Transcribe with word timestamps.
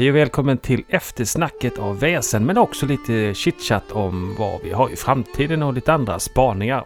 Hej 0.00 0.10
och 0.10 0.16
välkommen 0.16 0.58
till 0.58 0.82
eftersnacket 0.88 1.78
av 1.78 2.00
väsen 2.00 2.46
men 2.46 2.58
också 2.58 2.86
lite 2.86 3.34
chitchat 3.34 3.92
om 3.92 4.34
vad 4.38 4.60
vi 4.62 4.72
har 4.72 4.90
i 4.90 4.96
framtiden 4.96 5.62
och 5.62 5.72
lite 5.74 5.92
andra 5.92 6.18
spaningar. 6.18 6.84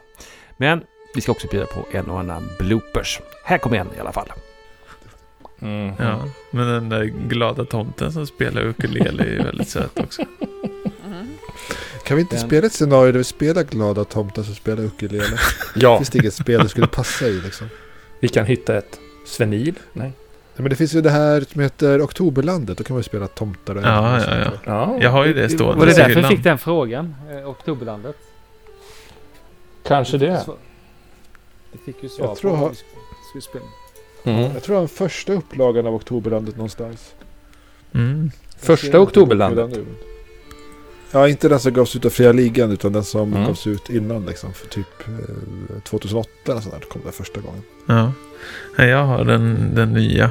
Men 0.56 0.82
vi 1.14 1.20
ska 1.20 1.32
också 1.32 1.48
bjuda 1.50 1.66
på 1.66 1.86
en 1.90 2.10
och 2.10 2.20
annan 2.20 2.48
bloopers. 2.58 3.20
Här 3.44 3.58
kommer 3.58 3.76
en 3.76 3.86
i 3.96 4.00
alla 4.00 4.12
fall. 4.12 4.32
Mm. 5.60 5.92
Ja, 5.98 6.28
men 6.50 6.66
den 6.66 6.88
där 6.88 7.04
glada 7.04 7.64
tomten 7.64 8.12
som 8.12 8.26
spelar 8.26 8.62
ukulele 8.62 9.22
är 9.22 9.30
ju 9.30 9.42
väldigt 9.42 9.68
söt 9.68 10.00
också. 10.00 10.22
Kan 12.04 12.16
vi 12.16 12.20
inte 12.20 12.36
Den- 12.36 12.46
spela 12.46 12.66
ett 12.66 12.72
scenario 12.72 13.12
där 13.12 13.18
vi 13.18 13.24
spelar 13.24 13.62
glada 13.62 14.04
tomtar 14.04 14.42
som 14.42 14.54
spelar 14.54 14.82
ukulele? 14.82 15.38
Ja, 15.74 15.96
Finns 15.98 16.10
det 16.10 16.18
inget 16.18 16.34
spel 16.34 16.62
det 16.62 16.68
skulle 16.68 16.86
passa 16.86 17.26
i 17.26 17.40
liksom? 17.40 17.68
vi 18.20 18.28
kan 18.28 18.46
hitta 18.46 18.78
ett 18.78 19.00
Svenil. 19.26 19.74
Nej. 19.92 20.12
Nej, 20.56 20.62
men 20.62 20.70
det 20.70 20.76
finns 20.76 20.94
ju 20.94 21.00
det 21.00 21.10
här 21.10 21.40
som 21.52 21.60
heter 21.60 22.02
Oktoberlandet. 22.02 22.78
Då 22.78 22.84
kan 22.84 22.94
man 22.94 22.98
ju 22.98 23.04
spela 23.04 23.26
tomtar 23.26 23.74
och 23.74 23.82
Ja, 23.82 24.20
ja, 24.20 24.36
ja. 24.38 24.50
Ja, 24.64 24.98
Jag 25.00 25.10
har 25.10 25.24
ju 25.26 25.34
det 25.34 25.48
stående 25.48 25.78
Var 25.78 25.86
det 25.86 25.92
därför 25.94 26.14
hyllan. 26.14 26.30
fick 26.30 26.44
den 26.44 26.58
frågan? 26.58 27.14
Eh, 27.30 27.48
Oktoberlandet? 27.48 28.16
Kanske 29.86 30.18
det. 30.18 30.44
Det 31.72 31.78
fick 31.84 32.02
ju 32.02 32.08
svar 32.08 32.26
Jag 32.26 32.36
tror 32.36 32.56
på 33.34 33.40
spela. 33.40 33.64
Mm. 34.24 34.40
Jag 34.52 34.62
tror 34.62 34.74
jag 34.74 34.80
har 34.80 34.80
den 34.80 34.88
första 34.88 35.32
upplagan 35.32 35.86
av 35.86 35.94
Oktoberlandet 35.94 36.56
någonstans. 36.56 37.14
Mm. 37.94 38.30
Första 38.58 39.00
Oktoberlandet. 39.00 39.78
Ja, 41.12 41.28
inte 41.28 41.48
den 41.48 41.60
som 41.60 41.72
gavs 41.72 41.96
ut 41.96 42.04
av 42.04 42.10
Fria 42.10 42.32
Ligan 42.32 42.70
utan 42.72 42.92
den 42.92 43.04
som 43.04 43.32
Mm. 43.32 43.44
gavs 43.46 43.66
ut 43.66 43.90
innan 43.90 44.26
liksom. 44.26 44.52
För 44.52 44.68
typ 44.68 45.08
eh, 45.08 45.80
2008 45.82 46.28
eller 46.48 46.60
sånt 46.60 46.74
där 46.74 46.88
kom 46.88 47.02
det 47.06 47.12
första 47.12 47.40
gången. 47.40 47.62
Ja. 47.86 48.12
Jag 48.84 49.04
har 49.04 49.24
den, 49.24 49.74
den 49.74 49.92
nya. 49.92 50.30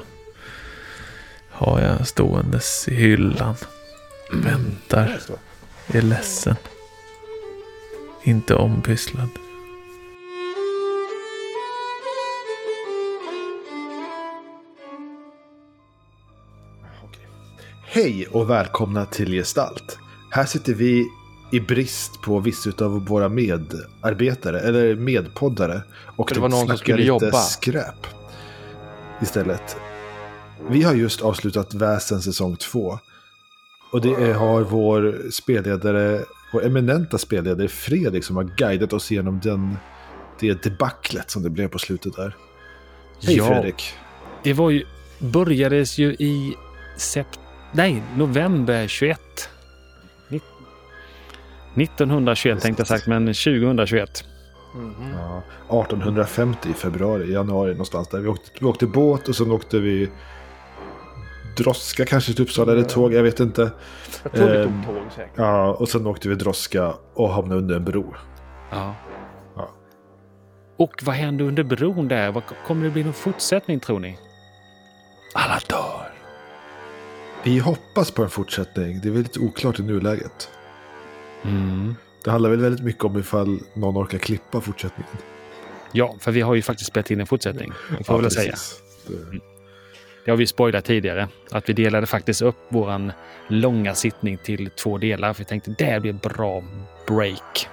Har 1.65 1.81
jag 1.81 2.07
ståendes 2.07 2.87
i 2.87 2.95
hyllan. 2.95 3.55
Väntar. 4.33 5.19
Är 5.87 6.01
ledsen. 6.01 6.55
Inte 8.23 8.55
ompysslad. 8.55 9.29
Hej 17.85 18.27
och 18.27 18.49
välkomna 18.49 19.05
till 19.05 19.31
Gestalt. 19.31 19.97
Här 20.31 20.45
sitter 20.45 20.73
vi 20.73 21.07
i 21.51 21.59
brist 21.59 22.21
på 22.21 22.39
vissa 22.39 22.85
av 22.85 23.05
våra 23.05 23.29
medarbetare, 23.29 24.59
eller 24.59 24.95
medpoddare. 24.95 25.81
Och 26.17 26.29
För 26.29 26.35
det 26.35 26.41
var 26.41 26.49
någon 26.49 26.67
som 26.67 26.77
skulle 26.77 26.97
lite 26.97 27.07
jobba. 27.07 27.37
skräp 27.41 28.07
istället. 29.21 29.77
Vi 30.69 30.83
har 30.83 30.93
just 30.93 31.21
avslutat 31.21 31.73
Väsen 31.73 32.21
säsong 32.21 32.55
2. 32.55 32.99
Och 33.91 34.01
det 34.01 34.33
har 34.33 34.61
vår 34.61 35.31
spelledare, 35.31 36.19
vår 36.53 36.65
eminenta 36.65 37.17
spelledare 37.17 37.67
Fredrik 37.67 38.23
som 38.23 38.35
har 38.35 38.43
guidat 38.43 38.93
oss 38.93 39.11
igenom 39.11 39.39
den, 39.43 39.77
det 40.39 40.63
debaclet 40.63 41.31
som 41.31 41.43
det 41.43 41.49
blev 41.49 41.67
på 41.67 41.79
slutet 41.79 42.15
där. 42.15 42.35
Hej 43.23 43.35
Ja. 43.37 43.47
Fredrik. 43.47 43.93
Det 44.43 44.53
var 44.53 44.69
ju, 44.69 44.85
börjades 45.19 45.97
ju 45.97 46.13
i 46.13 46.55
sept, 46.97 47.39
nej, 47.71 48.03
november 48.15 48.87
21. 48.87 49.19
Nitt- 50.29 50.41
1921 51.75 52.61
tänkte 52.61 52.81
jag 52.81 52.87
sagt, 52.87 53.07
men 53.07 53.25
2021. 53.25 54.23
Mhm. 54.75 54.93
Ja, 55.13 55.41
1850 55.83 56.69
i 56.69 56.73
februari, 56.73 57.33
januari 57.33 57.71
någonstans 57.71 58.07
där. 58.09 58.19
Vi 58.19 58.27
åkte, 58.27 58.49
vi 58.59 58.65
åkte 58.65 58.87
båt 58.87 59.27
och 59.29 59.35
sen 59.35 59.51
åkte 59.51 59.79
vi 59.79 60.09
droska 61.57 62.05
kanske 62.05 62.33
till 62.33 62.43
Uppsala 62.43 62.71
eller 62.71 62.83
tåg, 62.83 63.13
jag 63.13 63.23
vet 63.23 63.39
inte. 63.39 63.71
Jag 64.23 64.31
tror 64.33 64.49
vi 64.49 64.57
Ehm, 64.57 64.83
tog 64.85 64.95
tåg 64.95 65.03
säkert. 65.15 65.31
Ja, 65.35 65.73
och 65.73 65.89
sen 65.89 66.07
åkte 66.07 66.29
vi 66.29 66.35
droska 66.35 66.93
och 67.13 67.29
hamnade 67.33 67.59
under 67.61 67.75
en 67.75 67.85
bro. 67.85 68.13
Ja. 68.71 68.95
Ja. 69.55 69.69
Och 70.77 70.91
vad 71.03 71.15
hände 71.15 71.43
under 71.43 71.63
bron 71.63 72.07
där? 72.07 72.31
Vad, 72.31 72.43
kommer 72.67 72.83
det 72.85 72.89
bli 72.91 73.03
någon 73.03 73.13
fortsättning 73.13 73.79
tror 73.79 73.99
ni? 73.99 74.17
Alla 75.33 75.59
dör. 75.69 76.09
Vi 77.43 77.59
hoppas 77.59 78.11
på 78.11 78.23
en 78.23 78.29
fortsättning, 78.29 78.99
det 79.03 79.07
är 79.07 79.11
väldigt 79.11 79.37
oklart 79.37 79.79
i 79.79 79.83
nuläget. 79.83 80.49
Mm. 81.43 81.95
Det 82.23 82.31
handlar 82.31 82.49
väl 82.49 82.59
väldigt 82.61 82.83
mycket 82.85 83.03
om 83.03 83.17
ifall 83.19 83.59
någon 83.73 83.97
orkar 84.03 84.17
klippa 84.17 84.61
fortsättningen. 84.61 85.13
Ja, 85.91 86.15
för 86.19 86.31
vi 86.31 86.41
har 86.41 86.55
ju 86.55 86.61
faktiskt 86.61 86.89
spelat 86.89 87.11
in 87.11 87.19
en 87.19 87.27
fortsättning. 87.27 87.71
Det 87.97 88.03
får 88.03 88.15
jag 88.15 88.21
väl 88.21 88.31
säga. 88.31 88.55
Det- 89.07 89.39
Det 90.25 90.31
har 90.31 90.37
vi 90.37 90.47
spoilat 90.47 90.85
tidigare. 90.85 91.27
Att 91.51 91.69
vi 91.69 91.73
delade 91.73 92.07
faktiskt 92.07 92.41
upp 92.41 92.55
våran 92.69 93.11
långa 93.47 93.95
sittning 93.95 94.37
till 94.43 94.69
två 94.69 94.97
delar. 94.97 95.33
För 95.33 95.39
vi 95.39 95.45
tänkte 95.45 95.75
det 95.77 96.01
blir 96.01 96.13
bra 96.13 96.63
break. 97.07 97.67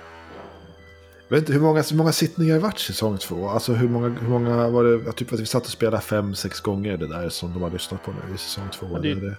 Jag 1.28 1.36
vet 1.36 1.42
inte, 1.42 1.52
hur 1.52 1.60
många, 1.60 1.82
hur 1.90 1.96
många 1.96 2.12
sittningar 2.12 2.58
varit 2.58 2.78
säsong 2.78 3.18
två? 3.18 3.48
Alltså 3.48 3.72
hur 3.72 3.88
många, 3.88 4.08
hur 4.08 4.28
många 4.28 4.68
var 4.68 4.84
det? 4.84 4.90
Jag 5.04 5.16
typ 5.16 5.32
att 5.32 5.40
vi 5.40 5.46
satt 5.46 5.62
och 5.64 5.68
spelade 5.70 6.02
fem, 6.02 6.34
sex 6.34 6.60
gånger 6.60 6.96
det 6.96 7.06
där 7.06 7.28
som 7.28 7.52
de 7.52 7.62
har 7.62 7.70
lyssnat 7.70 8.04
på 8.04 8.10
nu 8.10 8.34
i 8.34 8.38
säsong 8.38 8.64
två. 8.72 8.86
Ja, 8.92 8.98
det 8.98 9.08
är- 9.08 9.12
eller 9.12 9.30
det. 9.30 9.36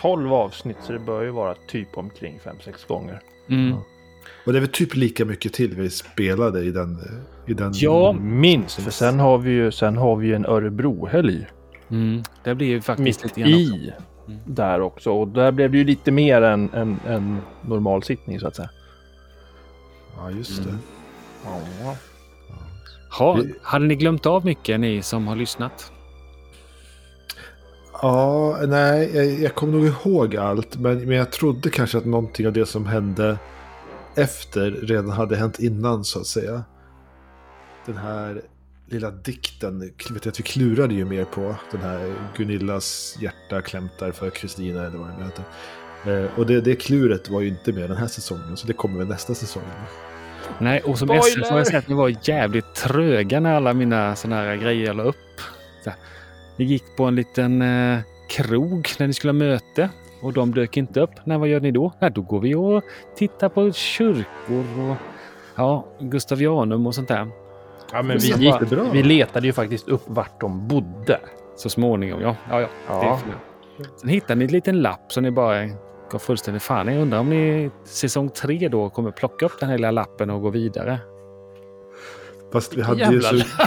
12 0.00 0.32
avsnitt 0.32 0.76
så 0.86 0.92
det 0.92 0.98
bör 0.98 1.22
ju 1.22 1.30
vara 1.30 1.54
typ 1.68 1.88
omkring 1.98 2.40
5-6 2.44 2.86
gånger. 2.88 3.20
Mm. 3.48 3.70
Ja. 3.70 3.82
Och 4.46 4.52
det 4.52 4.58
är 4.58 4.60
väl 4.60 4.70
typ 4.70 4.94
lika 4.96 5.24
mycket 5.24 5.52
till 5.52 5.74
vi 5.74 5.90
spelade 5.90 6.60
i 6.60 6.70
den... 6.70 6.98
I 7.46 7.54
den 7.54 7.72
Ja. 7.74 8.12
Minst, 8.12 8.80
för 8.82 8.90
sen 8.90 9.20
har 9.20 9.38
vi 9.38 9.50
ju, 9.50 9.72
sen 9.72 9.96
har 9.96 10.16
vi 10.16 10.26
ju 10.26 10.34
en 10.34 10.46
Örebrohelg 10.46 11.46
Mm. 11.90 12.22
Det 12.44 12.54
blir 12.54 12.66
ju 12.66 12.80
faktiskt 12.80 13.04
mitt 13.04 13.24
lite 13.24 13.40
grann 13.40 13.52
också. 13.52 13.76
i 13.76 13.92
Mm. 14.30 14.40
där 14.44 14.80
också. 14.80 15.12
Och 15.12 15.28
där 15.28 15.52
blev 15.52 15.70
det 15.70 15.78
ju 15.78 15.84
lite 15.84 16.10
mer 16.10 16.42
än 16.42 16.70
en, 16.74 17.00
en 17.06 17.38
normal 17.62 18.02
sittning 18.02 18.40
så 18.40 18.46
att 18.46 18.56
säga. 18.56 18.70
Ja, 20.16 20.30
just 20.30 20.64
det. 20.64 20.70
Mm. 20.70 20.80
Ja. 21.82 21.96
Ha, 23.18 23.38
hade 23.62 23.86
ni 23.86 23.94
glömt 23.94 24.26
av 24.26 24.44
mycket 24.44 24.80
ni 24.80 25.02
som 25.02 25.26
har 25.26 25.36
lyssnat? 25.36 25.92
Ja, 28.02 28.58
nej, 28.66 29.16
jag, 29.16 29.26
jag 29.26 29.54
kommer 29.54 29.72
nog 29.72 29.86
ihåg 29.86 30.36
allt. 30.36 30.78
Men, 30.78 30.98
men 30.98 31.16
jag 31.16 31.32
trodde 31.32 31.70
kanske 31.70 31.98
att 31.98 32.04
någonting 32.04 32.46
av 32.46 32.52
det 32.52 32.66
som 32.66 32.86
hände 32.86 33.38
efter 34.14 34.70
redan 34.70 35.10
hade 35.10 35.36
hänt 35.36 35.58
innan 35.58 36.04
så 36.04 36.20
att 36.20 36.26
säga. 36.26 36.64
Den 37.86 37.96
här 37.96 38.42
lilla 38.90 39.10
dikten, 39.10 39.80
vet 39.80 40.24
jag 40.24 40.28
att 40.32 40.38
vi 40.38 40.42
klurade 40.42 40.94
ju 40.94 41.04
mer 41.04 41.24
på. 41.24 41.56
Den 41.70 41.80
här 41.80 42.14
Gunillas 42.36 43.18
hjärta 43.20 43.62
klämtar 43.62 44.12
för 44.12 44.30
Kristina 44.30 44.86
eller 44.86 44.98
vad 44.98 45.08
det 45.08 45.16
nu 45.18 45.24
heter. 45.24 45.44
Eh, 46.06 46.38
och 46.38 46.46
det, 46.46 46.60
det 46.60 46.76
kluret 46.76 47.28
var 47.28 47.40
ju 47.40 47.48
inte 47.48 47.72
med 47.72 47.90
den 47.90 47.96
här 47.96 48.06
säsongen, 48.06 48.56
så 48.56 48.66
det 48.66 48.72
kommer 48.72 48.98
väl 48.98 49.08
nästa 49.08 49.34
säsong. 49.34 49.62
Nej, 50.58 50.80
och 50.80 50.98
som 50.98 51.08
Spoiler! 51.08 51.26
SF 51.26 51.48
får 51.48 51.58
jag 51.58 51.66
säga 51.66 51.78
att 51.78 51.88
ni 51.88 51.94
var 51.94 52.16
jävligt 52.22 52.74
tröga 52.74 53.40
när 53.40 53.54
alla 53.54 53.74
mina 53.74 54.16
sådana 54.16 54.42
här 54.42 54.56
grejer 54.56 54.94
la 54.94 55.02
upp. 55.02 55.16
Så 55.84 55.90
Ni 56.56 56.64
gick 56.64 56.84
på 56.96 57.04
en 57.04 57.14
liten 57.14 57.62
eh, 57.62 58.00
krog 58.28 58.88
när 58.98 59.06
ni 59.06 59.12
skulle 59.12 59.32
ha 59.32 59.38
möte 59.38 59.90
och 60.22 60.32
de 60.32 60.54
dök 60.54 60.76
inte 60.76 61.00
upp. 61.00 61.10
Nej, 61.24 61.38
vad 61.38 61.48
gör 61.48 61.60
ni 61.60 61.70
då? 61.70 61.92
Nej, 62.00 62.10
då 62.14 62.22
går 62.22 62.40
vi 62.40 62.54
och 62.54 62.84
tittar 63.16 63.48
på 63.48 63.72
kyrkor 63.72 64.90
och 64.90 64.96
ja, 65.56 65.86
Gustavianum 66.00 66.86
och 66.86 66.94
sånt 66.94 67.08
där. 67.08 67.39
Ja, 67.92 68.02
men 68.02 68.18
vi, 68.18 68.26
gick, 68.26 68.54
vi 68.92 69.02
letade 69.02 69.46
ju 69.46 69.52
faktiskt 69.52 69.88
upp 69.88 70.02
vart 70.06 70.40
de 70.40 70.68
bodde. 70.68 71.20
Så 71.56 71.70
småningom, 71.70 72.20
ja. 72.20 72.36
ja, 72.50 72.60
ja. 72.60 72.68
Ja. 72.88 73.20
Sen 74.00 74.08
hittade 74.08 74.34
ni 74.34 74.44
en 74.44 74.50
liten 74.50 74.82
lapp 74.82 75.12
som 75.12 75.22
ni 75.22 75.30
bara 75.30 75.66
gav 76.10 76.18
fullständigt 76.18 76.62
fan. 76.62 76.86
Jag 76.86 77.02
undrar 77.02 77.18
om 77.18 77.30
ni 77.30 77.70
säsong 77.84 78.28
tre 78.28 78.68
då 78.68 78.90
kommer 78.90 79.10
plocka 79.10 79.46
upp 79.46 79.60
den 79.60 79.68
här 79.68 79.78
lilla 79.78 79.90
lappen 79.90 80.30
och 80.30 80.42
gå 80.42 80.50
vidare. 80.50 80.98
Fast 82.52 82.76
vi 82.76 82.82
hade, 82.82 83.04
ju 83.04 83.04
Jävla 83.04 83.28
så, 83.28 83.66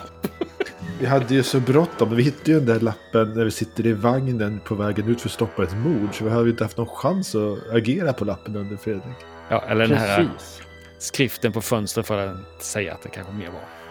vi 0.99 1.05
hade 1.05 1.33
ju 1.33 1.43
så 1.43 1.59
bråttom. 1.59 2.15
Vi 2.15 2.23
hittade 2.23 2.51
ju 2.51 2.57
den 2.59 2.65
där 2.65 2.79
lappen 2.79 3.33
när 3.33 3.43
vi 3.43 3.51
sitter 3.51 3.85
i 3.85 3.93
vagnen 3.93 4.59
på 4.65 4.75
vägen 4.75 5.07
ut 5.07 5.21
för 5.21 5.27
att 5.27 5.33
stoppa 5.33 5.63
ett 5.63 5.77
mord. 5.77 6.09
Så 6.17 6.23
vi 6.23 6.29
hade 6.29 6.43
ju 6.43 6.49
inte 6.51 6.63
haft 6.63 6.77
någon 6.77 6.87
chans 6.87 7.35
att 7.35 7.73
agera 7.73 8.13
på 8.13 8.25
lappen 8.25 8.55
under 8.55 8.77
Fredrik. 8.77 9.03
Ja, 9.49 9.63
eller 9.67 9.87
den 9.87 9.97
här 9.97 10.17
Precis. 10.17 10.61
skriften 10.97 11.51
på 11.51 11.61
fönstret 11.61 12.07
för 12.07 12.27
att 12.27 12.63
säga 12.63 12.93
att 12.93 13.01
det 13.01 13.09
kanske 13.09 13.33
mer 13.33 13.47
var. 13.47 13.82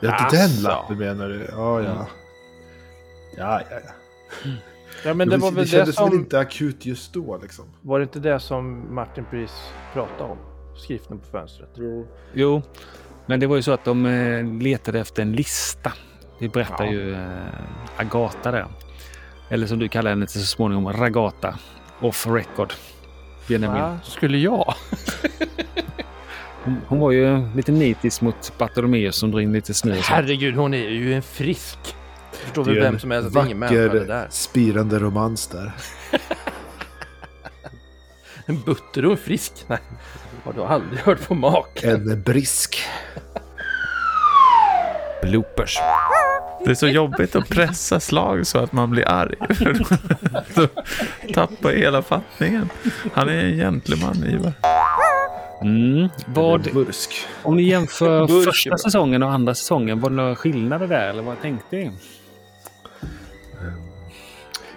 Ja, 0.00 0.24
inte 0.24 0.36
den 0.36 0.62
lappen 0.62 0.98
menar 0.98 1.28
du? 1.28 1.48
Ja, 1.50 1.80
ja. 1.82 1.90
Mm. 1.90 2.04
Ja, 3.36 3.60
ja, 3.70 3.76
ja. 3.84 4.50
Ja, 5.04 5.14
men 5.14 5.28
det 5.28 5.36
var 5.36 5.50
det 5.50 5.54
väl 5.56 5.64
det 5.64 5.70
kändes 5.70 5.88
väl 5.88 5.94
som... 6.08 6.14
inte 6.14 6.38
akut 6.38 6.86
just 6.86 7.12
då 7.12 7.38
liksom. 7.42 7.64
Var 7.82 7.98
det 7.98 8.02
inte 8.02 8.18
det 8.20 8.40
som 8.40 8.94
Martin 8.94 9.24
precis 9.30 9.56
pratade 9.92 10.30
om? 10.30 10.38
Skriften 10.76 11.18
på 11.18 11.26
fönstret. 11.26 11.70
Jo, 12.32 12.62
men 13.26 13.40
det 13.40 13.46
var 13.46 13.56
ju 13.56 13.62
så 13.62 13.72
att 13.72 13.84
de 13.84 14.06
eh, 14.06 14.44
letade 14.62 15.00
efter 15.00 15.22
en 15.22 15.32
lista. 15.32 15.92
Det 16.38 16.48
berättar 16.48 16.84
Ja. 16.84 16.90
ju 16.90 17.14
eh, 17.14 17.20
Agata 17.96 18.50
där. 18.50 18.66
Eller 19.48 19.66
som 19.66 19.78
du 19.78 19.88
kallar 19.88 20.10
henne 20.10 20.26
till 20.26 20.40
så 20.40 20.46
småningom, 20.46 20.92
Ragata. 20.92 21.58
Off 22.00 22.26
record. 22.26 22.72
Det 23.48 23.58
nämligen, 23.58 23.90
Va? 23.90 23.98
Skulle 24.04 24.38
jag? 24.38 24.74
hon, 26.64 26.80
hon 26.88 26.98
var 26.98 27.10
ju 27.10 27.48
lite 27.56 27.72
nitisk 27.72 28.20
mot 28.20 28.52
Bartolomeus 28.58 29.16
som 29.16 29.30
drog 29.30 29.42
in 29.42 29.52
lite 29.52 29.74
snö. 29.74 29.94
Herregud, 30.02 30.54
hon 30.56 30.74
är 30.74 30.88
ju 30.88 31.14
en 31.14 31.22
frisk. 31.22 31.78
Förstår 32.32 32.64
Det 32.64 32.70
är 32.70 32.74
väl 32.74 32.82
vem 32.82 32.98
som 32.98 33.10
helst 33.10 33.36
att 33.36 33.44
ingen 33.46 33.58
människa 33.58 33.80
det 33.80 33.88
vacker, 33.88 34.04
där. 34.06 34.26
spirande 34.30 34.98
romans 34.98 35.46
där. 35.46 35.72
En 38.46 38.60
butter 38.60 39.04
och 39.04 39.10
en 39.12 39.18
frisk? 39.18 39.52
Nej, 39.66 39.78
har 40.44 40.52
du 40.52 40.64
aldrig 40.64 40.98
hört 41.00 41.28
på 41.28 41.34
mak? 41.34 41.82
En 41.82 42.22
brisk. 42.22 42.78
Bloopers. 45.22 45.78
Det 46.64 46.70
är 46.70 46.74
så 46.74 46.88
jobbigt 46.88 47.36
att 47.36 47.48
pressa 47.48 48.00
slag 48.00 48.46
så 48.46 48.58
att 48.58 48.72
man 48.72 48.90
blir 48.90 49.08
arg. 49.08 49.34
Då 50.54 50.66
tappar 51.34 51.72
hela 51.72 52.02
fattningen. 52.02 52.68
Han 53.12 53.28
är 53.28 53.44
en 53.44 53.56
gentleman, 53.56 54.24
Ivar. 54.24 54.52
Mm. 55.62 56.08
Vad, 56.26 56.72
Bursk. 56.74 57.26
om 57.42 57.56
ni 57.56 57.62
jämför 57.62 58.20
Burk 58.26 58.40
är 58.40 58.44
första 58.44 58.78
säsongen 58.78 59.22
och 59.22 59.32
andra 59.32 59.54
säsongen, 59.54 60.00
var 60.00 60.10
det 60.10 60.16
några 60.16 60.36
skillnader 60.36 60.86
där 60.86 61.08
eller 61.08 61.22
vad 61.22 61.40
tänkte 61.42 61.76
ni? 61.76 61.92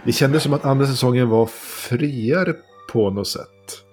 Det 0.04 0.12
kändes 0.12 0.44
som 0.44 0.54
att 0.54 0.66
andra 0.66 0.86
säsongen 0.86 1.30
var 1.30 1.46
friare 1.46 2.54
på 2.92 3.10
något 3.10 3.28
sätt. 3.28 3.84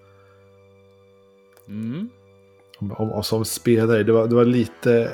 Mm. 1.69 2.11
Om, 2.79 2.93
om, 2.93 3.13
om, 3.13 3.23
som 3.23 3.45
spelare. 3.45 4.03
Det 4.03 4.13
var, 4.13 4.27
det 4.27 4.35
var 4.35 4.45
lite 4.45 5.11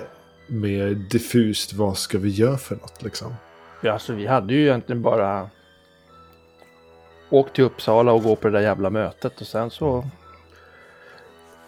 mer 0.47 0.91
diffust. 1.11 1.73
Vad 1.73 1.99
ska 1.99 2.19
vi 2.19 2.29
göra 2.29 2.57
för 2.57 2.77
något 2.77 3.03
liksom? 3.03 3.35
Ja, 3.81 3.93
alltså 3.93 4.13
vi 4.13 4.27
hade 4.27 4.55
ju 4.55 4.63
egentligen 4.63 5.03
bara 5.03 5.51
åkt 7.31 7.55
till 7.55 7.65
Uppsala 7.65 8.13
och 8.13 8.23
gå 8.23 8.37
på 8.37 8.49
det 8.49 8.59
där 8.59 8.61
jävla 8.61 8.91
mötet 8.91 9.41
och 9.41 9.47
sen 9.47 9.71
så... 9.71 10.05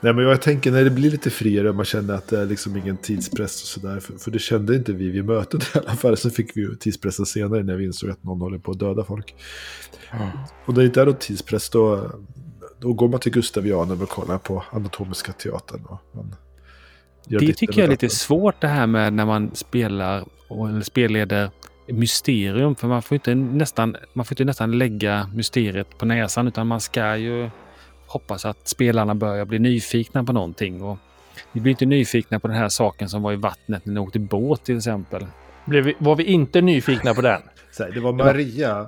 Nej, 0.00 0.12
men 0.14 0.24
jag 0.24 0.42
tänker 0.42 0.72
när 0.72 0.84
det 0.84 0.90
blir 0.90 1.10
lite 1.10 1.30
friare 1.30 1.68
och 1.68 1.74
man 1.74 1.84
känner 1.84 2.14
att 2.14 2.28
det 2.28 2.40
är 2.40 2.46
liksom 2.46 2.76
ingen 2.76 2.96
tidspress 2.96 3.62
och 3.62 3.68
sådär. 3.68 4.00
För, 4.00 4.12
för 4.12 4.30
det 4.30 4.38
kände 4.38 4.76
inte 4.76 4.92
vi 4.92 5.10
vid 5.10 5.24
mötet 5.24 5.76
i 5.76 5.78
alla 5.78 5.96
fall. 5.96 6.16
Sen 6.16 6.30
fick 6.30 6.56
vi 6.56 6.60
ju 6.60 6.74
tidspressen 6.74 7.26
senare 7.26 7.62
när 7.62 7.76
vi 7.76 7.84
insåg 7.84 8.10
att 8.10 8.24
någon 8.24 8.40
håller 8.40 8.58
på 8.58 8.70
att 8.70 8.78
döda 8.78 9.04
folk. 9.04 9.34
Och 10.66 10.74
när 10.74 10.80
det 10.80 10.86
inte 10.86 11.00
är 11.00 11.06
någon 11.06 11.14
tidspress 11.14 11.70
då, 11.70 12.10
då 12.80 12.92
går 12.92 13.08
man 13.08 13.20
till 13.20 13.32
Gustavianen 13.32 14.02
och 14.02 14.08
kollar 14.08 14.38
på 14.38 14.64
Anatomiska 14.70 15.32
teatern. 15.32 15.84
Och 15.84 15.98
man 16.12 16.34
Det 17.24 17.52
tycker 17.52 17.78
jag 17.78 17.86
är 17.86 17.90
lite 17.90 18.08
svårt 18.08 18.60
det 18.60 18.68
här 18.68 18.86
med 18.86 19.12
när 19.12 19.26
man 19.26 19.54
spelar 19.54 20.24
eller 20.50 20.80
spelleder 20.80 21.50
mysterium. 21.88 22.74
För 22.76 22.88
man 22.88 23.02
får 23.02 23.14
inte 23.14 23.34
nästan, 23.34 23.96
man 24.12 24.24
får 24.24 24.32
inte 24.32 24.44
nästan 24.44 24.78
lägga 24.78 25.30
mysteriet 25.34 25.98
på 25.98 26.06
näsan 26.06 26.48
utan 26.48 26.66
man 26.66 26.80
ska 26.80 27.16
ju 27.16 27.50
hoppas 28.08 28.44
att 28.44 28.68
spelarna 28.68 29.14
börjar 29.14 29.44
bli 29.44 29.58
nyfikna 29.58 30.24
på 30.24 30.32
någonting. 30.32 30.82
Och 30.82 30.98
vi 31.52 31.60
blir 31.60 31.70
inte 31.70 31.86
nyfikna 31.86 32.40
på 32.40 32.48
den 32.48 32.56
här 32.56 32.68
saken 32.68 33.08
som 33.08 33.22
var 33.22 33.32
i 33.32 33.36
vattnet 33.36 33.86
när 33.86 33.94
ni 33.94 34.00
åkte 34.00 34.18
båt 34.18 34.64
till 34.64 34.76
exempel. 34.76 35.26
Blev 35.64 35.84
vi, 35.84 35.96
var 35.98 36.16
vi 36.16 36.24
inte 36.24 36.60
nyfikna 36.60 37.14
på 37.14 37.20
den? 37.20 37.42
Det 37.94 38.00
var 38.00 38.12
Maria 38.12 38.86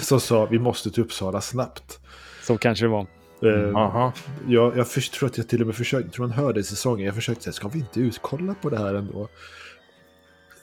som 0.00 0.20
sa 0.20 0.44
vi 0.44 0.58
måste 0.58 0.90
till 0.90 1.02
Uppsala 1.02 1.40
snabbt. 1.40 2.00
Så 2.42 2.58
kanske 2.58 2.84
det 2.84 2.88
var. 2.88 3.06
Eh, 3.42 3.76
Aha. 3.76 4.12
Jag, 4.48 4.76
jag 4.76 4.90
tror 4.90 5.28
att 5.28 5.38
jag 5.38 5.48
till 5.48 5.60
och 5.60 5.66
med 5.66 5.76
försökte, 5.76 6.10
tror 6.10 6.26
man 6.26 6.36
hörde 6.36 6.60
i 6.60 6.62
säsongen, 6.62 7.06
jag 7.06 7.14
försökte 7.14 7.42
säga, 7.42 7.52
ska 7.52 7.68
vi 7.68 7.78
inte 7.78 8.00
utkolla 8.00 8.54
på 8.62 8.70
det 8.70 8.78
här 8.78 8.94
ändå? 8.94 9.28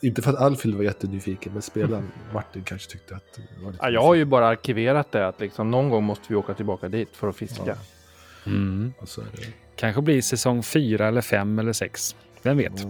Inte 0.01 0.22
för 0.22 0.34
att 0.34 0.40
Alfhild 0.40 0.75
var 0.75 0.84
jättenyfiken, 0.84 1.54
men 1.54 1.62
spelaren 1.62 2.12
Martin 2.34 2.63
kanske 2.63 2.92
tyckte 2.92 3.16
att 3.16 3.34
det 3.36 3.63
var 3.63 3.72
lite 3.72 3.86
Ja, 3.86 3.90
jag 3.90 4.01
har 4.01 4.16
ju 4.16 4.25
bara 4.25 4.48
arkiverat 4.48 5.12
det 5.12 5.28
att 5.28 5.40
liksom 5.40 5.72
någon 5.72 5.90
gång 5.90 6.04
måste 6.04 6.25
vi 6.28 6.36
åka 6.36 6.54
tillbaka 6.54 6.90
dit 6.90 7.10
för 7.13 7.30
att 7.30 7.36
fiska. 7.36 7.63
Ja. 7.66 7.75
Mm. 8.46 8.94
Och 9.00 9.10
så 9.10 9.22
är 9.22 9.25
det. 9.36 9.48
Kanske 9.75 10.01
blir 10.01 10.22
säsong 10.22 10.63
fyra 10.63 11.07
eller 11.07 11.22
fem 11.22 11.60
eller 11.60 11.74
sex. 11.74 12.16
Vem 12.42 12.57
vet? 12.57 12.88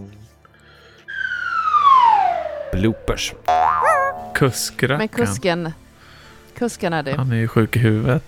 Bloopers. 2.71 3.33
Kuskrackaren. 4.35 4.97
Men 4.97 5.07
kusken. 5.07 5.71
Kusken 6.57 6.93
är 6.93 7.03
det. 7.03 7.15
Han 7.15 7.31
är 7.31 7.35
ju 7.35 7.47
sjuk 7.47 7.75
i 7.75 7.79
huvudet. 7.79 8.23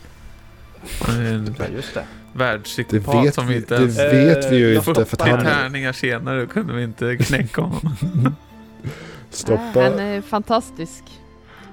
Han 1.01 1.15
är 1.15 1.33
en 1.33 1.55
världspsykopat 2.33 3.25
vet, 3.25 3.35
som 3.35 3.47
vi, 3.47 3.55
inte 3.55 3.77
det 3.77 3.85
vet 3.85 4.51
vi 4.51 4.55
ju 4.55 4.75
inte. 4.75 4.85
För 4.85 5.01
att 5.01 5.09
40 5.09 5.29
han 5.29 5.39
tärningar 5.39 5.91
senare 5.91 6.45
kunde 6.45 6.73
vi 6.73 6.83
inte 6.83 7.17
knäcka 7.17 7.61
honom. 7.61 8.35
stoppa... 9.33 9.81
Han 9.81 9.99
är 9.99 10.21
fantastisk. 10.21 11.03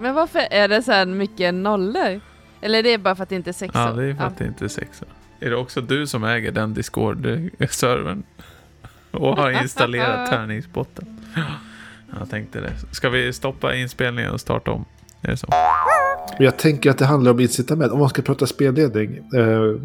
Men 0.01 0.15
varför 0.15 0.39
är 0.51 0.69
det 0.69 0.83
så 0.83 0.93
här 0.93 1.07
mycket 1.07 1.55
nollor? 1.55 2.21
Eller 2.61 2.79
är 2.79 2.83
det 2.83 2.99
bara 2.99 3.17
för 3.17 3.23
att 3.23 3.29
det 3.29 3.37
inte 3.37 3.51
är 3.51 3.53
sexor? 3.53 3.83
Ja, 3.83 3.93
det 3.93 4.05
är 4.05 4.15
för 4.15 4.25
att 4.25 4.39
det 4.39 4.47
inte 4.47 4.65
är 4.65 4.69
sexa. 4.69 5.05
Är 5.41 5.51
det 5.51 5.57
också 5.57 5.81
du 5.81 6.07
som 6.07 6.25
äger 6.25 6.53
den 6.53 6.75
Discord-servern? 6.75 8.23
Och 9.11 9.37
har 9.37 9.63
installerat 9.63 10.31
tärningsbotten? 10.31 11.21
Jag 12.19 12.31
tänkte 12.31 12.61
det. 12.61 12.73
Ska 12.93 13.11
vi 13.11 13.33
stoppa 13.33 13.75
inspelningen 13.75 14.31
och 14.31 14.41
starta 14.41 14.71
om? 14.71 14.85
Är 15.23 15.31
det 15.31 15.37
så? 15.37 15.47
Men 16.37 16.45
jag 16.45 16.57
tänker 16.57 16.91
att 16.91 16.99
det 16.99 17.07
handlar 17.07 17.31
om 17.31 17.41
incitament. 17.41 17.93
Om 17.93 17.99
man 17.99 18.09
ska 18.09 18.23
prata 18.23 18.47
spelledning. 18.47 19.17
Eh, 19.17 19.83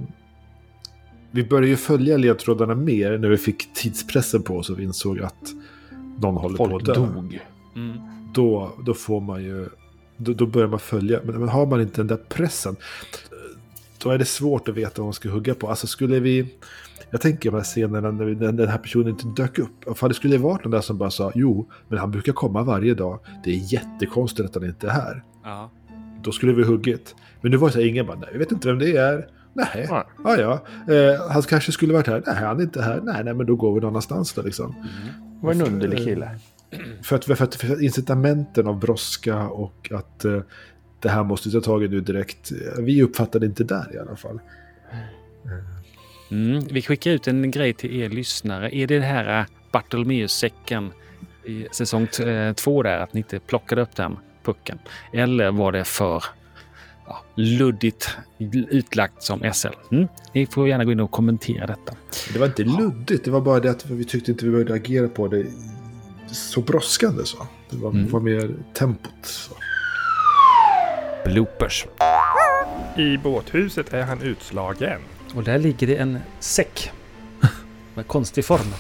vi 1.32 1.44
började 1.44 1.68
ju 1.68 1.76
följa 1.76 2.18
ledtrådarna 2.18 2.76
mer 2.76 3.18
när 3.18 3.30
vi 3.30 3.38
fick 3.38 3.74
tidspressen 3.74 4.44
på 4.44 4.58
oss 4.58 4.70
och 4.70 4.80
vi 4.80 4.84
insåg 4.84 5.20
att 5.20 5.54
någon 6.20 6.38
håller 6.38 6.58
på 6.58 6.66
Folk 6.70 6.82
att 6.82 6.86
dö. 6.86 6.94
dog. 6.94 7.40
Mm. 7.76 7.98
Då, 8.34 8.72
då 8.86 8.94
får 8.94 9.22
man 9.22 9.44
ju... 9.44 9.70
Då, 10.18 10.34
då 10.34 10.46
börjar 10.46 10.68
man 10.68 10.80
följa. 10.80 11.20
Men, 11.24 11.40
men 11.40 11.50
har 11.50 11.66
man 11.66 11.82
inte 11.82 11.98
den 11.98 12.08
där 12.08 12.20
pressen. 12.30 12.76
Då 13.98 14.10
är 14.10 14.18
det 14.18 14.26
svårt 14.26 14.70
att 14.70 14.76
veta 14.76 14.94
vad 14.98 15.06
man 15.06 15.14
ska 15.14 15.30
hugga 15.30 15.56
på. 15.56 15.70
Alltså 15.70 15.88
skulle 15.88 16.20
vi... 16.20 16.54
Jag 17.10 17.22
tänker 17.22 17.52
de 17.52 17.58
här 17.58 17.64
scenerna 17.64 18.12
när, 18.12 18.26
vi, 18.26 18.36
när 18.36 18.52
den 18.52 18.68
här 18.68 18.78
personen 18.78 19.08
inte 19.08 19.28
dök 19.28 19.60
upp. 19.60 19.88
Ifall 19.92 20.10
det 20.10 20.16
skulle 20.16 20.38
varit 20.38 20.64
någon 20.64 20.72
där 20.72 20.82
som 20.82 20.98
bara 20.98 21.12
sa 21.12 21.32
jo, 21.36 21.70
men 21.88 22.00
han 22.00 22.12
brukar 22.12 22.34
komma 22.34 22.64
varje 22.64 22.94
dag. 22.94 23.20
Det 23.44 23.52
är 23.52 23.74
jättekonstigt 23.74 24.50
att 24.50 24.56
han 24.56 24.66
inte 24.66 24.88
är 24.88 24.92
här. 24.92 25.24
Ja. 25.44 25.72
Då 26.24 26.32
skulle 26.32 26.54
vi 26.54 26.64
huggit. 26.64 27.16
Men 27.42 27.52
nu 27.52 27.58
var 27.58 27.68
det 27.68 27.74
så 27.74 27.80
här, 27.80 27.88
ingen 27.88 28.06
bara, 28.06 28.18
nej, 28.18 28.30
vi 28.32 28.40
vet 28.40 28.52
inte 28.52 28.68
vem 28.68 28.80
det 28.80 28.98
är. 28.98 29.28
Nej, 29.54 29.88
ja 29.90 30.06
ja. 30.24 30.64
Eh, 30.94 31.32
han 31.32 31.42
kanske 31.42 31.72
skulle 31.72 31.94
varit 31.94 32.08
här. 32.08 32.24
Nej, 32.26 32.36
han 32.36 32.60
är 32.60 32.64
inte 32.64 32.82
här. 32.82 33.02
Nej, 33.04 33.24
nej, 33.24 33.34
men 33.34 33.46
då 33.46 33.56
går 33.56 33.74
vi 33.74 33.82
någon 33.82 33.90
annanstans 33.90 34.34
då 34.34 34.42
liksom. 34.42 34.76
Det 35.40 35.46
var 35.46 35.54
en 35.54 35.62
underlig 35.62 35.98
kille. 35.98 36.40
För 37.04 37.16
att, 37.16 37.26
för 37.26 37.44
att, 37.44 37.56
för 37.56 37.74
att 37.74 37.82
incitamenten 37.82 38.68
av 38.68 38.80
brådska 38.80 39.48
och 39.48 39.92
att 39.92 40.26
eh, 40.26 40.42
det 41.00 41.10
här 41.10 41.24
måste 41.24 41.52
ta 41.52 41.62
tag 41.62 41.84
i 41.84 41.88
nu 41.88 42.02
direkt. 42.02 42.52
eh, 42.52 42.84
Vi 42.84 43.04
uppfattade 43.04 43.46
inte 43.46 43.64
där 43.64 43.96
i 43.96 43.98
alla 43.98 44.16
fall. 44.16 44.40
Mm. 46.32 46.64
Vi 46.72 46.82
skickar 46.82 47.12
ut 47.12 47.28
en 47.28 47.52
grej 47.52 47.74
till 47.74 48.02
er 48.02 48.10
lyssnare. 48.10 48.76
Är 48.76 48.88
det 48.88 49.00
det 49.00 49.06
här 49.06 49.40
äh, 49.40 49.46
Bartolomeus-säcken 49.72 50.92
i 51.46 51.68
säsong 51.72 52.04
eh, 52.04 52.54
två 52.54 52.84
där, 52.84 52.98
att 52.98 53.14
ni 53.14 53.20
inte 53.20 53.40
plockade 53.40 53.82
upp 53.82 53.96
den 53.96 54.18
pucken? 54.44 54.80
Eller 55.14 55.52
var 55.52 55.72
det 55.72 55.84
för 55.84 56.24
ja, 57.08 57.24
luddigt 57.36 58.18
utlagt 58.70 59.24
som 59.24 59.54
SL? 59.54 59.68
Mm. 59.92 60.08
Ni 60.34 60.46
får 60.46 60.68
gärna 60.68 60.86
gå 60.86 60.92
in 60.92 61.00
och 61.00 61.12
kommentera 61.12 61.68
detta. 61.68 61.94
Det 62.34 62.40
var 62.40 62.46
inte 62.46 62.64
luddigt, 62.64 63.26
det 63.26 63.32
var 63.32 63.42
bara 63.42 63.60
det 63.60 63.72
att 63.72 63.90
vi 63.90 64.04
tyckte 64.04 64.32
inte 64.32 64.46
vi 64.46 64.52
behövde 64.52 64.74
agera 64.74 65.08
på 65.08 65.28
det 65.28 65.46
så 66.34 66.62
brådskande. 66.62 67.26
Så. 67.26 67.48
Det 67.70 67.78
var, 67.78 67.90
Mm. 67.90 68.10
var 68.12 68.20
mer 68.20 68.52
tempot. 68.74 69.12
Så. 69.24 69.54
Bloopers. 71.26 71.86
I 72.98 73.18
båthuset 73.18 73.94
är 73.94 74.04
han 74.04 74.22
utslagen. 74.22 75.00
Och 75.36 75.44
där 75.44 75.58
ligger 75.60 75.88
det 75.88 75.96
en 75.96 76.20
säck 76.40 76.92
med 77.96 78.08
konstig 78.08 78.46
form. 78.46 78.74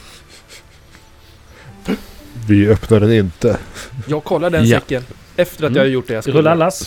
Vi 2.47 2.67
öppnar 2.69 2.99
den 2.99 3.11
inte. 3.13 3.57
Jag 4.07 4.23
kollar 4.23 4.49
den 4.49 4.65
Ja. 4.67 4.79
säcken 4.79 5.03
efter 5.35 5.63
att 5.63 5.69
Mm. 5.69 5.75
jag 5.77 5.83
har 5.83 5.89
gjort 5.89 6.07
det 6.07 6.13
jag 6.13 6.23
skulle. 6.23 6.37
Rullallas. 6.37 6.83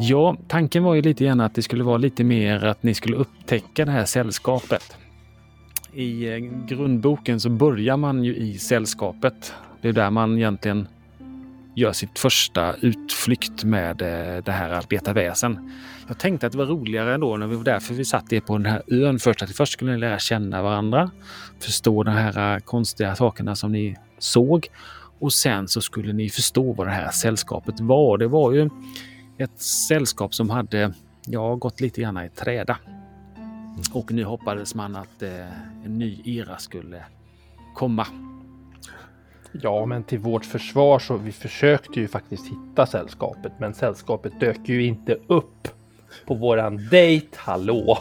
Ja, 0.00 0.36
tanken 0.48 0.84
var 0.84 0.94
ju 0.94 1.02
lite 1.02 1.24
grann 1.24 1.40
att 1.40 1.54
det 1.54 1.62
skulle 1.62 1.84
vara 1.84 1.96
lite 1.96 2.24
mer 2.24 2.64
att 2.64 2.82
ni 2.82 2.94
skulle 2.94 3.16
upptäcka 3.16 3.84
det 3.84 3.90
här 3.90 4.04
sällskapet. 4.04 4.96
I 5.94 6.28
eh, 6.32 6.36
grundboken 6.68 7.40
så 7.40 7.48
börjar 7.48 7.96
man 7.96 8.24
ju 8.24 8.36
i 8.36 8.58
sällskapet. 8.58 9.52
Det 9.80 9.88
är 9.88 9.92
där 9.92 10.10
man 10.10 10.38
egentligen 10.38 10.88
gör 11.74 11.92
sitt 11.92 12.18
första 12.18 12.74
utflykt 12.74 13.64
med 13.64 14.02
eh, 14.02 14.44
det 14.44 14.52
här 14.52 14.70
arbetarväsen. 14.70 15.72
Jag 16.08 16.18
tänkte 16.18 16.46
att 16.46 16.52
det 16.52 16.58
var 16.58 16.66
roligare 16.66 17.14
ändå 17.14 17.36
när 17.36 17.46
vi 17.46 17.56
var 17.56 17.64
där, 17.64 17.80
för 17.80 17.94
vi 17.94 18.04
satt 18.04 18.46
på 18.46 18.58
den 18.58 18.66
här 18.66 18.82
ön 18.86 19.18
först. 19.18 19.42
Att 19.42 19.50
först 19.50 19.72
skulle 19.72 19.92
ni 19.92 19.98
lära 19.98 20.18
känna 20.18 20.62
varandra, 20.62 21.10
förstå 21.60 22.02
de 22.02 22.10
här 22.10 22.54
eh, 22.54 22.58
konstiga 22.60 23.16
sakerna 23.16 23.56
som 23.56 23.72
ni 23.72 23.96
såg 24.18 24.68
och 25.18 25.32
sen 25.32 25.68
så 25.68 25.80
skulle 25.80 26.12
ni 26.12 26.30
förstå 26.30 26.72
vad 26.72 26.86
det 26.86 26.92
här 26.92 27.10
sällskapet 27.10 27.80
var. 27.80 28.18
Det 28.18 28.28
var 28.28 28.52
ju 28.52 28.70
ett 29.38 29.60
sällskap 29.60 30.34
som 30.34 30.50
hade 30.50 30.94
ja, 31.26 31.54
gått 31.54 31.80
lite 31.80 32.00
grann 32.00 32.24
i 32.24 32.28
träda. 32.28 32.78
Och 33.92 34.12
nu 34.12 34.24
hoppades 34.24 34.74
man 34.74 34.96
att 34.96 35.22
eh, 35.22 35.84
en 35.84 35.98
ny 35.98 36.20
era 36.24 36.58
skulle 36.58 37.04
komma. 37.74 38.06
Ja, 39.62 39.86
men 39.86 40.04
till 40.04 40.18
vårt 40.18 40.44
försvar 40.44 40.98
så 40.98 41.16
vi 41.16 41.32
försökte 41.32 42.00
ju 42.00 42.08
faktiskt 42.08 42.44
hitta 42.46 42.86
sällskapet, 42.86 43.52
men 43.58 43.74
sällskapet 43.74 44.40
dök 44.40 44.68
ju 44.68 44.84
inte 44.84 45.18
upp 45.26 45.68
på 46.26 46.34
våran 46.34 46.88
dejt. 46.90 47.26
Hallå! 47.36 47.98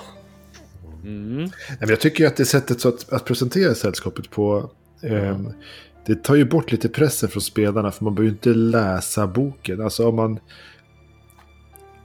Mm. 1.04 1.38
Nej, 1.38 1.52
men 1.80 1.90
jag 1.90 2.00
tycker 2.00 2.24
ju 2.24 2.28
att 2.28 2.36
det 2.38 2.46
sättet 2.46 2.82
så 2.82 2.90
att, 2.90 3.14
att 3.14 3.26
presentera 3.26 3.76
sällskapet 3.76 4.30
på. 4.32 4.70
ehm, 5.02 5.54
det 6.06 6.24
tar 6.24 6.36
ju 6.36 6.46
bort 6.46 6.72
lite 6.72 6.90
pressen 6.90 7.30
från 7.30 7.42
spelarna 7.42 7.92
för 7.92 8.04
man 8.04 8.16
behöver 8.16 8.30
ju 8.30 8.36
inte 8.36 8.50
läsa 8.50 9.28
boken. 9.28 9.82
Alltså 9.82 10.08
om 10.08 10.16
man... 10.16 10.40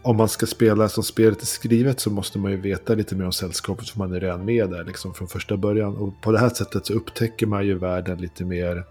om 0.02 0.16
man 0.16 0.28
ska 0.28 0.46
spela 0.46 0.88
som 0.88 1.02
spelet 1.02 1.42
är 1.42 1.46
skrivet 1.46 2.00
så 2.00 2.10
måste 2.10 2.38
man 2.38 2.50
ju 2.50 2.56
veta 2.56 2.94
lite 2.94 3.14
mer 3.16 3.24
om 3.24 3.32
sällskapet 3.32 3.88
för 3.88 3.98
man 3.98 4.12
är 4.12 4.20
redan 4.20 4.44
med 4.44 4.70
där 4.70 4.84
liksom 4.84 5.14
från 5.14 5.28
första 5.28 5.56
början. 5.56 5.96
Och 5.96 6.22
på 6.22 6.32
det 6.32 6.38
här 6.38 6.48
sättet 6.48 6.86
så 6.86 6.92
upptäcker 6.92 7.46
man 7.46 7.66
ju 7.66 7.78
världen 7.78 8.18
lite 8.18 8.44
mer, 8.44 8.84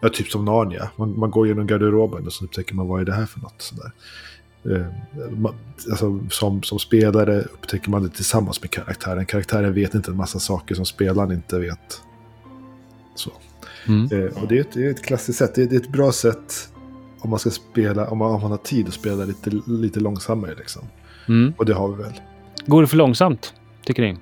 ja 0.00 0.08
typ 0.08 0.28
som 0.28 0.44
Narnia. 0.44 0.90
Man, 0.96 1.18
man 1.18 1.30
går 1.30 1.48
genom 1.48 1.66
garderoben 1.66 2.26
och 2.26 2.32
så 2.32 2.44
upptäcker 2.44 2.74
man 2.74 2.88
vad 2.88 3.00
är 3.00 3.04
det 3.04 3.14
här 3.14 3.26
för 3.26 3.40
något. 3.40 3.62
Sådär. 3.62 3.92
Eh, 4.70 4.86
alltså, 5.90 6.20
som, 6.30 6.62
som 6.62 6.78
spelare 6.78 7.40
upptäcker 7.40 7.90
man 7.90 8.02
det 8.02 8.08
tillsammans 8.08 8.62
med 8.62 8.70
karaktären. 8.70 9.26
Karaktären 9.26 9.74
vet 9.74 9.94
inte 9.94 10.10
en 10.10 10.16
massa 10.16 10.38
saker 10.38 10.74
som 10.74 10.84
spelaren 10.84 11.32
inte 11.32 11.58
vet. 11.58 12.02
Så. 13.14 13.30
Mm. 13.88 14.04
Eh, 14.12 14.42
och 14.42 14.48
det 14.48 14.56
är, 14.56 14.60
ett, 14.60 14.72
det 14.72 14.86
är 14.86 14.90
ett 14.90 15.04
klassiskt 15.04 15.38
sätt. 15.38 15.54
Det 15.54 15.62
är, 15.62 15.66
det 15.66 15.76
är 15.76 15.80
ett 15.80 15.92
bra 15.92 16.12
sätt 16.12 16.68
om 17.18 17.30
man 17.30 17.38
ska 17.38 17.50
spela, 17.50 18.08
om 18.08 18.18
man, 18.18 18.34
om 18.34 18.40
man 18.40 18.50
har 18.50 18.58
tid 18.58 18.88
att 18.88 18.94
spela 18.94 19.24
lite, 19.24 19.50
lite 19.66 20.00
långsammare 20.00 20.54
liksom. 20.54 20.82
Mm. 21.28 21.54
Och 21.56 21.66
det 21.66 21.74
har 21.74 21.88
vi 21.88 22.02
väl. 22.02 22.12
Går 22.66 22.82
det 22.82 22.88
för 22.88 22.96
långsamt, 22.96 23.54
tycker 23.84 24.02
ni? 24.02 24.16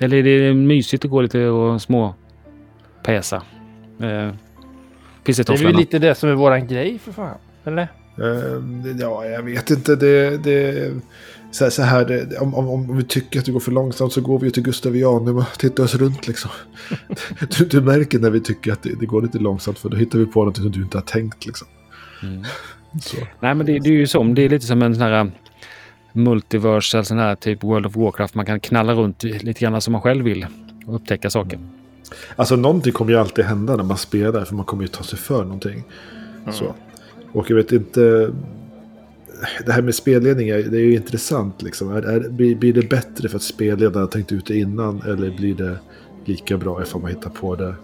Eller 0.00 0.16
är 0.16 0.22
det 0.22 0.54
mysigt 0.54 1.04
att 1.04 1.10
gå 1.10 1.20
lite 1.20 1.46
och 1.46 1.82
små 1.82 2.14
pesa? 3.02 3.42
Eh, 4.00 4.34
Det 5.36 5.48
är 5.48 5.64
väl 5.64 5.76
lite 5.76 5.98
det 5.98 6.14
som 6.14 6.28
är 6.28 6.34
våran 6.34 6.66
grej 6.66 6.98
för 6.98 7.12
fan. 7.12 7.38
Eller? 7.64 7.88
Eh, 8.18 8.96
ja, 9.00 9.24
jag 9.24 9.42
vet 9.42 9.70
inte. 9.70 9.96
Det, 9.96 10.36
det, 10.36 10.92
så 11.50 11.64
här, 11.64 11.70
så 11.70 11.82
här 11.82 12.04
det, 12.04 12.38
om, 12.38 12.54
om, 12.54 12.68
om 12.68 12.96
vi 12.96 13.04
tycker 13.04 13.38
att 13.38 13.46
det 13.46 13.52
går 13.52 13.60
för 13.60 13.72
långsamt 13.72 14.12
så 14.12 14.20
går 14.20 14.38
vi 14.38 14.44
ju 14.44 14.50
till 14.50 14.62
Gustavianum 14.62 15.36
och 15.36 15.58
tittar 15.58 15.84
oss 15.84 15.94
runt 15.94 16.26
liksom. 16.26 16.50
Du, 17.58 17.64
du 17.64 17.80
märker 17.80 18.18
när 18.18 18.30
vi 18.30 18.40
tycker 18.40 18.72
att 18.72 18.82
det, 18.82 19.00
det 19.00 19.06
går 19.06 19.22
lite 19.22 19.38
långsamt 19.38 19.78
för 19.78 19.88
då 19.88 19.96
hittar 19.96 20.18
vi 20.18 20.26
på 20.26 20.44
något 20.44 20.56
som 20.56 20.70
du 20.70 20.82
inte 20.82 20.96
har 20.96 21.02
tänkt 21.02 21.46
liksom. 21.46 21.68
Mm. 22.22 22.44
Så. 23.02 23.16
Nej, 23.40 23.54
men 23.54 23.66
det, 23.66 23.78
det 23.78 23.88
är 23.88 23.92
ju 23.92 24.06
som, 24.06 24.34
det 24.34 24.42
är 24.42 24.48
lite 24.48 24.66
som 24.66 24.82
en 24.82 24.94
sån 24.94 25.02
här 25.02 25.30
multiversal, 26.12 27.04
sån 27.04 27.18
här 27.18 27.34
typ 27.34 27.64
World 27.64 27.86
of 27.86 27.96
Warcraft. 27.96 28.34
Man 28.34 28.46
kan 28.46 28.60
knalla 28.60 28.94
runt 28.94 29.22
lite 29.22 29.60
grann 29.60 29.80
som 29.80 29.92
man 29.92 30.02
själv 30.02 30.24
vill 30.24 30.46
och 30.86 30.94
upptäcka 30.94 31.30
saker. 31.30 31.58
Alltså 32.36 32.56
någonting 32.56 32.92
kommer 32.92 33.12
ju 33.12 33.18
alltid 33.18 33.44
hända 33.44 33.76
när 33.76 33.84
man 33.84 33.96
spelar 33.98 34.44
för 34.44 34.54
man 34.54 34.64
kommer 34.64 34.82
ju 34.82 34.88
ta 34.88 35.02
sig 35.04 35.18
för 35.18 35.42
någonting. 35.44 35.84
Så. 36.52 36.74
Och 37.32 37.50
jag 37.50 37.56
vet 37.56 37.72
inte. 37.72 38.30
Det 39.66 39.72
här 39.72 39.82
med 39.82 39.94
spelledning, 39.94 40.48
är- 40.48 40.62
det 40.62 40.76
är 40.76 40.80
ju 40.84 40.94
intressant. 40.94 41.62
Liksom. 41.62 41.92
Är, 41.96 42.02
är, 42.02 42.28
blir, 42.28 42.54
blir 42.56 42.72
det 42.72 42.88
bättre 42.88 43.28
för 43.28 43.36
att 43.36 43.42
spelledaren 43.42 44.00
har 44.00 44.06
tänkt 44.06 44.32
ut 44.32 44.46
det 44.46 44.58
innan? 44.58 45.02
Eller 45.02 45.36
blir 45.36 45.54
det 45.54 45.78
lika 46.24 46.56
bra 46.58 46.82
ifall 46.82 47.00
man 47.00 47.10
hittar 47.10 47.30
på 47.30 47.56
det 47.56 47.74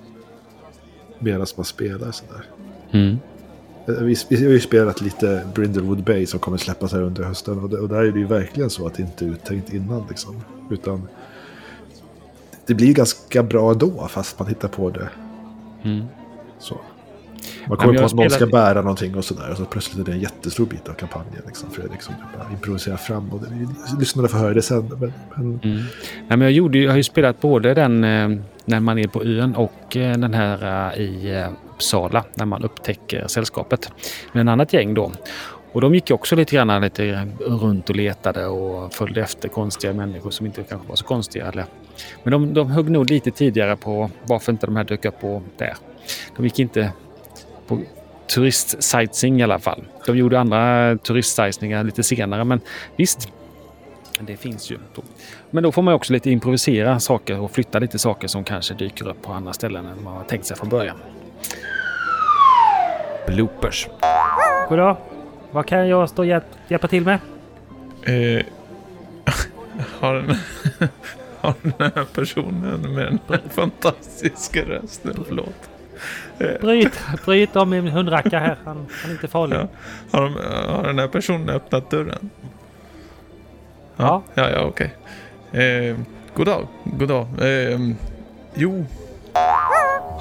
medan 1.18 1.46
man 1.56 1.64
spelar? 1.64 2.10
Sådär. 2.12 2.44
Mm. 2.90 3.16
Vi, 3.86 4.16
vi 4.28 4.44
har 4.44 4.52
ju 4.52 4.60
spelat 4.60 5.00
lite 5.00 5.46
Brindlewood 5.54 6.04
Bay 6.04 6.26
som 6.26 6.40
kommer 6.40 6.56
släppas 6.58 6.92
här 6.92 7.02
under 7.02 7.22
hösten. 7.24 7.58
Och, 7.58 7.70
det, 7.70 7.76
och 7.78 7.88
där 7.88 8.04
är 8.04 8.12
det 8.12 8.18
ju 8.18 8.26
verkligen 8.26 8.70
så 8.70 8.86
att 8.86 8.94
det 8.94 9.02
inte 9.02 9.24
är 9.24 9.28
uttänkt 9.28 9.74
innan. 9.74 10.04
Liksom. 10.08 10.34
Utan 10.70 11.02
det 12.66 12.74
blir 12.74 12.94
ganska 12.94 13.42
bra 13.42 13.72
ändå 13.72 14.06
fast 14.08 14.38
man 14.38 14.48
hittar 14.48 14.68
på 14.68 14.90
det 14.90 15.08
Mm. 15.84 16.04
så. 16.58 16.80
Man 17.68 17.78
kommer 17.78 17.94
jag 17.94 18.00
på 18.02 18.06
att 18.06 18.14
någon 18.14 18.30
ska 18.30 18.46
spelade- 18.46 18.52
bära 18.74 18.82
någonting 18.82 19.14
och 19.16 19.24
sådär. 19.24 19.50
Och 19.50 19.56
så 19.56 19.64
plötsligt 19.64 20.00
är 20.08 20.10
det 20.10 20.16
en 20.16 20.20
jättestor 20.22 20.66
bit 20.66 20.88
av 20.88 20.92
kampanjen. 20.92 21.42
Liksom, 21.46 21.70
för 21.70 21.80
Fredrik 21.82 22.02
som 22.02 22.14
bara 22.38 22.50
improviserar 22.52 22.96
fram. 22.96 23.30
Och 23.30 23.40
det, 23.98 24.04
för 24.06 24.24
att 24.24 24.32
höra 24.32 24.54
det 24.54 24.62
sen. 24.62 24.88
Men, 25.00 25.12
men 25.34 25.60
Mm. 25.62 25.76
Nej, 25.76 25.84
men 26.28 26.40
jag, 26.40 26.52
gjorde, 26.52 26.78
jag 26.78 26.90
har 26.90 26.96
ju 26.96 27.02
spelat 27.02 27.40
både 27.40 27.74
den 27.74 28.04
eh, 28.04 28.28
när 28.64 28.80
man 28.80 28.98
är 28.98 29.06
på 29.08 29.24
ön 29.24 29.54
och 29.54 29.96
eh, 29.96 30.16
den 30.18 30.34
här 30.34 30.90
eh, 30.96 31.00
i 31.02 31.44
Uppsala 31.74 32.24
när 32.34 32.44
man 32.46 32.64
upptäcker 32.64 33.26
sällskapet 33.26 33.90
med 34.32 34.40
en 34.40 34.48
annat 34.48 34.72
gäng 34.72 34.94
då. 34.94 35.12
Och 35.74 35.80
de 35.80 35.94
gick 35.94 36.10
också 36.10 36.36
lite 36.36 36.56
grann 36.56 36.82
lite 36.82 37.28
runt 37.40 37.90
och 37.90 37.96
letade 37.96 38.46
och 38.46 38.94
följde 38.94 39.20
efter 39.20 39.48
konstiga 39.48 39.92
människor 39.92 40.30
som 40.30 40.46
inte 40.46 40.62
kanske 40.62 40.88
var 40.88 40.96
så 40.96 41.04
konstiga. 41.04 41.46
Eller. 41.46 41.64
Men 42.22 42.32
de, 42.32 42.54
de 42.54 42.70
högg 42.70 42.90
nog 42.90 43.10
lite 43.10 43.30
tidigare 43.30 43.76
på 43.76 44.10
varför 44.24 44.52
inte 44.52 44.66
de 44.66 44.76
här 44.76 44.84
dök 44.84 45.04
upp 45.04 45.20
på 45.20 45.42
där. 45.56 45.76
De 46.36 46.44
gick 46.44 46.58
inte 46.58 46.92
på 47.66 47.80
turistsightseeing 48.34 49.40
i 49.40 49.42
alla 49.42 49.58
fall. 49.58 49.84
De 50.06 50.16
gjorde 50.16 50.40
andra 50.40 50.96
turistsightseeingar 50.96 51.84
lite 51.84 52.02
senare 52.02 52.44
men 52.44 52.60
visst, 52.96 53.28
det 54.20 54.36
finns 54.36 54.70
ju. 54.70 54.78
Men 55.50 55.62
då 55.62 55.72
får 55.72 55.82
man 55.82 55.92
ju 55.92 55.96
också 55.96 56.12
lite 56.12 56.30
improvisera 56.30 57.00
saker 57.00 57.40
och 57.40 57.50
flytta 57.50 57.78
lite 57.78 57.98
saker 57.98 58.28
som 58.28 58.44
kanske 58.44 58.74
dyker 58.74 59.08
upp 59.08 59.22
på 59.22 59.32
andra 59.32 59.52
ställen 59.52 59.86
än 59.86 60.04
man 60.04 60.16
har 60.16 60.24
tänkt 60.24 60.46
sig 60.46 60.56
från 60.56 60.68
början. 60.68 60.96
Bloopers. 63.26 63.88
Goddag. 64.68 64.96
Vad 65.54 65.66
kan 65.66 65.88
jag 65.88 66.08
stå 66.08 66.22
och 66.22 66.26
hjälp, 66.26 66.44
hjälpa 66.68 66.88
till 66.88 67.04
med? 67.04 67.18
Eh, 68.02 68.44
har, 70.00 70.14
den, 70.14 70.36
har 71.40 71.54
den 71.62 71.72
här 71.94 72.04
personen 72.14 72.94
med 72.94 73.18
den 73.28 73.40
fantastiska 73.50 74.62
rösten, 74.62 75.24
förlåt. 75.28 75.70
Bryt, 76.60 77.00
bryt 77.24 77.56
om 77.56 77.70
min 77.70 77.88
hundracka 77.88 78.38
här. 78.38 78.56
Han, 78.64 78.86
han 79.02 79.10
är 79.10 79.14
inte 79.14 79.28
farlig. 79.28 79.56
Ja. 79.56 79.68
Har, 80.10 80.22
de, 80.22 80.34
har 80.72 80.82
den 80.82 80.98
här 80.98 81.08
personen 81.08 81.48
öppnat 81.48 81.90
dörren? 81.90 82.30
Ja. 83.96 84.22
Ja, 84.34 84.50
ja, 84.50 84.60
okej. 84.62 84.94
Eh, 85.52 85.96
god 86.34 86.46
dag, 86.46 86.66
god 86.84 87.08
dag. 87.08 87.26
Eh, 87.40 87.78
jo, 88.54 88.86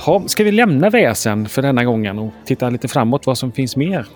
Ha, 0.06 0.24
ska 0.28 0.44
vi 0.44 0.52
lämna 0.52 0.90
väsen 0.90 1.50
för 1.50 1.62
denna 1.62 1.84
gången 1.84 2.20
och 2.20 2.34
titta 2.46 2.70
lite 2.70 2.88
framåt 2.88 3.26
vad 3.26 3.38
som 3.38 3.52
finns 3.52 3.76
mer? 3.76 4.08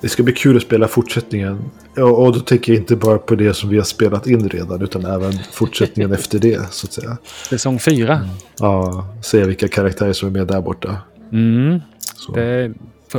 Det 0.00 0.08
ska 0.08 0.22
bli 0.22 0.32
kul 0.32 0.56
att 0.56 0.62
spela 0.62 0.88
fortsättningen. 0.88 1.70
Och, 1.96 2.24
och 2.24 2.32
då 2.32 2.40
tänker 2.40 2.72
jag 2.72 2.82
inte 2.82 2.96
bara 2.96 3.18
på 3.18 3.34
det 3.34 3.54
som 3.54 3.70
vi 3.70 3.76
har 3.76 3.84
spelat 3.84 4.26
in 4.26 4.48
redan. 4.48 4.82
Utan 4.82 5.04
även 5.04 5.32
fortsättningen 5.52 6.12
efter 6.18 6.38
det. 6.38 6.72
Så 6.72 6.86
att 6.86 6.92
säga. 6.92 7.16
Säsong 7.50 7.78
fyra. 7.78 8.20
Ja, 8.58 9.06
se 9.22 9.44
vilka 9.44 9.68
karaktärer 9.68 10.12
som 10.12 10.28
är 10.28 10.32
med 10.32 10.46
där 10.46 10.60
borta. 10.60 10.96
Mm. 11.32 11.80
Så. 12.14 12.32
Det, 12.32 12.74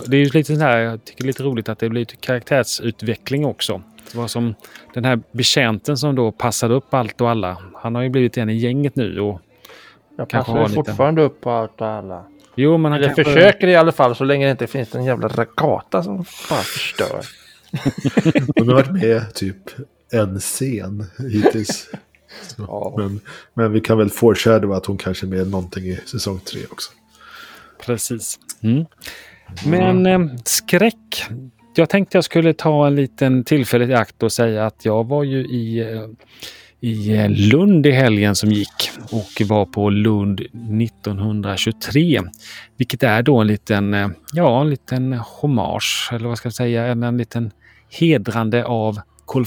det 0.05 0.17
är 0.17 0.19
ju 0.21 0.29
lite 0.29 0.55
så 0.55 0.61
här, 0.61 0.77
jag 0.77 1.03
tycker 1.05 1.23
det 1.23 1.25
är 1.25 1.27
lite 1.27 1.43
roligt 1.43 1.69
att 1.69 1.79
det 1.79 1.89
blir 1.89 1.99
lite 1.99 2.15
karaktärsutveckling 2.15 3.45
också. 3.45 3.81
Det 4.11 4.17
var 4.17 4.27
som 4.27 4.55
den 4.93 5.05
här 5.05 5.19
betjänten 5.31 5.97
som 5.97 6.15
då 6.15 6.31
passade 6.31 6.73
upp 6.73 6.93
allt 6.93 7.21
och 7.21 7.29
alla. 7.29 7.57
Han 7.75 7.95
har 7.95 8.01
ju 8.01 8.09
blivit 8.09 8.37
en 8.37 8.49
i 8.49 8.55
gänget 8.55 8.95
nu 8.95 9.19
och 9.19 9.41
Jag 10.17 10.29
Kanske 10.29 10.51
passar 10.51 10.69
ju 10.69 10.75
fortfarande 10.75 11.21
upp 11.21 11.41
på 11.41 11.49
allt 11.51 11.81
och 11.81 11.87
alla. 11.87 12.23
Jo 12.61 12.77
men 12.77 12.91
han 12.91 13.01
Eller 13.01 13.15
kanske... 13.15 13.33
försöker 13.33 13.67
i 13.67 13.75
alla 13.75 13.91
fall 13.91 14.15
så 14.15 14.23
länge 14.23 14.45
det 14.45 14.51
inte 14.51 14.67
finns 14.67 14.95
en 14.95 15.03
jävla 15.03 15.27
rakata 15.27 16.03
som 16.03 16.17
bara 16.49 16.59
förstör. 16.59 17.25
Hon 18.55 18.67
har 18.67 18.75
varit 18.75 18.91
med 18.91 19.33
typ 19.33 19.69
en 20.11 20.39
scen 20.39 21.05
hittills. 21.31 21.89
Så, 22.41 22.61
Ja. 22.67 22.93
men, 22.97 23.19
men 23.53 23.71
vi 23.71 23.81
kan 23.81 23.97
väl 23.97 24.09
foreshadow 24.09 24.73
att 24.73 24.85
hon 24.85 24.97
kanske 24.97 25.25
är 25.25 25.27
med 25.27 25.47
någonting 25.47 25.83
i 25.83 25.99
säsong 26.05 26.39
tre 26.39 26.61
också. 26.71 26.91
Precis. 27.85 28.39
Mm. 28.61 28.85
Men 29.65 30.05
eh, 30.05 30.19
skräck. 30.45 31.25
Jag 31.75 31.89
tänkte 31.89 32.17
jag 32.17 32.23
skulle 32.23 32.53
ta 32.53 32.87
en 32.87 32.95
liten 32.95 33.43
tillfälle 33.43 33.85
i 33.85 33.93
akt 33.93 34.23
och 34.23 34.31
säga 34.31 34.65
att 34.65 34.85
jag 34.85 35.07
var 35.07 35.23
ju 35.23 35.39
i, 35.39 35.79
eh, 35.93 36.07
i 36.81 37.15
eh, 37.15 37.29
Lund 37.29 37.85
i 37.85 37.91
helgen 37.91 38.35
som 38.35 38.51
gick 38.51 38.91
och 39.11 39.41
var 39.47 39.65
på 39.65 39.89
Lund 39.89 40.39
1923. 40.39 42.21
Vilket 42.77 43.03
är 43.03 43.21
då 43.21 43.37
en 43.37 43.47
liten, 43.47 43.93
eh, 43.93 44.09
ja, 44.33 44.61
en 44.61 44.69
liten 44.69 45.13
hommage, 45.13 46.09
eller 46.13 46.27
vad 46.27 46.37
ska 46.37 46.45
jag 46.45 46.53
säga, 46.53 46.85
en, 46.85 47.03
en 47.03 47.17
liten 47.17 47.51
hedrande 47.89 48.65
av 48.65 48.99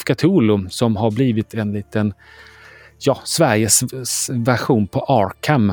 Cthulhu 0.07 0.69
som 0.71 0.97
har 0.97 1.11
blivit 1.11 1.55
en 1.55 1.73
liten, 1.73 2.15
ja, 2.99 3.21
Sveriges 3.25 3.83
version 4.31 4.87
på 4.87 5.01
Arkham 5.01 5.73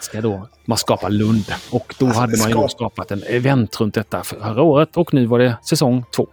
ska 0.00 0.20
då 0.20 0.48
man 0.64 0.78
skapa 0.78 1.08
Lund. 1.08 1.44
Och 1.70 1.94
då 1.98 2.06
Alltså, 2.06 2.20
hade 2.20 2.38
man 2.38 2.62
ju 2.62 2.68
skapat 2.68 3.10
en 3.10 3.22
event 3.22 3.80
runt 3.80 3.94
detta 3.94 4.22
förra 4.22 4.62
året 4.62 4.96
och 4.96 5.14
nu 5.14 5.26
var 5.26 5.38
det 5.38 5.56
säsong 5.64 6.04
två. 6.16 6.26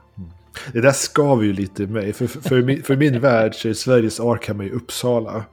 Det 0.74 0.82
där 0.82 0.92
skaver 0.92 1.44
ju 1.44 1.54
lite 1.54 1.84
i 1.84 1.88
mig. 1.88 2.14
För, 2.14 2.28
för, 2.28 2.42
för, 2.42 2.62
min, 2.62 2.84
för 2.84 2.96
min 2.96 3.20
värld 3.20 3.56
så 3.56 3.70
är 3.70 3.74
Sveriges 3.74 4.20
Arkham 4.20 4.62
i 4.62 4.72
Uppsala. 4.72 5.46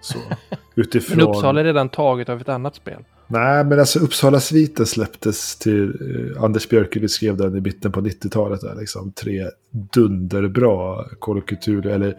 Så, 0.00 0.18
utifrån... 0.74 1.16
Men 1.16 1.28
Uppsala 1.28 1.60
är 1.60 1.64
redan 1.64 1.88
taget 1.88 2.28
av 2.28 2.40
ett 2.40 2.48
annat 2.48 2.74
spel. 2.74 3.04
Nej, 3.26 3.64
men 3.64 3.80
alltså 3.80 3.98
Uppsala-sviten 3.98 4.86
släpptes 4.86 5.56
till... 5.56 5.84
Eh, 5.84 6.42
Anders 6.42 6.68
Björkelid 6.68 7.10
skrev 7.10 7.36
den 7.36 7.56
i 7.56 7.60
mitten 7.60 7.92
på 7.92 8.00
90-talet. 8.00 8.60
Där, 8.60 8.74
liksom, 8.74 9.12
tre 9.12 9.44
dunderbra 9.70 11.04
Cthulhu, 11.46 11.90
eller 11.90 12.14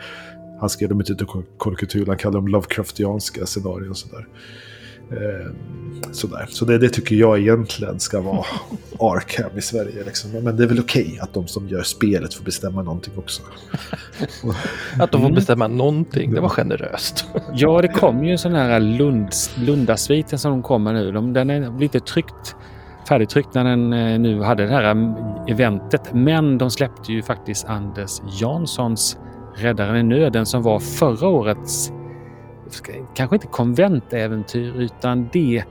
han 0.59 0.69
skrev 0.69 0.89
dem 0.89 0.99
inte 0.99 1.15
till 1.15 1.27
Cthulhu, 1.77 2.05
han 2.07 2.17
kallade 2.17 2.37
dem 2.37 2.47
Lovecraftianska 2.47 3.45
scenarion 3.45 3.89
och 3.89 3.97
sådär. 3.97 4.27
Eh, 5.11 5.51
sådär. 6.11 6.45
Så 6.49 6.65
det, 6.65 6.77
det 6.77 6.89
tycker 6.89 7.15
jag 7.15 7.39
egentligen 7.39 7.99
ska 7.99 8.21
vara 8.21 8.45
Arkham 8.99 9.57
i 9.57 9.61
Sverige. 9.61 10.03
Liksom. 10.05 10.31
Men 10.31 10.57
det 10.57 10.63
är 10.63 10.67
väl 10.67 10.79
okej 10.79 11.19
att 11.21 11.33
de 11.33 11.47
som 11.47 11.67
gör 11.67 11.83
spelet 11.83 12.33
får 12.33 12.43
bestämma 12.45 12.81
någonting 12.83 13.13
också. 13.17 13.41
Att 14.99 15.11
de 15.11 15.21
får 15.21 15.27
Mm. 15.27 15.35
bestämma 15.35 15.67
någonting, 15.67 16.33
det 16.33 16.41
var 16.41 16.49
generöst. 16.49 17.25
Ja, 17.53 17.81
det 17.81 17.87
kom 17.87 18.23
ju 18.25 18.31
en 18.31 18.37
sån 18.37 18.53
här 18.55 18.79
Lund, 18.79 19.29
Lundasviten 19.57 20.39
som 20.39 20.51
de 20.51 20.63
kommer 20.63 20.93
nu. 20.93 21.11
De, 21.11 21.33
den 21.33 21.49
är 21.49 21.79
lite 21.79 21.99
tryckt 21.99 22.55
färdigtryckt 23.09 23.53
när 23.53 23.63
den 23.63 23.93
eh, 23.93 24.19
nu 24.19 24.41
hade 24.41 24.63
det 24.65 24.69
här 24.73 24.83
mm, 24.83 25.13
eventet. 25.47 26.13
Men 26.13 26.57
de 26.57 26.71
släppte 26.71 27.11
ju 27.11 27.21
faktiskt 27.23 27.65
Anders 27.65 28.11
Janssons 28.41 29.17
Räddaren 29.57 29.95
i 29.95 30.03
nöden 30.03 30.45
som 30.45 30.63
var 30.63 30.79
förra 30.79 31.27
årets, 31.27 31.91
kanske 33.15 33.35
inte 33.35 33.47
konventäventyr, 33.47 34.73
utan 34.75 35.29
det 35.33 35.63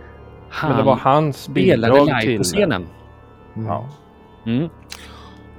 han 0.48 0.70
Men 0.70 0.78
det 0.78 0.84
var 0.84 0.96
hans 0.96 1.42
spelade 1.42 2.00
live 2.00 2.20
till 2.20 2.38
på 2.38 2.44
scenen. 2.44 2.86
Ja. 3.54 3.88
Mm. 4.46 4.68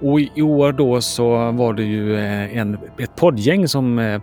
Och 0.01 0.19
i 0.19 0.41
år 0.41 0.71
då 0.71 1.01
så 1.01 1.51
var 1.51 1.73
det 1.73 1.83
ju 1.83 2.15
eh, 2.15 2.57
en, 2.57 2.77
ett 2.99 3.15
poddgäng 3.15 3.67
som, 3.67 3.99
eh, 3.99 4.21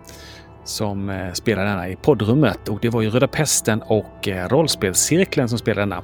som 0.64 1.08
eh, 1.10 1.32
spelade 1.32 1.68
denna 1.68 1.88
i 1.88 1.96
poddrummet. 1.96 2.68
Och 2.68 2.78
det 2.82 2.88
var 2.88 3.02
ju 3.02 3.10
Röda 3.10 3.28
Pesten 3.28 3.82
och 3.82 4.28
Rollspelscirkeln 4.48 5.48
som 5.48 5.58
spelade 5.58 5.80
denna. 5.80 6.02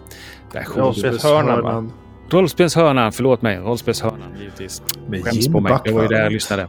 Rollspelshörnan, 0.77 1.63
va? 1.63 1.91
Rollspelshörnan, 2.31 3.13
förlåt 3.13 3.43
mig. 3.43 3.59
Rollspelshörnan 3.59 4.37
givetvis. 4.39 4.83
Med 5.09 5.25
Skäms 5.25 5.49
på 5.49 5.61
mig. 5.61 5.79
Det 5.85 5.93
var 5.93 6.03
ju 6.03 6.09
där 6.09 6.15
jag 6.15 6.23
Backman. 6.23 6.33
lyssnade. 6.33 6.69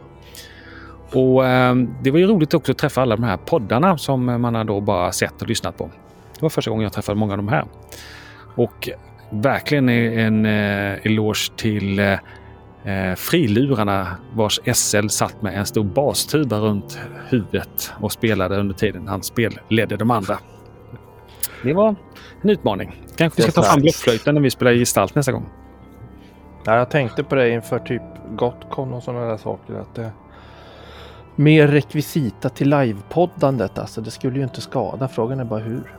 Och 1.13 1.45
eh, 1.45 1.75
det 2.01 2.11
var 2.11 2.19
ju 2.19 2.27
roligt 2.27 2.53
också 2.53 2.71
att 2.71 2.77
träffa 2.77 3.01
alla 3.01 3.15
de 3.15 3.23
här 3.23 3.37
poddarna 3.37 3.97
som 3.97 4.41
man 4.41 4.55
har 4.55 4.63
då 4.63 4.81
bara 4.81 5.11
sett 5.11 5.41
och 5.41 5.47
lyssnat 5.47 5.77
på. 5.77 5.89
Det 6.33 6.41
var 6.41 6.49
första 6.49 6.71
gången 6.71 6.83
jag 6.83 6.93
träffade 6.93 7.19
många 7.19 7.33
av 7.33 7.37
de 7.37 7.47
här. 7.47 7.65
Och 8.55 8.89
verkligen 9.29 9.89
en 9.89 10.45
eh, 10.45 11.05
eloge 11.05 11.51
till 11.55 11.99
eh, 11.99 12.13
eh, 12.83 13.15
frilurarna 13.15 14.07
vars 14.33 14.59
SL 14.73 15.07
satt 15.07 15.41
med 15.41 15.57
en 15.57 15.65
stor 15.65 15.83
bastuba 15.83 16.59
runt 16.59 16.99
huvudet 17.29 17.93
och 17.99 18.11
spelade 18.11 18.57
under 18.57 18.75
tiden 18.75 19.07
han 19.07 19.23
spelledde 19.23 19.97
de 19.97 20.11
andra. 20.11 20.37
Det 21.63 21.73
var 21.73 21.95
en 22.41 22.49
utmaning. 22.49 23.01
Kanske 23.15 23.41
vi 23.41 23.51
ska 23.51 23.61
ta 23.61 23.67
fram 23.67 23.81
blockflöjten 23.81 24.35
när 24.35 24.41
vi 24.41 24.49
spelar 24.49 24.73
gestalt 24.73 25.15
nästa 25.15 25.31
gång. 25.31 25.45
Ja, 26.65 26.75
jag 26.75 26.89
tänkte 26.89 27.23
på 27.23 27.35
det 27.35 27.49
inför 27.49 27.79
typ 27.79 28.01
Gotcon 28.29 28.93
och 28.93 29.03
sådana 29.03 29.25
där 29.25 29.37
saker. 29.37 29.73
Att 29.73 29.95
det... 29.95 30.11
Mer 31.39 31.67
rekvisita 31.67 32.49
till 32.49 32.69
livepoddandet. 32.69 33.79
Alltså 33.79 34.01
det 34.01 34.11
skulle 34.11 34.37
ju 34.37 34.43
inte 34.43 34.61
skada. 34.61 35.07
Frågan 35.07 35.39
är 35.39 35.45
bara 35.45 35.59
hur. 35.59 35.95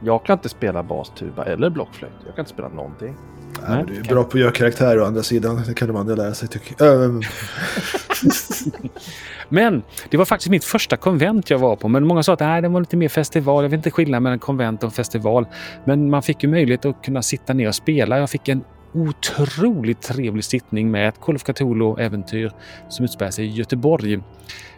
Jag 0.00 0.24
kan 0.24 0.32
inte 0.38 0.48
spela 0.48 0.82
bastuba 0.82 1.44
eller 1.44 1.70
blockflöjt. 1.70 2.12
Jag 2.26 2.34
kan 2.34 2.42
inte 2.42 2.52
spela 2.52 2.68
någonting. 2.68 3.16
Nej, 3.68 3.84
du 3.86 3.96
är 3.96 4.04
bra 4.04 4.24
på 4.24 4.28
att 4.28 4.40
göra 4.40 4.50
karaktär 4.50 5.00
å 5.00 5.04
andra 5.04 5.22
sidan. 5.22 5.62
Det 5.66 5.74
kan 5.74 5.88
de 5.88 5.96
andra 5.96 6.14
lära 6.14 6.34
sig 6.34 6.48
tycker 6.48 6.84
jag. 6.84 7.04
Äh, 7.04 7.10
Men 9.48 9.82
det 10.10 10.16
var 10.16 10.24
faktiskt 10.24 10.50
mitt 10.50 10.64
första 10.64 10.96
konvent 10.96 11.50
jag 11.50 11.58
var 11.58 11.76
på. 11.76 11.88
Men 11.88 12.06
många 12.06 12.22
sa 12.22 12.32
att 12.32 12.40
nej, 12.40 12.62
det 12.62 12.68
var 12.68 12.80
lite 12.80 12.96
mer 12.96 13.08
festival. 13.08 13.64
Jag 13.64 13.70
vet 13.70 13.78
inte 13.78 13.90
skillnaden 13.90 14.22
mellan 14.22 14.38
konvent 14.38 14.84
och 14.84 14.94
festival. 14.94 15.46
Men 15.84 16.10
man 16.10 16.22
fick 16.22 16.42
ju 16.42 16.48
möjlighet 16.48 16.84
att 16.84 17.04
kunna 17.04 17.22
sitta 17.22 17.52
ner 17.52 17.68
och 17.68 17.74
spela. 17.74 18.18
Jag 18.18 18.30
fick 18.30 18.48
en 18.48 18.64
otroligt 18.96 20.02
trevlig 20.02 20.44
sittning 20.44 20.90
med 20.90 21.08
ett 21.08 21.20
Call 21.20 21.34
of 21.34 21.42
Cthulhu-äventyr 21.44 22.50
som 22.88 23.04
utspelar 23.04 23.30
sig 23.30 23.44
i 23.44 23.48
Göteborg. 23.48 24.20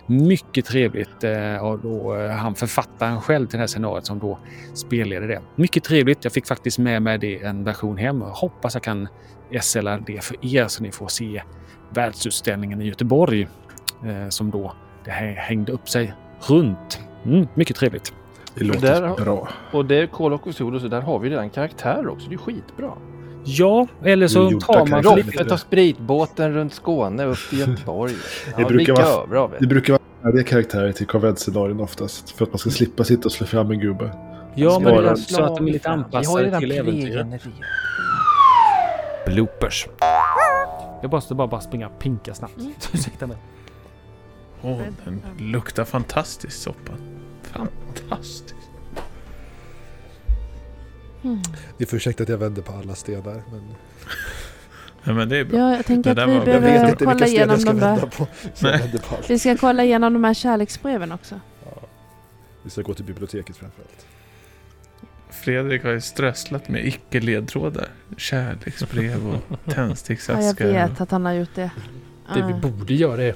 Mycket 0.07 0.65
trevligt. 0.67 1.25
eh, 1.25 1.57
Och 1.57 1.79
då, 1.79 2.17
eh, 2.17 2.31
han 2.31 2.55
författaren 2.55 3.21
själv 3.21 3.47
till 3.47 3.57
det 3.57 3.63
här 3.63 3.67
scenariot 3.67 4.07
som 4.07 4.19
då 4.19 4.39
spelleder 4.75 5.29
det. 5.29 5.41
Mycket 5.57 5.85
trevligt. 5.85 6.25
Jag 6.25 6.33
fick 6.33 6.47
faktiskt 6.47 6.79
med 6.79 7.03
mig 7.03 7.19
det 7.19 7.43
en 7.43 7.65
version 7.65 7.97
hem. 7.97 8.21
Hoppas 8.21 8.75
jag 8.75 8.83
kan 8.83 9.09
SLa 9.61 9.99
det 10.07 10.25
för 10.25 10.37
er 10.57 10.69
så 10.69 10.83
ni 10.83 10.91
får 10.93 11.09
se 11.09 11.43
världsutställningen 11.91 12.83
i 12.83 12.87
Göteborg 12.87 13.49
eh, 14.07 14.29
som 14.29 14.51
då 14.51 14.73
det 15.05 15.11
här 15.11 15.27
hängde 15.35 15.73
upp 15.73 15.89
sig 15.89 16.15
runt. 16.41 17.01
Mm, 17.25 17.47
mycket 17.55 17.77
trevligt. 17.77 18.13
det 18.55 18.65
låter 18.65 18.81
där 18.81 19.25
bra. 19.25 19.49
Och 19.73 19.85
det 19.87 19.97
är 19.97 20.07
Call 20.07 20.33
of 20.33 20.41
Cthulhu 20.41 20.81
så 20.81 20.89
där 20.89 21.01
har 21.01 21.19
vi 21.19 21.31
redan 21.31 21.51
karaktärer 21.51 22.09
också. 22.09 22.29
Det 22.29 22.35
är 22.35 22.39
skitbra. 22.39 22.93
Ja, 23.51 23.87
eller 24.05 24.29
så 24.29 24.61
tar 24.61 24.87
man. 24.87 25.03
Roffet 25.03 25.49
tar 25.49 25.57
spritbåten 25.57 26.53
runt 26.55 26.75
Skåne 26.75 27.25
upp 27.25 27.39
till 27.51 27.59
Göteborg. 27.59 28.13
Det 28.13 28.51
Ja, 28.63 28.69
brukar 28.69 28.75
vilka 28.75 28.95
vara- 28.95 29.23
över 29.25 29.37
av 29.37 29.55
Det 29.61 29.67
brukar 29.67 29.93
vara 29.93 30.03
färdiga 30.23 30.45
karaktärer 30.45 30.93
till 30.93 31.07
konventscenarion 31.07 31.81
oftast. 31.81 32.31
För 32.31 32.45
att 32.45 32.53
man 32.53 32.59
ska 32.59 32.71
slippa 32.71 33.05
sitta 33.05 33.25
och 33.25 33.33
slå 33.33 33.47
fram 33.47 33.71
en 33.71 33.81
gubbe. 33.81 34.11
Ja, 34.55 34.79
men 34.79 34.95
det 35.03 35.11
är 35.11 35.15
så 35.15 35.43
att 35.45 35.57
de 35.57 35.69
är 35.69 35.73
lite 35.73 35.91
anpassade 35.91 36.59
till 36.59 36.73
äventyret. 36.73 37.27
Bloopers. 39.27 39.89
Jag 41.03 41.11
måste 41.13 41.35
bara, 41.35 41.49
bara 41.49 41.61
springa 41.61 41.87
och 41.87 41.99
pinka 41.99 42.35
snabbt. 42.35 42.59
Mm. 42.59 42.73
Ursäkta 42.95 43.27
mig. 43.27 43.37
Åh, 44.63 44.79
den 45.05 45.23
luktar 45.39 45.85
fantastiskt 45.85 46.63
soppan. 46.63 46.97
Fantastiskt. 47.43 48.55
Mm. 51.23 51.39
Ni 51.79 51.87
får 51.87 51.97
ursäkta 51.97 52.23
att 52.23 52.29
jag 52.29 52.39
vänder 52.39 52.63
på 52.63 52.73
alla 52.73 52.95
stenar. 52.95 53.43
Men 53.51 53.63
Ja, 55.05 55.15
men 55.15 55.29
det 55.29 55.37
är 55.37 55.45
bra. 55.45 55.59
Ja, 55.59 55.77
jag 55.77 55.87
tänker 55.87 56.15
Det 56.15 56.23
att 56.23 56.29
vi 56.31 56.39
var- 56.39 56.45
behöver 56.45 56.95
kolla 57.05 57.27
igenom 57.27 57.65
de 57.65 57.81
där. 57.81 57.97
på. 57.97 58.07
På. 58.09 59.17
Vi 59.29 59.39
ska 59.39 59.57
kolla 59.57 59.85
igenom 59.85 60.13
de 60.13 60.25
här 60.25 60.35
kärleksbreven 60.35 61.13
också. 61.13 61.41
Vi 62.63 62.71
ska 62.71 62.83
gå 62.83 62.95
till 62.95 63.05
biblioteket 63.05 63.57
framförallt. 63.57 64.07
Fredrik 65.31 65.85
har 65.85 65.91
ju 65.91 66.01
strösslat 66.01 66.69
med 66.69 66.87
icke-ledtrådar. 66.87 67.89
Kärleksbrev 68.17 69.27
och 69.29 69.35
Ja, 69.49 69.57
jag 69.65 69.75
tändsticksaskar. 69.75 70.67
vet 70.73 71.01
att 71.01 71.11
han 71.11 71.25
har 71.25 71.33
gjort 71.33 71.55
det. 71.55 71.71
Det 72.35 72.43
vi 72.47 72.71
borde 72.71 72.95
göra 72.95 73.23
är 73.23 73.35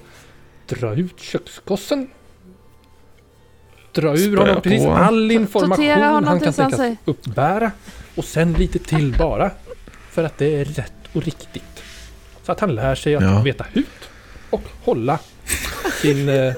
dra 0.67 0.95
ut 0.95 1.21
köksgossen. 1.21 2.11
Dra 3.93 4.13
ur 4.13 4.17
Spöa 4.17 4.41
honom 4.41 4.63
precis 4.63 4.85
på. 4.85 4.93
all 4.93 5.31
information 5.31 5.89
han 6.25 6.41
kan 6.41 6.53
tänkas 6.53 6.97
uppbära. 7.05 7.71
Och 8.15 8.25
sen 8.25 8.53
lite 8.53 8.79
till 8.79 9.15
bara. 9.19 9.51
För 10.11 10.25
att 10.25 10.39
det 10.39 10.61
är 10.61 10.65
rätt 10.65 10.93
och 11.13 11.23
riktigt. 11.23 11.83
Så 12.43 12.53
att 12.53 12.61
han 12.61 12.75
lär 12.75 12.95
sig 12.95 13.15
att 13.15 13.23
Ja. 13.23 13.43
veta 13.43 13.67
hut 13.73 13.87
och 14.51 14.63
hålla 14.85 15.19
sin 16.03 16.29
eh, 16.29 16.55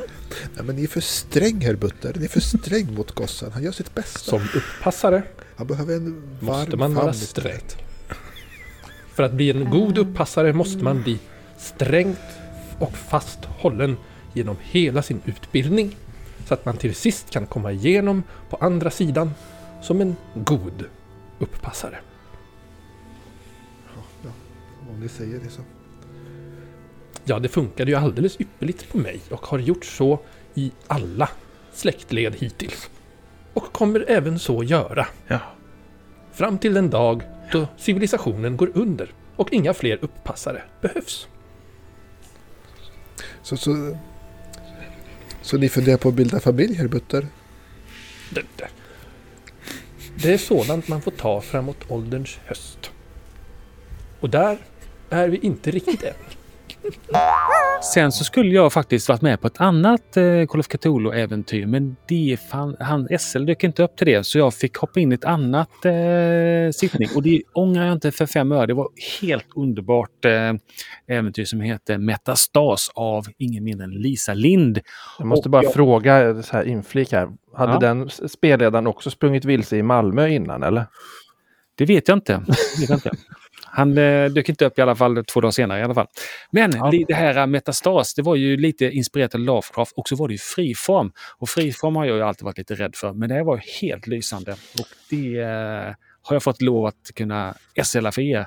Nej, 0.54 0.64
men 0.64 0.76
ni 0.76 0.84
är 0.84 0.88
för 0.88 1.00
sträng 1.00 1.60
herr 1.60 1.74
Butter. 1.74 2.12
Ni 2.16 2.24
är 2.24 2.28
för 2.28 2.40
sträng 2.40 2.94
mot 2.94 3.12
gossen. 3.12 3.50
Han 3.52 3.62
gör 3.62 3.72
sitt 3.72 3.94
bästa. 3.94 4.18
som 4.18 4.40
uppassare. 4.54 5.22
Han 5.56 5.66
behöver 5.66 5.94
en 5.96 6.22
varm 6.40 6.56
Måste 6.58 6.76
man 6.76 6.94
vara 6.94 7.12
sträng. 7.12 7.60
För 9.14 9.22
att 9.22 9.32
bli 9.32 9.50
en 9.50 9.70
god 9.70 9.98
uppassare 9.98 10.52
måste 10.52 10.84
man 10.84 11.02
bli 11.02 11.18
strängt 11.58 12.18
och 12.78 12.96
fast 12.96 13.38
hållen 13.44 13.96
genom 14.32 14.56
hela 14.62 15.02
sin 15.02 15.20
utbildning. 15.24 15.96
Så 16.44 16.54
att 16.54 16.64
man 16.64 16.76
till 16.76 16.94
sist 16.94 17.30
kan 17.30 17.46
komma 17.46 17.72
igenom 17.72 18.22
på 18.50 18.56
andra 18.56 18.90
sidan 18.90 19.30
som 19.82 20.00
en 20.00 20.16
god 20.34 20.84
uppassare. 21.38 21.98
Ja, 24.22 24.30
om 24.90 25.00
ni 25.00 25.08
säger 25.08 25.40
det 25.40 25.50
så. 25.50 25.62
Ja, 27.24 27.38
det 27.38 27.48
funkade 27.48 27.90
ju 27.90 27.96
alldeles 27.96 28.40
ypperligt 28.40 28.92
på 28.92 28.98
mig 28.98 29.20
och 29.30 29.46
har 29.46 29.58
gjort 29.58 29.84
så 29.84 30.20
i 30.54 30.72
alla 30.86 31.28
släktled 31.72 32.34
hittills. 32.34 32.90
Och 33.54 33.72
kommer 33.72 34.04
även 34.08 34.38
så 34.38 34.62
göra. 34.62 35.06
Ja. 35.26 35.40
Fram 36.32 36.58
till 36.58 36.74
den 36.74 36.90
dag 36.90 37.22
då 37.52 37.68
civilisationen 37.76 38.56
går 38.56 38.70
under 38.74 39.12
och 39.36 39.52
inga 39.52 39.74
fler 39.74 39.98
uppassare 40.02 40.62
behövs. 40.80 41.28
Så, 43.42 43.56
så, 43.56 43.98
så 45.44 45.58
ni 45.58 45.68
funderar 45.68 45.96
på 45.96 46.08
att 46.08 46.14
bilda 46.14 46.40
familj 46.40 46.74
herr 46.74 46.88
Butter? 46.88 47.26
Det, 48.30 48.42
det. 48.56 48.68
det 50.16 50.32
är 50.32 50.38
sådant 50.38 50.88
man 50.88 51.02
får 51.02 51.10
ta 51.10 51.40
framåt 51.40 51.84
ålderns 51.88 52.38
höst. 52.44 52.90
Och 54.20 54.30
där 54.30 54.58
är 55.10 55.28
vi 55.28 55.36
inte 55.36 55.70
riktigt 55.70 56.02
än. 56.02 56.14
Sen 57.94 58.12
så 58.12 58.24
skulle 58.24 58.54
jag 58.54 58.72
faktiskt 58.72 59.08
varit 59.08 59.22
med 59.22 59.40
på 59.40 59.46
ett 59.46 59.60
annat 59.60 60.16
eh, 60.16 60.46
Call 60.48 60.60
of 60.60 60.66
Cthulhu-äventyr, 60.68 61.66
men 61.66 61.96
det 62.08 62.38
fan, 62.50 62.76
han, 62.80 63.08
SL 63.18 63.44
dök 63.44 63.64
inte 63.64 63.82
upp 63.82 63.96
till 63.96 64.06
det, 64.06 64.24
så 64.26 64.38
jag 64.38 64.54
fick 64.54 64.76
hoppa 64.76 65.00
in 65.00 65.12
i 65.12 65.14
ett 65.14 65.24
annat 65.24 65.84
eh, 65.84 65.92
sittning. 66.74 67.08
Och 67.16 67.22
det 67.22 67.42
ångrar 67.52 67.84
jag 67.84 67.92
inte 67.92 68.10
för 68.12 68.26
fem 68.26 68.52
öre. 68.52 68.66
Det 68.66 68.74
var 68.74 68.88
helt 69.22 69.46
underbart 69.56 70.24
eh, 70.24 70.52
äventyr 71.16 71.44
som 71.44 71.60
heter 71.60 71.98
Metastas 71.98 72.90
av 72.94 73.24
ingen 73.38 73.64
mindre 73.64 73.84
än 73.84 73.90
Lisa 73.90 74.34
Lind. 74.34 74.80
Jag 75.18 75.26
måste 75.26 75.46
Och 75.48 75.50
bara 75.50 75.62
jag- 75.62 75.72
fråga 75.74 76.42
så 76.42 76.56
här 76.56 76.64
inflik 76.64 77.12
här. 77.12 77.28
Hade 77.56 77.72
Ja. 77.72 77.78
den 77.78 78.10
spelledaren 78.10 78.86
också 78.86 79.10
sprungit 79.10 79.44
vilse 79.44 79.76
i 79.76 79.82
Malmö 79.82 80.28
innan 80.28 80.62
eller? 80.62 80.86
Det 81.76 81.84
vet 81.84 82.08
jag 82.08 82.16
inte. 82.16 82.32
Det 82.46 82.80
vet 82.80 82.88
jag 82.88 82.96
inte. 82.96 83.10
Han 83.76 83.98
eh, 83.98 84.30
dök 84.30 84.48
inte 84.48 84.64
upp 84.64 84.78
i 84.78 84.82
alla 84.82 84.96
fall 84.96 85.24
två 85.24 85.40
dagar 85.40 85.50
senare 85.50 85.80
i 85.80 85.82
alla 85.82 85.94
fall. 85.94 86.06
Men 86.50 86.72
Ja. 86.74 86.90
det 87.08 87.14
här 87.14 87.36
eh, 87.38 87.46
Metastas, 87.46 88.14
det 88.14 88.22
var 88.22 88.36
ju 88.36 88.56
lite 88.56 88.90
inspirerat 88.90 89.34
av 89.34 89.40
Lovecraft 89.40 89.92
och 89.96 90.08
så 90.08 90.16
var 90.16 90.28
det 90.28 90.34
ju 90.34 90.38
friform. 90.38 91.12
Och 91.38 91.48
friform 91.48 91.96
har 91.96 92.04
jag 92.04 92.16
ju 92.16 92.22
alltid 92.22 92.44
varit 92.44 92.58
lite 92.58 92.74
rädd 92.74 92.96
för, 92.96 93.12
men 93.12 93.28
det 93.28 93.34
här 93.34 93.44
var 93.44 93.56
ju 93.56 93.62
helt 93.88 94.06
lysande. 94.06 94.52
Och 94.52 94.86
det 95.10 95.38
eh, 95.40 95.94
har 96.22 96.34
jag 96.34 96.42
fått 96.42 96.62
lov 96.62 96.86
att 96.86 97.10
kunna 97.14 97.54
SLa 97.82 98.12
för 98.12 98.22
er. 98.22 98.46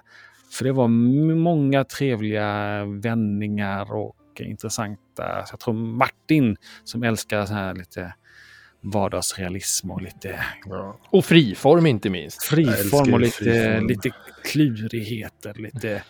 För 0.52 0.63
det 0.66 0.72
var 0.72 0.88
många 1.36 1.84
trevliga 1.84 2.84
vändningar 2.86 3.94
och 3.94 4.16
intressanta. 4.40 5.46
Så 5.46 5.54
jag 5.54 5.60
tror 5.60 5.74
Martin 5.74 6.58
som 6.84 7.04
älskar 7.04 7.46
så 7.46 7.54
här 7.54 7.74
lite 7.76 8.13
vardagsrealism 8.82 9.92
och 9.92 10.02
lite 10.02 10.40
Och 11.10 11.26
friform 11.26 11.86
inte 11.86 12.10
minst. 12.10 12.44
friform 12.44 13.13
och 13.13 13.20
lite, 13.20 13.38
friform. 13.38 13.88
lite 13.88 14.12
klurigheter. 14.44 15.54
Lite, 15.54 16.04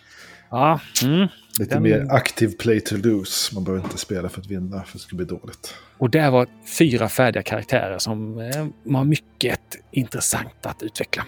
ja, 0.50 0.80
mm. 1.04 1.28
Lite 1.58 1.74
Den- 1.74 1.82
mer 1.82 2.06
aktiv 2.10 2.56
play 2.58 2.80
to 2.80 2.96
lose. 2.96 3.54
Man 3.54 3.64
behöver 3.64 3.84
inte 3.84 3.98
spela 3.98 4.28
för 4.28 4.40
att 4.40 4.46
vinna 4.46 4.82
för 4.82 4.92
det 4.92 4.98
ska 4.98 5.16
bli 5.16 5.24
dåligt. 5.24 5.74
Och 5.98 6.10
där 6.10 6.30
var 6.30 6.46
fyra 6.78 7.08
färdiga 7.08 7.42
karaktärer 7.42 7.98
som 7.98 8.38
eh, 8.40 8.66
var 8.82 9.04
mycket 9.04 9.60
intressant 9.90 10.66
att 10.66 10.82
utveckla. 10.82 11.24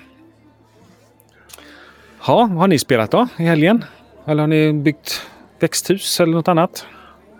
Ja, 2.26 2.37
vad 2.50 2.59
har 2.59 2.68
ni 2.68 2.79
spelat 2.79 3.11
då 3.11 3.29
i 3.38 3.42
helgen? 3.42 3.85
Eller 4.26 4.40
har 4.40 4.46
ni 4.48 4.72
byggt 4.72 5.26
växthus 5.61 6.20
eller 6.20 6.33
något 6.33 6.48
annat? 6.48 6.87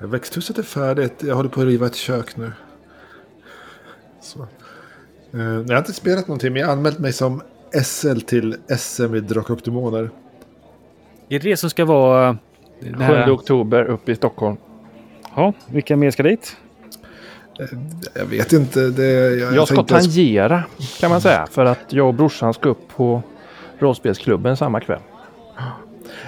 Växthuset 0.01 0.59
är 0.59 0.63
färdigt. 0.63 1.15
Jag 1.23 1.35
håller 1.35 1.49
på 1.51 1.61
att 1.61 1.67
riva 1.67 1.87
ett 1.87 1.97
kök 1.97 2.37
nu. 2.37 2.53
Så. 4.31 4.47
Eh, 5.35 5.41
jag 5.43 5.69
har 5.71 5.79
inte 5.79 5.93
spelat 5.93 6.29
någonting, 6.29 6.53
men 6.53 6.61
jag 6.61 6.69
har 6.69 6.73
anmält 6.73 6.99
mig 6.99 7.13
som 7.13 7.43
SL 7.85 8.21
till 8.21 8.57
SM 8.79 9.15
i 9.15 9.21
Drakar 9.21 9.55
och 9.55 9.61
Demoner. 9.65 10.03
Är 10.03 10.09
det 11.29 11.39
det 11.39 11.57
som 11.57 11.71
ska 11.71 11.85
vara... 11.85 12.29
eh, 12.29 12.35
det 12.81 12.93
7 12.97 13.03
här- 13.03 13.35
oktober 13.35 13.85
uppe 13.85 14.13
i 14.13 14.17
Stockholm. 14.17 14.57
Ja, 15.37 15.53
vilka 15.67 15.97
mer 15.97 16.11
ska 16.11 16.23
dit? 16.23 16.57
Jag 18.15 18.25
vet 18.27 18.53
inte. 18.53 18.81
Det, 18.81 19.05
jag, 19.37 19.55
Jag 19.55 19.67
ska 19.67 19.77
tänkte 19.77 19.95
tangera 19.95 20.63
kan 21.01 21.11
man 21.11 21.21
säga. 21.21 21.47
För 21.51 21.65
att 21.65 21.93
jag 21.93 22.07
och 22.09 22.15
brorsan 22.15 22.55
ska 22.55 22.69
upp 22.69 22.89
på 22.97 23.23
rollspelsklubben 23.79 24.57
samma 24.57 24.81
kväll. 24.81 25.01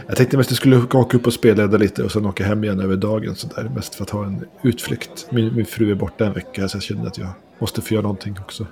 Jag 0.07 0.17
tänkte 0.17 0.37
mest 0.37 0.47
att 0.49 0.51
jag 0.51 0.57
skulle 0.57 0.77
åka 0.77 1.17
upp 1.17 1.27
och 1.27 1.33
spelleda 1.33 1.79
lite 1.79 2.03
och 2.03 2.13
sen 2.13 2.27
åka 2.27 2.45
hem 2.45 2.65
igen 2.65 2.81
över 2.81 2.97
dagen. 2.97 3.35
Så 3.35 3.47
där, 3.47 3.71
mest 3.75 3.95
för 3.95 4.03
att 4.05 4.11
ha 4.11 4.25
en 4.27 4.45
utflykt. 4.63 5.27
Min, 5.31 5.57
min 5.57 5.67
fru 5.67 5.91
är 5.91 5.95
borta 5.95 6.27
en 6.27 6.33
vecka 6.33 6.69
så 6.69 6.77
jag 6.77 6.83
kände 6.83 7.09
att 7.09 7.19
jag 7.19 7.29
måste 7.59 7.81
få 7.81 7.95
göra 7.95 8.03
någonting 8.03 8.37
också. 8.41 8.67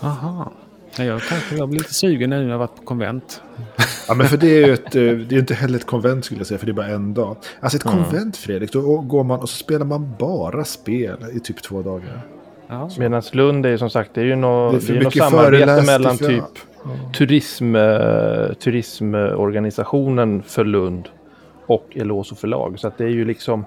Aha. 0.00 0.52
Ja, 0.96 1.04
jag 1.04 1.22
kanske 1.22 1.56
jag 1.56 1.68
blir 1.68 1.78
lite 1.78 1.94
sugen 1.94 2.30
nu 2.30 2.36
när 2.36 2.44
jag 2.44 2.50
har 2.50 2.58
varit 2.58 2.76
på 2.76 2.82
konvent. 2.82 3.42
Ja, 4.08 4.14
men 4.14 4.26
för 4.26 4.36
det 4.36 4.46
är 4.62 4.66
ju 4.66 4.72
ett, 4.74 4.96
eh, 4.96 5.02
det 5.02 5.34
är 5.34 5.38
inte 5.38 5.54
heller 5.54 5.78
ett 5.78 5.86
konvent 5.86 6.24
skulle 6.24 6.40
jag 6.40 6.46
säga, 6.46 6.58
för 6.58 6.66
det 6.66 6.72
är 6.72 6.74
bara 6.74 6.86
en 6.86 7.14
dag. 7.14 7.36
Alltså 7.60 7.76
ett 7.76 7.82
konvent 7.84 8.36
Fredrik, 8.36 8.72
då 8.72 9.00
går 9.00 9.24
man 9.24 9.40
och 9.40 9.48
så 9.48 9.56
spelar 9.56 9.86
man 9.86 10.14
bara 10.18 10.64
spel 10.64 11.16
i 11.32 11.40
typ 11.40 11.62
två 11.62 11.82
dagar. 11.82 12.20
Ja. 12.68 12.90
Medan 12.98 13.22
Lund 13.32 13.66
är 13.66 13.70
ju 13.70 13.78
som 13.78 13.90
sagt 13.90 14.10
det 14.14 14.20
är 14.20 14.24
ju 14.24 14.30
Det 14.30 14.36
är 14.36 14.40
något, 14.40 14.84
för 14.84 14.92
det 14.92 14.98
är 14.98 15.02
något 15.04 15.14
mycket 15.14 15.30
samarbete 15.30 15.82
mellan 15.86 16.18
för- 16.18 16.26
typ 16.26 16.58
turism, 17.12 17.74
eh, 17.76 18.52
turismorganisationen 18.52 20.42
för 20.42 20.64
Lund 20.64 21.08
och 21.66 21.86
Eloso 21.94 22.34
förlag. 22.34 22.78
Så 22.78 22.88
att 22.88 22.98
det 22.98 23.04
är 23.04 23.08
ju 23.08 23.24
liksom 23.24 23.64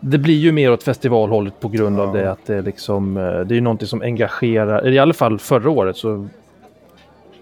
det 0.00 0.18
blir 0.18 0.38
ju 0.38 0.52
mer 0.52 0.72
åt 0.72 0.82
festivalhållet 0.82 1.60
på 1.60 1.68
grund 1.68 2.00
av 2.00 2.12
det 2.12 2.30
att 2.32 2.46
det 2.46 2.54
är 2.54 2.62
liksom 2.62 3.16
eh, 3.16 3.22
det 3.22 3.54
är 3.54 3.56
ju 3.56 3.60
någonting 3.60 3.88
som 3.88 4.02
engagerar. 4.02 4.88
I 4.88 4.98
alla 4.98 5.14
fall 5.14 5.38
förra 5.38 5.70
året 5.70 5.96
så 5.96 6.28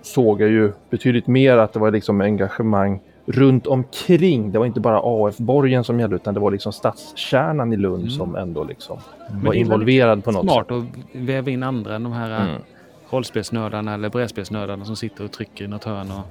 såg 0.02 0.40
jag 0.40 0.50
ju 0.50 0.72
betydligt 0.90 1.26
mer 1.26 1.56
att 1.56 1.72
det 1.72 1.78
var 1.78 1.90
liksom 1.90 2.20
engagemang 2.20 3.00
runt 3.26 3.66
omkring. 3.66 4.52
Det 4.52 4.58
var 4.58 4.66
inte 4.66 4.80
bara 4.80 5.00
AF-borgen 5.04 5.84
som 5.84 6.00
gällde 6.00 6.16
utan 6.16 6.34
det 6.34 6.40
var 6.40 6.50
liksom 6.50 6.72
stadskärnan 6.72 7.72
i 7.72 7.76
Lund 7.76 8.12
som 8.12 8.36
ändå 8.36 8.64
liksom 8.64 8.98
Men 9.30 9.44
var 9.44 9.52
involverad 9.52 10.24
på 10.24 10.30
något 10.30 10.44
sätt. 10.44 10.52
Smart 10.52 10.70
att 10.70 10.84
väva 11.12 11.50
in 11.50 11.62
andra 11.62 11.94
än 11.94 12.02
de 12.02 12.12
här 12.12 12.42
Mm. 12.42 12.62
Rollspelsnördarna 13.10 13.94
eller 13.94 14.08
brädspelsnördarna 14.08 14.84
som 14.84 14.96
sitter 14.96 15.24
och 15.24 15.32
trycker 15.32 15.64
i 15.64 15.68
något 15.68 15.84
hörn 15.84 16.10
och 16.10 16.26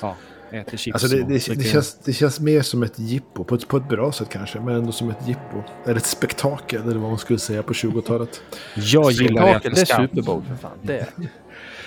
ja, 0.00 0.16
äter 0.50 0.76
chips. 0.76 0.94
Alltså 0.94 1.16
det, 1.16 1.22
det, 1.22 1.54
det, 1.54 1.64
känns, 1.64 1.98
det 2.04 2.12
känns 2.12 2.40
mer 2.40 2.62
som 2.62 2.82
ett 2.82 2.98
jippo, 2.98 3.44
på 3.44 3.54
ett, 3.54 3.68
på 3.68 3.76
ett 3.76 3.88
bra 3.88 4.12
sätt 4.12 4.28
kanske, 4.28 4.60
men 4.60 4.74
ändå 4.74 4.92
som 4.92 5.10
ett 5.10 5.28
jippo. 5.28 5.62
Eller 5.84 5.96
ett 5.96 6.06
spektakel, 6.06 6.82
eller 6.82 6.98
vad 6.98 7.10
man 7.10 7.18
skulle 7.18 7.38
säga 7.38 7.62
på 7.62 7.72
20-talet. 7.72 8.42
Jag 8.74 9.10
gillar 9.10 9.60
det. 9.62 9.68
det 9.68 9.80
är 9.80 9.84
Super 9.84 10.22
Bowl 10.22 10.42
för 10.42 10.56
fan. 10.56 10.78
Det 10.82 10.98
är. 10.98 11.08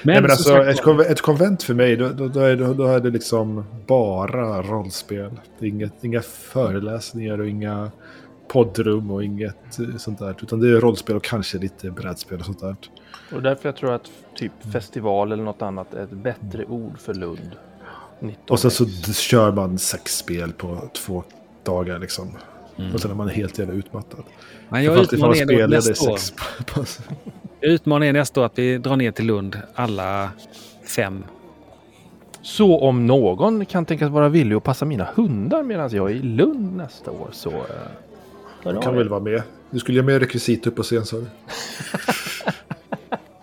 Men, 0.03 0.13
Nej, 0.13 0.21
men 0.21 0.31
alltså, 0.31 0.63
ett, 0.63 0.81
konvent, 0.81 1.09
ett 1.09 1.21
konvent 1.21 1.63
för 1.63 1.73
mig, 1.73 1.95
då, 1.95 2.09
då, 2.09 2.27
då, 2.27 2.39
är 2.39 2.55
det, 2.55 2.73
då 2.73 2.85
är 2.85 2.99
det 2.99 3.09
liksom 3.09 3.65
bara 3.87 4.61
rollspel. 4.61 5.31
Det 5.59 5.65
är 5.65 5.69
inget, 5.69 6.03
inga 6.03 6.21
föreläsningar 6.21 7.39
och 7.39 7.47
inga 7.47 7.91
poddrum 8.51 9.11
och 9.11 9.23
inget 9.23 9.79
eh, 9.79 9.97
sånt 9.97 10.19
där. 10.19 10.35
Utan 10.41 10.59
det 10.59 10.67
är 10.67 10.81
rollspel 10.81 11.15
och 11.15 11.23
kanske 11.23 11.57
lite 11.57 11.91
brädspel 11.91 12.39
och 12.39 12.45
sånt 12.45 12.59
där. 12.59 12.75
Och 13.33 13.41
därför 13.41 13.69
jag 13.69 13.75
tror 13.75 13.93
att 13.93 14.11
typ 14.35 14.51
festival 14.73 15.31
eller 15.31 15.43
något 15.43 15.61
annat 15.61 15.93
är 15.93 16.03
ett 16.03 16.11
bättre 16.11 16.65
ord 16.65 16.99
för 16.99 17.13
Lund. 17.13 17.51
19 18.19 18.43
Och 18.49 18.59
sen 18.59 18.71
så 18.71 18.85
kör 19.13 19.51
man 19.51 19.77
sex 19.77 20.17
spel 20.17 20.51
på 20.51 20.89
två 20.93 21.23
dagar 21.63 21.99
liksom. 21.99 22.37
Och 22.93 23.01
sen 23.01 23.11
är 23.11 23.15
man 23.15 23.29
helt 23.29 23.59
jävla 23.59 23.73
utmattad. 23.73 24.23
men 24.69 24.83
Jag 24.83 24.99
utmanar 24.99 25.51
er 25.51 25.67
nästa 25.67 26.11
år. 26.11 26.19
Jag 27.59 27.71
utmanar 27.71 28.05
er 28.05 28.13
nästa 28.13 28.41
år 28.41 28.45
att 28.45 28.59
vi 28.59 28.77
drar 28.77 28.95
ner 28.95 29.11
till 29.11 29.25
Lund 29.25 29.57
alla 29.75 30.31
fem. 30.95 31.23
Så 32.41 32.79
om 32.79 33.07
någon 33.07 33.65
kan 33.65 33.85
tänkas 33.85 34.09
vara 34.09 34.29
villig 34.29 34.55
att 34.55 34.63
passa 34.63 34.85
mina 34.85 35.07
hundar 35.15 35.63
medan 35.63 35.89
jag 35.95 36.11
är 36.11 36.15
i 36.15 36.21
Lund 36.21 36.77
nästa 36.77 37.11
år 37.11 37.29
så... 37.31 37.65
hör 38.63 38.73
av 38.77 38.81
kan 38.81 38.95
väl 38.95 39.09
vara 39.09 39.19
med. 39.19 39.41
Du 39.69 39.79
skulle 39.79 39.97
göra 39.97 40.05
med 40.05 40.19
rekvisit 40.19 40.67
upp 40.67 40.75
på 40.75 40.83
scen 40.83 41.05
sa 41.05 41.17
du. 41.17 41.25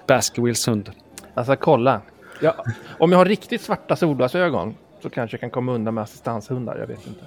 Baskervilles 0.06 0.68
hund. 0.68 0.90
Alltså 1.34 1.56
kolla. 1.56 2.00
Ja, 2.40 2.64
om 2.98 3.12
jag 3.12 3.18
har 3.18 3.24
riktigt 3.24 3.62
svarta 3.62 3.96
solglasögon 3.96 4.74
så 5.02 5.10
kanske 5.10 5.34
jag 5.34 5.40
kan 5.40 5.50
komma 5.50 5.72
undan 5.72 5.94
med 5.94 6.04
assistanshundar. 6.04 6.78
Jag 6.78 6.86
vet 6.86 7.06
inte. 7.06 7.24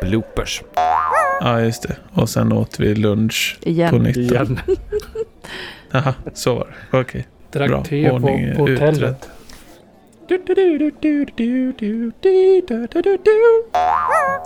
Bloopers. 0.00 0.62
Ja, 1.40 1.60
just 1.60 1.82
det. 1.82 1.96
Och 2.12 2.28
sen 2.28 2.52
åt 2.52 2.80
vi 2.80 2.94
lunch 2.94 3.58
Igen. 3.62 3.90
på 3.90 3.98
nytt. 3.98 4.16
Igen. 4.16 4.60
Jaha, 5.90 6.14
så 6.34 6.54
var 6.54 6.66
det. 6.90 6.98
Okej. 7.00 7.26
Drack 7.52 7.70
Bra. 7.70 7.84
te 7.84 8.10
på, 8.10 8.20
på 8.56 8.68
utredd. 8.68 9.16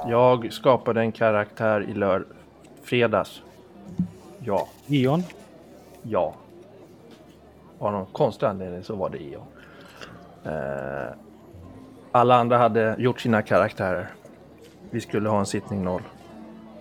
Jag 0.09 0.53
skapade 0.53 1.01
en 1.01 1.13
karaktär 1.13 1.87
i 1.89 1.95
lör... 1.95 2.25
fredags. 2.83 3.43
Ja, 4.39 4.69
Eon. 4.89 5.23
ja. 6.03 6.35
Av 7.79 7.93
någon 7.93 8.07
konstig 8.07 8.47
anledning 8.47 8.83
så 8.83 8.97
var 8.97 9.11
det 9.11 9.19
Eon. 9.19 9.43
Eh, 10.45 11.15
alla 12.13 12.35
andra 12.35 12.59
hade 12.59 12.97
gjort 12.99 13.21
sina 13.21 13.43
karaktärer. 13.43 14.11
Vi 14.91 15.01
skulle 15.01 15.29
ha 15.29 15.39
en 15.39 15.47
sittning 15.47 15.85
noll. 15.85 16.03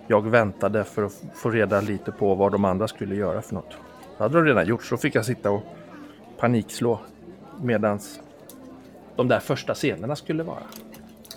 Jag 0.06 0.30
väntade 0.30 0.84
för 0.84 1.02
att 1.02 1.22
få 1.34 1.50
reda 1.50 1.80
lite 1.80 2.12
på 2.12 2.34
vad 2.34 2.52
de 2.52 2.64
andra 2.64 2.88
skulle 2.88 3.14
göra 3.14 3.42
för 3.42 3.54
något. 3.54 3.76
Det 4.16 4.22
hade 4.22 4.38
de 4.38 4.44
redan 4.44 4.66
gjort 4.66 4.84
så 4.84 4.96
fick 4.96 5.14
jag 5.14 5.24
sitta 5.24 5.50
och 5.50 5.62
panikslå 6.38 7.00
medans 7.62 8.20
de 9.16 9.28
där 9.28 9.40
första 9.40 9.74
scenerna 9.74 10.16
skulle 10.16 10.42
vara. 10.42 10.58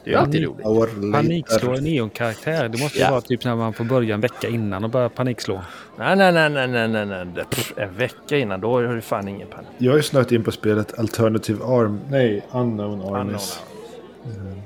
Det 0.04 0.10
är 0.10 0.14
ju 0.14 0.20
alltid 0.20 0.44
roligt. 0.44 0.66
Hour 0.66 1.12
Panikslå 1.12 1.74
en 1.76 1.88
Eon-karaktär. 1.88 2.70
Det 2.70 2.78
måste 2.82 2.98
ju 2.98 3.04
Ja. 3.04 3.12
vara 3.12 3.22
typ 3.22 3.46
när 3.46 3.56
man 3.56 3.74
får 3.74 3.84
börja 3.86 4.16
en 4.16 4.22
vecka 4.22 4.48
innan 4.48 4.84
och 4.84 4.90
börja 4.90 5.10
panikslå. 5.10 5.62
Nej, 5.98 6.16
nej, 6.16 6.32
nej, 6.32 6.50
nej, 6.50 6.68
nej, 6.68 6.88
nej, 6.88 7.06
nej. 7.06 7.46
Pff, 7.50 7.74
en 7.78 7.94
vecka 7.96 8.38
innan, 8.38 8.62
då 8.62 8.72
har 8.74 8.84
du 8.96 9.02
fan 9.02 9.28
ingen 9.28 9.48
panik. 9.48 9.70
Jag 9.78 9.92
har 9.92 9.98
ju 9.98 10.04
snöat 10.04 10.32
in 10.32 10.44
på 10.44 10.52
spelet 10.52 11.00
Alternative 11.00 11.64
Arm. 11.66 12.00
Nej, 12.10 12.46
Unknown 12.52 13.16
Armies. 13.16 13.60
Unknown 14.26 14.62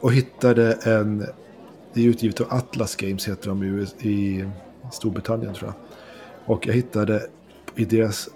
Och 0.00 0.12
hittade 0.12 0.72
en... 0.84 1.26
Det 1.94 2.00
är 2.00 2.08
utgivet 2.08 2.40
av 2.40 2.46
Atlas 2.50 2.96
Games 2.96 3.28
heter 3.28 3.48
de 3.48 3.62
i, 3.62 3.66
US, 3.66 3.94
i 4.04 4.44
Storbritannien 4.92 5.54
tror 5.54 5.68
jag. 5.68 5.74
Och 6.54 6.66
jag 6.66 6.74
hittade 6.74 7.22
i 7.76 7.84
deras 7.84 8.28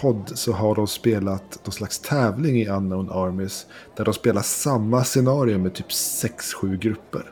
podd 0.00 0.32
så 0.34 0.52
har 0.52 0.74
de 0.74 0.86
spelat 0.86 1.60
någon 1.64 1.72
slags 1.72 1.98
tävling 1.98 2.60
i 2.60 2.68
Unknown 2.68 3.10
Armies. 3.10 3.66
Där 3.96 4.04
de 4.04 4.14
spelar 4.14 4.42
samma 4.42 5.04
scenario 5.04 5.58
med 5.58 5.74
typ 5.74 5.88
6-7 5.88 6.76
grupper. 6.78 7.30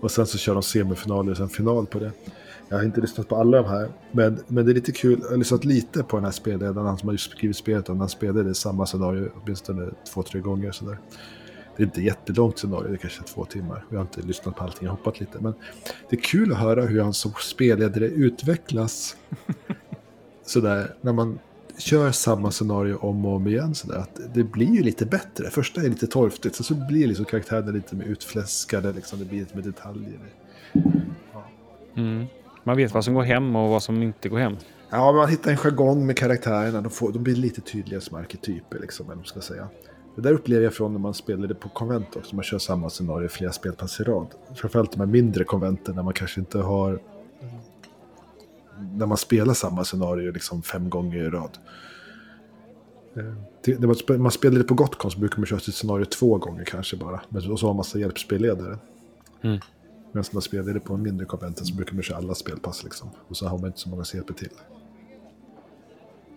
Och 0.00 0.10
sen 0.10 0.26
så 0.26 0.38
kör 0.38 0.54
de 0.54 0.62
semifinaler 0.62 1.30
och 1.30 1.36
sen 1.36 1.48
final 1.48 1.86
på 1.86 1.98
det. 1.98 2.12
Jag 2.68 2.76
har 2.76 2.84
inte 2.84 3.00
lyssnat 3.00 3.28
på 3.28 3.36
alla 3.36 3.62
de 3.62 3.68
här. 3.68 3.88
Men, 4.12 4.40
men 4.46 4.64
det 4.64 4.72
är 4.72 4.74
lite 4.74 4.92
kul. 4.92 5.18
Jag 5.22 5.30
har 5.30 5.36
lyssnat 5.36 5.64
lite 5.64 6.02
på 6.02 6.16
den 6.16 6.24
här 6.24 6.32
spelledaren. 6.32 6.86
Han 6.86 6.98
som 6.98 7.08
har 7.08 7.16
skrivit 7.16 7.56
spelet. 7.56 7.88
och 7.88 7.96
Han 7.96 8.08
spelade 8.08 8.54
samma 8.54 8.86
scenario 8.86 9.30
åtminstone 9.42 9.90
två, 10.12 10.22
tre 10.22 10.40
gånger. 10.40 10.72
Sådär. 10.72 10.98
Det 11.76 11.82
är 11.82 11.84
inte 11.84 12.02
jättelångt 12.02 12.58
scenario. 12.58 12.88
Det 12.88 12.94
är 12.94 12.96
kanske 12.96 13.22
två 13.22 13.44
timmar. 13.44 13.84
Jag 13.88 13.98
har 13.98 14.02
inte 14.02 14.20
lyssnat 14.20 14.56
på 14.56 14.64
allting. 14.64 14.84
Jag 14.84 14.90
har 14.90 14.96
hoppat 14.96 15.20
lite. 15.20 15.38
Men 15.40 15.54
det 16.10 16.16
är 16.16 16.20
kul 16.20 16.52
att 16.52 16.58
höra 16.58 16.82
hur 16.82 17.02
han 17.02 17.14
som 17.14 17.32
spelledare 17.40 18.06
utvecklas. 18.06 19.16
Sådär. 20.46 20.94
När 21.00 21.12
man 21.12 21.38
kör 21.82 22.12
samma 22.12 22.50
scenario 22.50 22.96
om 22.96 23.24
och 23.26 23.36
om 23.36 23.46
igen. 23.46 23.74
Sådär, 23.74 23.96
att 23.96 24.20
det 24.34 24.44
blir 24.44 24.74
ju 24.74 24.82
lite 24.82 25.06
bättre. 25.06 25.50
Första 25.50 25.80
är 25.80 25.88
lite 25.88 26.06
torftigt. 26.06 26.54
Sen 26.54 26.64
så 26.64 26.74
blir 26.74 27.06
liksom 27.06 27.24
karaktärerna 27.24 27.70
lite 27.70 27.96
mer 27.96 28.04
utfläskade. 28.04 28.92
Liksom, 28.92 29.18
det 29.18 29.24
blir 29.24 29.40
lite 29.40 29.56
mer 29.56 29.62
detaljer. 29.62 30.20
Mm. 31.96 32.26
Man 32.64 32.76
vet 32.76 32.94
vad 32.94 33.04
som 33.04 33.14
går 33.14 33.22
hem 33.22 33.56
och 33.56 33.70
vad 33.70 33.82
som 33.82 34.02
inte 34.02 34.28
går 34.28 34.38
hem. 34.38 34.56
Ja, 34.90 35.12
man 35.12 35.28
hittar 35.28 35.50
en 35.50 35.56
jargong 35.56 36.06
med 36.06 36.18
karaktärerna. 36.18 36.80
De, 36.80 36.90
får, 36.90 37.12
de 37.12 37.22
blir 37.22 37.36
lite 37.36 37.60
tydligare 37.60 38.00
som 38.00 38.16
arketyper, 38.16 38.78
liksom, 38.78 39.10
eller 39.10 39.22
ska 39.22 39.40
säga. 39.40 39.68
Det 40.16 40.22
där 40.22 40.32
upplever 40.32 40.64
jag 40.64 40.74
från 40.74 40.92
när 40.92 41.00
man 41.00 41.14
spelade 41.14 41.54
på 41.54 41.68
konvent 41.68 42.16
också. 42.16 42.36
Man 42.36 42.42
kör 42.42 42.58
samma 42.58 42.90
scenario 42.90 43.28
flera 43.28 43.52
spelpass 43.52 44.00
i 44.00 44.02
rad. 44.02 44.26
Framförallt 44.54 44.92
de 44.92 45.00
här 45.00 45.06
mindre 45.06 45.44
konventen 45.44 45.96
där 45.96 46.02
man 46.02 46.14
kanske 46.14 46.40
inte 46.40 46.58
har 46.58 47.00
när 48.82 49.06
man 49.06 49.16
spelar 49.16 49.54
samma 49.54 49.84
scenario 49.84 50.32
liksom 50.32 50.62
fem 50.62 50.90
gånger 50.90 51.24
i 51.24 51.30
rad. 51.30 51.58
Eh, 53.16 53.78
När 53.78 53.86
man 53.86 53.94
spe- 53.96 54.18
man 54.18 54.32
spelar 54.32 54.58
det 54.58 54.64
på 54.64 54.74
Gotcon 54.74 55.10
så 55.10 55.18
brukar 55.18 55.38
man 55.38 55.46
köra 55.46 55.60
sitt 55.60 55.74
scenario 55.74 56.04
två 56.04 56.38
gånger 56.38 56.64
kanske 56.64 56.96
bara. 56.96 57.20
Men 57.28 57.50
och 57.50 57.60
så 57.60 57.66
har 57.66 57.72
man 57.72 57.76
massa 57.76 57.98
hjälpspelledare. 57.98 58.78
Mm. 59.42 59.58
Medan 60.12 60.24
man 60.32 60.42
spelar 60.42 60.72
det 60.74 60.80
på 60.80 60.94
en 60.94 61.02
mindre 61.02 61.26
konventen 61.26 61.66
så 61.66 61.74
brukar 61.74 61.94
man 61.94 62.02
köra 62.02 62.18
alla 62.18 62.34
spelpass 62.34 62.84
liksom. 62.84 63.10
Och 63.28 63.36
så 63.36 63.48
har 63.48 63.58
man 63.58 63.66
inte 63.66 63.78
så 63.80 63.88
många 63.88 64.04
hjälper 64.14 64.34
till. 64.34 64.52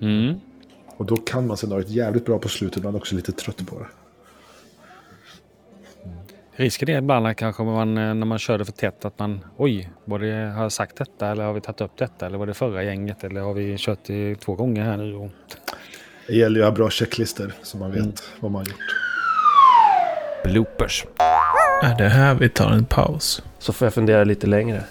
Mm. 0.01 0.39
Och 0.97 1.05
då 1.05 1.15
kan 1.17 1.47
man 1.47 1.57
scenariot 1.57 1.89
jävligt 1.89 2.25
bra 2.25 2.39
på 2.39 2.49
slutet, 2.49 2.83
men 2.83 2.95
också 2.95 3.15
lite 3.15 3.31
trött 3.31 3.67
på 3.67 3.79
det. 3.79 3.87
Risken 6.57 6.89
är 6.89 6.97
ibland 6.97 7.27
att 7.27 7.37
kanske 7.37 7.63
man, 7.63 7.97
eh, 7.97 8.13
när 8.13 8.25
man 8.25 8.39
kör 8.39 8.57
det 8.57 8.65
för 8.65 8.71
tätt 8.71 9.05
att 9.05 9.19
man 9.19 9.39
oj, 9.57 9.89
var 10.05 10.19
det, 10.19 10.51
har 10.55 10.61
jag 10.63 10.71
sagt 10.71 10.97
detta 10.97 11.27
eller 11.31 11.43
har 11.43 11.53
vi 11.53 11.61
tagit 11.61 11.81
upp 11.81 11.97
detta 11.97 12.25
eller 12.25 12.37
var 12.37 12.45
det 12.47 12.53
förra 12.53 12.83
gänget 12.83 13.23
eller 13.23 13.41
har 13.41 13.53
vi 13.53 13.75
kört 13.79 13.99
det 14.05 14.35
två 14.35 14.55
gånger 14.55 14.83
här 14.83 14.97
nu? 14.97 15.15
Och, 15.15 15.29
Det 16.27 16.35
gäller 16.35 16.59
ju 16.59 16.65
att 16.65 16.69
ha 16.71 16.75
bra 16.75 16.89
checklistor 16.89 17.53
så 17.61 17.77
man 17.77 17.91
vet 17.91 17.99
Mm. 18.01 18.13
vad 18.39 18.51
man 18.51 18.59
har 18.59 18.65
gjort. 18.67 18.79
Bloopers. 20.43 21.05
Är 21.83 21.97
det 21.97 22.09
här 22.09 22.35
vi 22.35 22.49
tar 22.49 22.71
en 22.71 22.85
paus? 22.85 23.43
Så 23.59 23.73
får 23.73 23.85
jag 23.85 23.93
fundera 23.93 24.23
lite 24.23 24.47
längre. 24.47 24.83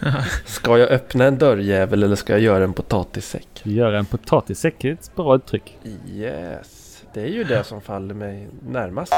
Ska 0.44 0.78
jag 0.78 0.88
öppna 0.88 1.24
en 1.24 1.38
dörrjävel 1.38 2.02
eller 2.02 2.16
ska 2.16 2.32
jag 2.32 2.40
göra 2.42 2.64
en 2.64 2.72
potatissäck? 2.72 3.48
göra 3.62 3.98
en 3.98 4.06
potatissäck, 4.06 4.84
är 4.84 4.92
ett 4.92 5.14
bra 5.16 5.34
uttryck. 5.36 5.78
Yes, 6.08 7.02
det 7.14 7.20
är 7.22 7.26
ju 7.26 7.44
det 7.44 7.64
som 7.64 7.80
faller 7.80 8.14
mig 8.14 8.48
närmast. 8.68 9.12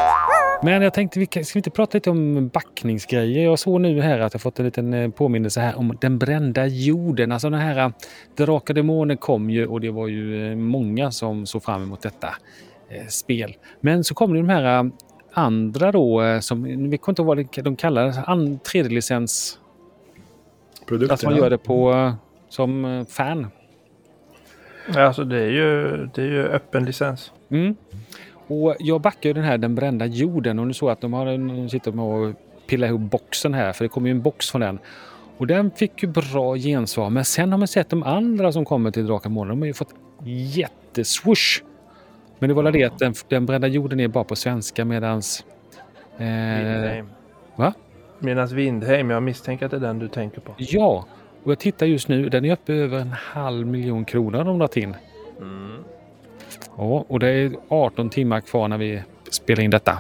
Men 0.64 0.82
jag 0.82 0.94
tänkte, 0.94 1.18
vi 1.18 1.26
ska 1.26 1.40
vi 1.40 1.58
inte 1.58 1.70
prata 1.70 1.96
lite 1.96 2.10
om 2.10 2.48
backningsgrejer? 2.48 3.44
Jag 3.44 3.58
såg 3.58 3.80
nu 3.80 4.00
här 4.00 4.18
att 4.18 4.34
jag 4.34 4.40
fått 4.40 4.58
en 4.58 4.64
liten 4.64 4.94
eh, 4.94 5.10
påminnelse 5.10 5.60
här 5.60 5.78
om 5.78 5.98
den 6.00 6.18
brända 6.18 6.66
jorden. 6.66 7.32
Alltså 7.32 7.50
den 7.50 7.60
här 7.60 7.78
eh, 7.78 7.90
Drakar 8.36 8.72
och 8.72 8.74
Demoner 8.74 9.16
kom 9.16 9.50
ju 9.50 9.66
och 9.66 9.80
det 9.80 9.90
var 9.90 10.08
ju 10.08 10.50
eh, 10.50 10.56
många 10.56 11.10
som 11.10 11.46
såg 11.46 11.62
fram 11.62 11.82
emot 11.82 12.02
detta 12.02 12.28
eh, 12.88 13.06
spel. 13.08 13.56
Men 13.80 14.04
så 14.04 14.14
kom 14.14 14.32
det 14.32 14.38
de 14.38 14.48
här 14.48 14.78
eh, 14.84 14.90
andra 15.32 15.92
då 15.92 16.22
eh, 16.22 16.40
som, 16.40 16.62
vi 16.90 16.98
kommer 16.98 17.12
inte 17.12 17.22
ihåg 17.22 17.26
vad 17.26 17.36
de- 17.36 17.62
de 17.62 17.76
kallar 17.76 18.06
det, 18.06 18.22
an- 18.26 18.58
tredje 18.58 18.90
licens. 18.90 19.58
Produkterna. 20.86 21.14
Att 21.14 21.22
man 21.22 21.36
gör 21.36 21.50
det 21.50 21.58
på 21.58 21.92
eh, 21.92 22.14
som 22.48 22.84
eh, 22.84 23.04
fan. 23.06 23.46
Alltså 24.96 25.24
det 25.24 25.38
är 25.38 25.50
ju, 25.50 25.84
det 26.14 26.22
är 26.22 26.26
ju 26.26 26.42
öppen 26.48 26.84
licens. 26.84 27.32
Mm. 27.50 27.76
Och 28.46 28.76
jag 28.78 29.00
backar 29.00 29.30
ju 29.30 29.32
den 29.32 29.44
här 29.44 29.58
Den 29.58 29.74
brända 29.74 30.06
jorden 30.06 30.58
och 30.58 30.66
nu 30.66 30.72
såg 30.72 30.88
jag 30.88 30.92
att 30.92 31.00
de 31.00 31.12
har 31.12 31.26
en, 31.26 31.70
sitter 31.70 31.92
med 31.92 32.04
och 32.04 32.34
pillar 32.66 32.88
ihop 32.88 33.00
boxen 33.00 33.54
här 33.54 33.72
för 33.72 33.84
det 33.84 33.88
kommer 33.88 34.08
ju 34.08 34.10
en 34.10 34.22
box 34.22 34.50
från 34.50 34.60
den. 34.60 34.78
Och 35.36 35.46
den 35.46 35.70
fick 35.70 36.02
ju 36.02 36.08
bra 36.08 36.56
gensvar 36.56 37.10
men 37.10 37.24
sen 37.24 37.52
har 37.52 37.58
man 37.58 37.68
sett 37.68 37.88
de 37.88 38.02
andra 38.02 38.52
som 38.52 38.64
kommer 38.64 38.90
till 38.90 39.06
Drakar 39.06 39.30
Månen. 39.30 39.48
De 39.48 39.60
har 39.60 39.66
ju 39.66 39.74
fått 39.74 39.94
jätteswoosh. 40.24 41.62
Men 42.38 42.48
det 42.48 42.54
var 42.54 42.62
väl 42.62 42.72
det 42.72 42.84
att 42.84 42.98
den, 42.98 43.14
den 43.28 43.46
brända 43.46 43.66
jorden 43.66 44.00
är 44.00 44.08
bara 44.08 44.24
på 44.24 44.36
svenska 44.36 44.84
medans... 44.84 45.44
Eh, 46.18 46.26
Vindheim. 46.26 47.08
va? 47.56 47.74
Medan 48.18 48.48
Vindheim, 48.48 49.10
jag 49.10 49.22
misstänker 49.22 49.64
att 49.64 49.70
det 49.70 49.76
är 49.76 49.80
den 49.80 49.98
du 49.98 50.08
tänker 50.08 50.40
på. 50.40 50.54
ja, 50.58 51.06
och 51.42 51.50
jag 51.50 51.58
tittar 51.58 51.86
just 51.86 52.08
nu. 52.08 52.28
Den 52.28 52.44
är 52.44 52.52
uppe 52.52 52.72
över 52.72 52.98
en 52.98 53.12
halv 53.12 53.66
miljon 53.66 54.04
kronor 54.04 54.44
de 54.44 54.58
lagt 54.58 54.76
in. 54.76 54.94
Mm. 55.40 55.84
Ja, 56.76 57.04
och 57.08 57.18
det 57.18 57.28
är 57.28 57.52
18 57.68 58.10
timmar 58.10 58.40
kvar 58.40 58.68
när 58.68 58.78
vi 58.78 59.02
spelar 59.30 59.62
in 59.62 59.70
detta. 59.70 59.98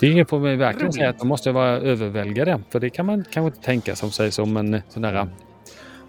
Det 0.00 0.28
får 0.28 0.38
man 0.38 0.58
verkligen 0.58 0.92
säga 0.92 1.10
att 1.10 1.18
man 1.18 1.28
måste 1.28 1.52
vara 1.52 1.68
överväldigade. 1.68 2.60
För 2.70 2.80
det 2.80 2.90
kan 2.90 3.06
man 3.06 3.24
kanske 3.30 3.46
inte 3.46 3.66
tänka 3.66 3.96
som 3.96 4.10
sig 4.10 4.32
som 4.32 4.56
en 4.56 4.82
sån 4.88 5.02
där... 5.02 5.28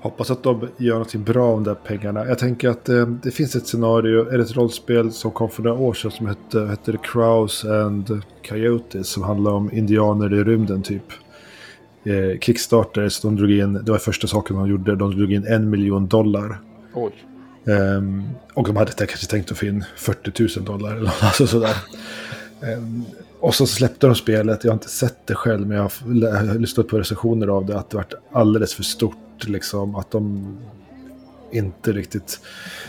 Hoppas 0.02 0.32
att 0.32 0.44
de 0.44 0.68
gör 0.78 1.00
något 1.00 1.16
bra 1.16 1.54
om 1.54 1.64
de 1.64 1.70
där 1.70 1.76
pengarna. 1.76 2.26
Jag 2.26 2.40
tänker 2.40 2.70
att 2.70 2.90
eh, 2.90 3.06
det 3.06 3.32
finns 3.32 3.56
ett 3.56 3.68
scenario, 3.68 4.30
eller 4.30 4.44
ett 4.44 4.56
rollspel 4.56 5.12
som 5.12 5.32
kom 5.32 5.50
för 5.50 5.64
några 5.64 5.80
år 5.80 5.94
sedan 5.94 6.12
som 6.12 6.28
hette, 6.28 6.60
hette 6.60 6.98
Crows 7.04 7.66
and 7.66 8.22
Coyotes. 8.50 9.08
Som 9.08 9.24
handlar 9.24 9.52
om 9.52 9.72
indianer 9.72 10.34
i 10.34 10.44
rymden 10.44 10.84
typ. 10.84 11.04
Eh, 12.04 12.40
Kickstarters, 12.40 13.22
de 13.22 13.36
drog 13.36 13.52
in, 13.52 13.74
det 13.74 13.92
var 13.92 13.98
första 13.98 14.28
saken 14.28 14.58
de 14.58 14.70
gjorde, 14.70 14.96
de 14.96 15.18
drog 15.18 15.32
in 15.34 15.48
en 15.48 15.70
miljon 15.70 16.08
dollar. 16.08 16.60
Oj. 16.94 17.12
Ehm, 17.66 18.30
och 18.54 18.68
de 18.68 18.76
hade 18.76 18.92
kanske 18.92 19.28
tänkt 19.28 19.52
att 19.52 19.58
få 19.58 19.66
in 19.66 19.86
40 19.96 20.60
000 20.60 20.66
dollar 20.66 20.96
eller 20.96 21.14
alltså 21.22 21.48
sådär. 21.48 21.76
Ehm, 22.62 23.06
och 23.40 23.56
så 23.56 23.68
släppte 23.68 24.08
de 24.08 24.16
spelet, 24.16 24.64
jag 24.64 24.72
har 24.72 24.76
inte 24.76 24.90
sett 24.90 25.28
det 25.28 25.36
själv 25.36 25.68
men 25.68 25.78
jag 25.78 25.84
har 25.84 26.60
lyssnat 26.60 26.88
på 26.88 27.00
recensioner 27.00 27.48
av 27.48 27.66
det, 27.66 27.80
att 27.80 27.90
det 27.90 27.98
varit 27.98 28.14
alldeles 28.32 28.74
för 28.74 28.84
stort 28.84 29.48
liksom. 29.48 29.96
Att 29.96 30.12
de 30.12 30.58
inte 31.52 31.92
riktigt, 31.92 32.40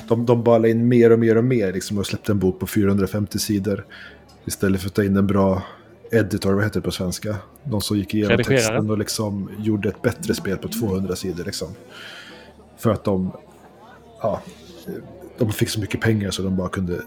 de, 0.08 0.26
de 0.26 0.42
bara 0.42 0.68
in 0.68 0.88
mer 0.88 1.12
och 1.12 1.18
mer 1.18 1.36
och 1.36 1.44
mer 1.44 1.72
liksom 1.72 1.98
och 1.98 2.06
släppte 2.06 2.32
en 2.32 2.38
bok 2.38 2.60
på 2.60 2.66
450 2.66 3.38
sidor. 3.38 3.86
Istället 4.44 4.80
för 4.80 4.88
att 4.88 4.94
ta 4.94 5.04
in 5.04 5.16
en 5.16 5.26
bra 5.26 5.62
editor, 6.12 6.52
vad 6.52 6.64
heter 6.64 6.80
det 6.80 6.84
på 6.84 6.90
svenska? 6.90 7.36
De 7.64 7.80
som 7.80 7.98
gick 7.98 8.14
igenom 8.14 8.30
Redigerare. 8.36 8.58
texten 8.58 8.90
och 8.90 8.98
liksom 8.98 9.50
gjorde 9.58 9.88
ett 9.88 10.02
bättre 10.02 10.34
spel 10.34 10.58
på 10.58 10.68
200 10.68 11.16
sidor 11.16 11.44
liksom. 11.44 11.68
För 12.76 12.90
att 12.90 13.04
de, 13.04 13.32
ja, 14.20 14.42
de 15.38 15.52
fick 15.52 15.68
så 15.68 15.80
mycket 15.80 16.00
pengar 16.00 16.30
så 16.30 16.42
de 16.42 16.56
bara 16.56 16.68
kunde 16.68 17.00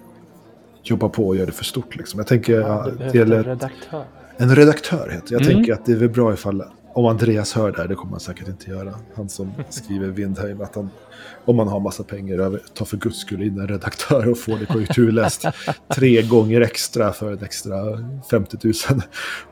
jobba 0.84 1.10
på 1.10 1.28
och 1.28 1.36
göra 1.36 1.46
det 1.46 1.52
för 1.52 1.64
stort. 1.64 1.96
Liksom. 1.96 2.20
Jag 2.20 2.28
tänker 2.28 2.54
Ja, 2.62 2.88
det 3.12 3.20
en 3.22 3.44
redaktör. 3.44 4.06
en 4.38 4.56
redaktör. 4.56 5.10
Heter. 5.10 5.34
Jag 5.34 5.42
Mm. 5.42 5.54
tänker 5.56 5.74
att 5.74 5.86
det 5.86 5.92
är 5.92 5.96
väl 5.96 6.10
bra 6.10 6.34
ifall, 6.34 6.64
om 6.94 7.06
Andreas 7.06 7.54
hör 7.54 7.72
det 7.72 7.78
här, 7.78 7.88
det 7.88 7.96
kommer 7.96 8.12
han 8.12 8.20
säkert 8.20 8.48
inte 8.48 8.70
göra. 8.72 8.94
Han 9.16 9.30
som 9.30 9.52
skriver 9.70 10.08
Vindheim, 10.08 10.62
att 10.62 10.76
han, 10.76 10.90
om 11.46 11.56
man 11.56 11.68
har 11.68 11.80
massa 11.80 12.04
pengar 12.04 12.38
över, 12.40 12.62
ta 12.74 12.86
för 12.86 12.98
guds 12.98 13.18
skull 13.20 13.42
in 13.44 13.60
en 13.60 13.68
redaktör 13.68 14.30
och 14.30 14.38
få 14.38 14.56
det 14.56 14.66
korrekturläst 14.66 15.46
tre 15.96 16.22
gånger 16.22 16.62
extra 16.62 17.14
för 17.14 17.32
en 17.32 17.44
extra 17.44 17.76
50 18.32 18.58
000. 18.64 18.74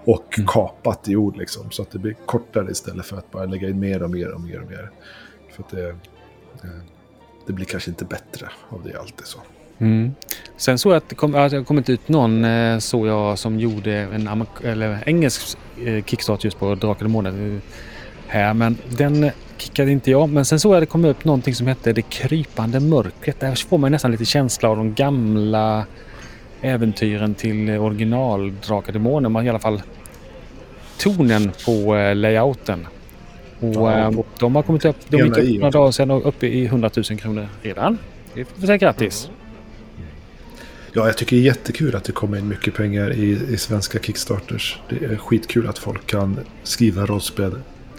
Och 0.06 0.38
Mm. 0.38 0.48
kapat 0.48 1.10
i 1.10 1.16
ord 1.16 1.38
liksom, 1.38 1.72
så 1.72 1.82
att 1.82 1.92
det 1.92 2.00
blir 2.00 2.16
kortare 2.26 2.72
istället 2.72 3.06
för 3.06 3.18
att 3.18 3.32
bara 3.32 3.46
lägga 3.46 3.70
in 3.70 3.80
mer 3.80 4.04
och 4.04 4.10
mer 4.12 4.32
och 4.32 4.42
mer 4.42 4.62
och 4.62 4.70
mer. 4.70 4.92
För 5.56 5.64
att 5.64 5.70
det, 5.70 5.96
det, 7.46 7.54
blir 7.54 7.66
kanske 7.66 7.90
inte 7.90 8.06
bättre 8.06 8.50
av 8.70 8.84
det 8.84 9.00
alltid 9.00 9.26
så. 9.26 9.40
Mm. 9.78 10.16
Sen 10.58 10.78
såg 10.78 10.92
jag 10.92 10.98
att 10.98 11.10
det 11.10 11.16
kom, 11.16 11.36
att 11.36 11.52
det 11.52 11.58
har 11.58 11.64
kommit 11.64 11.90
ut 11.90 12.10
någon, 12.10 12.46
eh, 12.46 12.80
såg 12.80 13.08
jag, 13.08 13.40
som 13.40 13.60
gjorde 13.60 13.94
en 13.94 14.46
eller 14.64 15.04
engelsk 15.06 15.58
eh, 15.86 16.04
kickstart 16.04 16.44
just 16.44 16.60
på 16.60 16.76
Drakar 16.76 16.90
och 16.90 16.98
Demoner. 16.98 17.54
Eh, 17.56 17.60
här, 18.28 18.54
men 18.54 18.78
den 18.98 19.32
kickade 19.58 19.92
inte 19.92 20.12
jag. 20.12 20.30
Men 20.30 20.46
sen 20.46 20.60
såg 20.60 20.72
jag 20.72 20.78
att 20.78 20.82
det 20.82 20.92
kom 20.92 21.06
upp 21.06 21.26
någonting 21.26 21.56
som 21.56 21.68
hette 21.68 21.94
Det 21.94 22.02
krypande 22.02 22.80
mörkret. 22.80 23.40
Där 23.40 23.56
får 23.68 23.78
man 23.78 23.92
nästan 23.92 24.12
lite 24.12 24.26
känsla 24.26 24.70
av 24.70 24.78
de 24.78 24.94
gamla 24.94 25.86
äventyren 26.62 27.36
till 27.36 27.70
original 27.70 28.54
Drakar 28.68 28.88
och 28.88 28.94
Demoner. 28.94 29.30
Man 29.30 29.46
i 29.46 29.50
alla 29.50 29.60
fall 29.60 29.82
tonen 30.98 31.52
på 31.66 31.94
layouten. 32.16 32.88
Och 33.64 33.76
Ja. 33.76 33.98
eh, 34.00 34.12
de 34.40 34.56
har 34.56 34.64
kommit 34.64 34.86
upp, 34.86 34.96
de 35.08 35.18
gick 35.18 35.38
upp 35.38 35.50
några 35.60 35.72
dagar 35.72 35.92
sedan 35.92 36.12
och 36.12 36.28
uppe 36.28 36.48
i 36.48 36.66
100 36.66 36.90
000 36.96 37.04
kronor 37.20 37.48
redan. 37.62 37.98
Det 38.34 38.46
får 38.46 38.66
säga 38.68 38.78
grattis. 38.78 39.30
Ja, 40.96 41.06
jag 41.06 41.18
tycker 41.18 41.36
det 41.36 41.42
är 41.42 41.46
jättekul 41.46 41.96
att 41.96 42.04
det 42.04 42.12
kommer 42.12 42.38
in 42.38 42.48
mycket 42.48 42.74
pengar 42.74 43.14
i, 43.14 43.40
i 43.54 43.58
svenska 43.58 44.00
Kickstarters. 44.00 44.80
Det 44.90 45.06
är 45.06 45.16
skitkul 45.16 45.68
att 45.68 45.78
folk 45.78 46.06
kan 46.08 46.40
skriva 46.64 47.06
rollspel. 47.06 47.52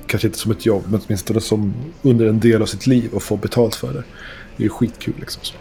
Kanske 0.06 0.28
inte 0.28 0.38
som 0.38 0.52
ett 0.52 0.66
jobb, 0.66 0.82
men 0.88 1.00
åtminstone 1.06 1.40
som 1.40 1.74
under 2.02 2.26
en 2.26 2.40
del 2.40 2.62
av 2.62 2.66
sitt 2.66 2.86
liv 2.86 3.10
och 3.12 3.22
få 3.22 3.36
betalt 3.36 3.74
för 3.74 3.92
det. 3.92 4.02
Det 4.56 4.64
är 4.64 4.68
skitkul 4.68 5.14
liksom. 5.20 5.42
Så. 5.42 5.54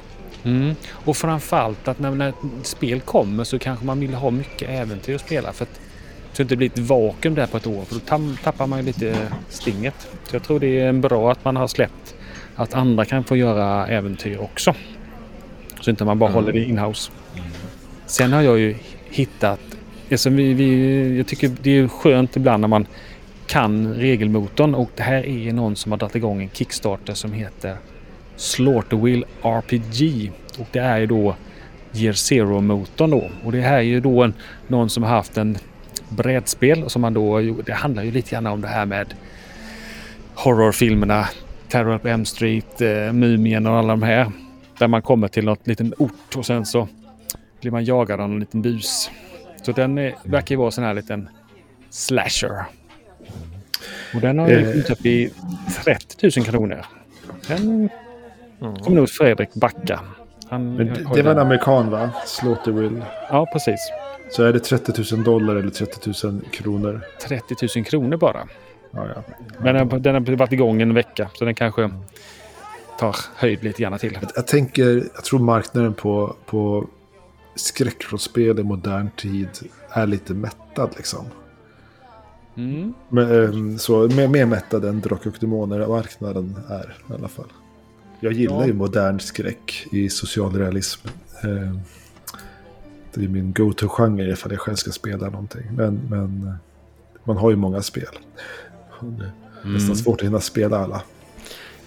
Mm. 0.44 0.76
Och 0.90 1.18
framförallt 1.18 1.88
att 1.88 2.00
när, 2.00 2.12
när 2.12 2.30
ett 2.30 2.36
spel 2.64 3.00
kommer 3.02 3.44
så 3.44 3.60
kanske 3.60 3.86
man 3.86 4.00
vill 4.00 4.14
ha 4.14 4.32
mycket 4.32 4.70
äventyr 4.70 5.16
att 5.16 5.22
spela. 5.22 5.54
För 5.54 5.64
att 5.64 5.80
så 6.34 6.38
det 6.38 6.44
inte 6.44 6.56
blir 6.56 6.68
ett 6.68 6.80
vakuum 6.80 7.36
där 7.36 7.48
på 7.48 7.58
ett 7.58 7.68
år. 7.68 7.86
För 7.86 7.96
då 7.96 8.36
tappar 8.44 8.68
man 8.68 8.80
ju 8.80 8.86
lite 8.86 9.28
stinget. 9.50 10.08
Så 10.30 10.36
jag 10.36 10.44
tror 10.44 10.60
det 10.60 10.80
är 10.80 10.94
bra 10.94 11.32
att 11.32 11.46
man 11.46 11.56
har 11.56 11.68
släppt 11.68 12.16
att 12.56 12.74
andra 12.74 13.06
kan 13.06 13.24
få 13.24 13.36
göra 13.36 13.88
äventyr 13.88 14.38
också. 14.38 14.74
Så 15.82 15.90
inte 15.90 16.06
man 16.06 16.20
bara 16.20 16.32
håller 16.32 16.54
det 16.54 16.64
inhouse. 16.64 17.12
Sen 18.06 18.34
har 18.34 18.42
jag 18.42 18.60
ju 18.60 18.76
hittat... 19.10 19.60
Alltså 20.12 20.30
vi, 20.30 20.54
vi, 20.54 21.18
jag 21.18 21.28
tycker 21.28 21.52
det 21.62 21.72
är 21.72 21.88
skönt 21.88 22.36
ibland 22.36 22.62
när 22.62 22.68
man 22.68 22.88
kan 23.48 23.94
regelmotorn 23.94 24.76
och 24.76 24.90
det 24.96 25.04
här 25.04 25.26
är 25.26 25.54
någon 25.54 25.76
som 25.76 25.92
har 25.92 26.00
dragit 26.00 26.16
igång 26.16 26.42
en 26.42 26.50
Kickstarter 26.50 27.14
som 27.14 27.34
heter 27.34 27.78
Slaughterwheel 28.36 29.26
RPG. 29.42 30.32
Och 30.60 30.68
det 30.72 30.80
är 30.80 31.00
ju 31.00 31.06
då 31.06 31.36
Year 31.94 32.14
Zero-motorn 32.14 33.10
då. 33.10 33.30
Och 33.44 33.52
det 33.52 33.62
här 33.62 33.78
är 33.78 33.82
ju 33.82 34.00
då 34.00 34.24
en, 34.24 34.34
någon 34.68 34.90
som 34.90 35.04
har 35.04 35.10
haft 35.10 35.38
en 35.38 35.58
brädspel 36.14 36.90
som 36.90 37.02
man 37.02 37.14
då 37.14 37.42
gjorde. 37.42 37.64
Det 37.64 37.74
handlar 37.74 38.04
ju 38.04 38.12
lite 38.12 38.32
grann 38.32 38.48
om 38.48 38.62
det 38.62 38.68
här 38.68 38.86
med 38.86 39.14
horrorfilmerna. 40.36 41.28
Terror 41.70 41.98
på 41.98 42.08
M 42.08 42.26
Street, 42.26 42.82
eh, 42.82 43.14
Mumien 43.14 43.68
och 43.68 43.74
alla 43.78 43.88
de 43.94 44.04
här. 44.04 44.32
Där 44.78 44.88
man 44.88 45.02
kommer 45.02 45.28
till 45.28 45.46
något 45.46 45.68
liten 45.68 45.94
ort 45.98 46.36
och 46.38 46.46
sen 46.46 46.66
så 46.66 46.88
blir 47.62 47.72
man 47.72 47.86
jagad 47.86 48.20
av 48.20 48.32
en 48.32 48.40
liten 48.40 48.62
bus. 48.62 49.12
Så 49.62 49.72
den 49.72 49.98
är, 49.98 50.16
verkar 50.24 50.56
ju 50.56 50.60
vara 50.60 50.72
sån 50.72 50.84
här 50.84 50.94
liten 50.94 51.30
slasher. 51.90 52.66
Och 54.14 54.22
den 54.22 54.40
har 54.40 54.50
ju 54.50 54.56
Eh. 54.60 54.72
kommit 54.72 54.90
upp 54.90 55.06
i 55.06 55.30
30 55.84 56.40
000 56.40 56.46
kronor. 56.46 56.86
Den 57.48 57.90
Mm. 58.62 58.76
kommer 58.76 58.98
nog 58.98 59.10
Fredrik 59.10 59.54
backa. 59.54 60.00
Han, 60.50 60.76
Men 60.76 60.88
det, 60.88 61.06
det 61.16 61.22
var 61.22 61.32
en 61.32 61.40
amerikan 61.40 61.90
va? 61.90 62.10
Slaughterwill. 62.26 63.04
Ja, 63.30 63.50
precis. 63.54 63.92
Så 64.30 64.44
är 64.44 64.54
det 64.54 64.60
30 64.60 65.16
000 65.16 65.24
dollar 65.24 65.56
eller 65.56 65.70
30 65.70 66.28
000 66.28 66.42
kronor? 66.52 67.02
30 67.28 67.56
000 67.76 67.86
kronor 67.86 68.18
bara. 68.18 68.48
Ja, 68.92 69.08
ja. 69.16 69.24
Men 69.60 69.76
den, 69.76 70.02
den 70.02 70.16
har 70.16 70.36
varit 70.36 70.52
igång 70.52 70.82
en 70.82 70.94
vecka, 70.94 71.30
så 71.34 71.46
den 71.46 71.56
kanske 71.56 71.90
tar 73.00 73.16
höjd 73.36 73.64
lite 73.64 73.82
grann 73.82 74.00
till. 74.00 74.14
Jag, 74.14 74.32
jag 74.36 74.48
tänker, 74.48 75.04
jag 75.16 75.24
tror 75.24 75.40
marknaden 75.40 75.94
på, 75.94 76.36
på 76.46 76.88
skräckrollspel 77.56 78.60
i 78.60 78.64
modern 78.64 79.10
tid 79.18 79.50
är 79.90 80.08
lite 80.08 80.34
mättad 80.34 80.90
liksom. 80.98 81.26
Mm. 82.56 82.94
Men, 83.10 83.44
ehm, 83.44 83.78
så 83.78 84.08
mer, 84.08 84.28
mer 84.28 84.46
mättad 84.46 84.86
än 84.86 85.02
Drakar 85.02 85.30
och 85.30 85.38
Demoner-marknaden 85.40 86.56
är 86.70 86.96
i 87.10 87.14
alla 87.14 87.28
fall. 87.28 87.48
Jag 88.24 88.34
gillar 88.34 88.56
Ja. 88.62 88.66
ju 88.68 88.74
modern 88.74 89.20
skräck 89.20 89.88
i 89.92 90.10
socialrealism. 90.10 91.08
Ehm, 91.44 91.80
det 93.14 93.24
är 93.24 93.28
min 93.28 93.54
go-to-genre 93.54 94.32
ifall 94.32 94.52
jag 94.52 94.62
själv 94.62 94.76
ska 94.76 94.92
spela 94.92 95.30
någonting. 95.30 95.62
Men, 95.78 96.02
men 96.10 96.48
eh, 96.48 96.54
man 97.24 97.38
har 97.38 97.50
ju 97.50 97.56
många 97.56 97.82
spel. 97.82 98.06
Det 99.02 99.24
är 99.64 99.68
nästan 99.74 99.96
svårt 99.96 100.22
att 100.22 100.28
hinna 100.28 100.40
spela 100.40 100.78
alla. 100.78 101.02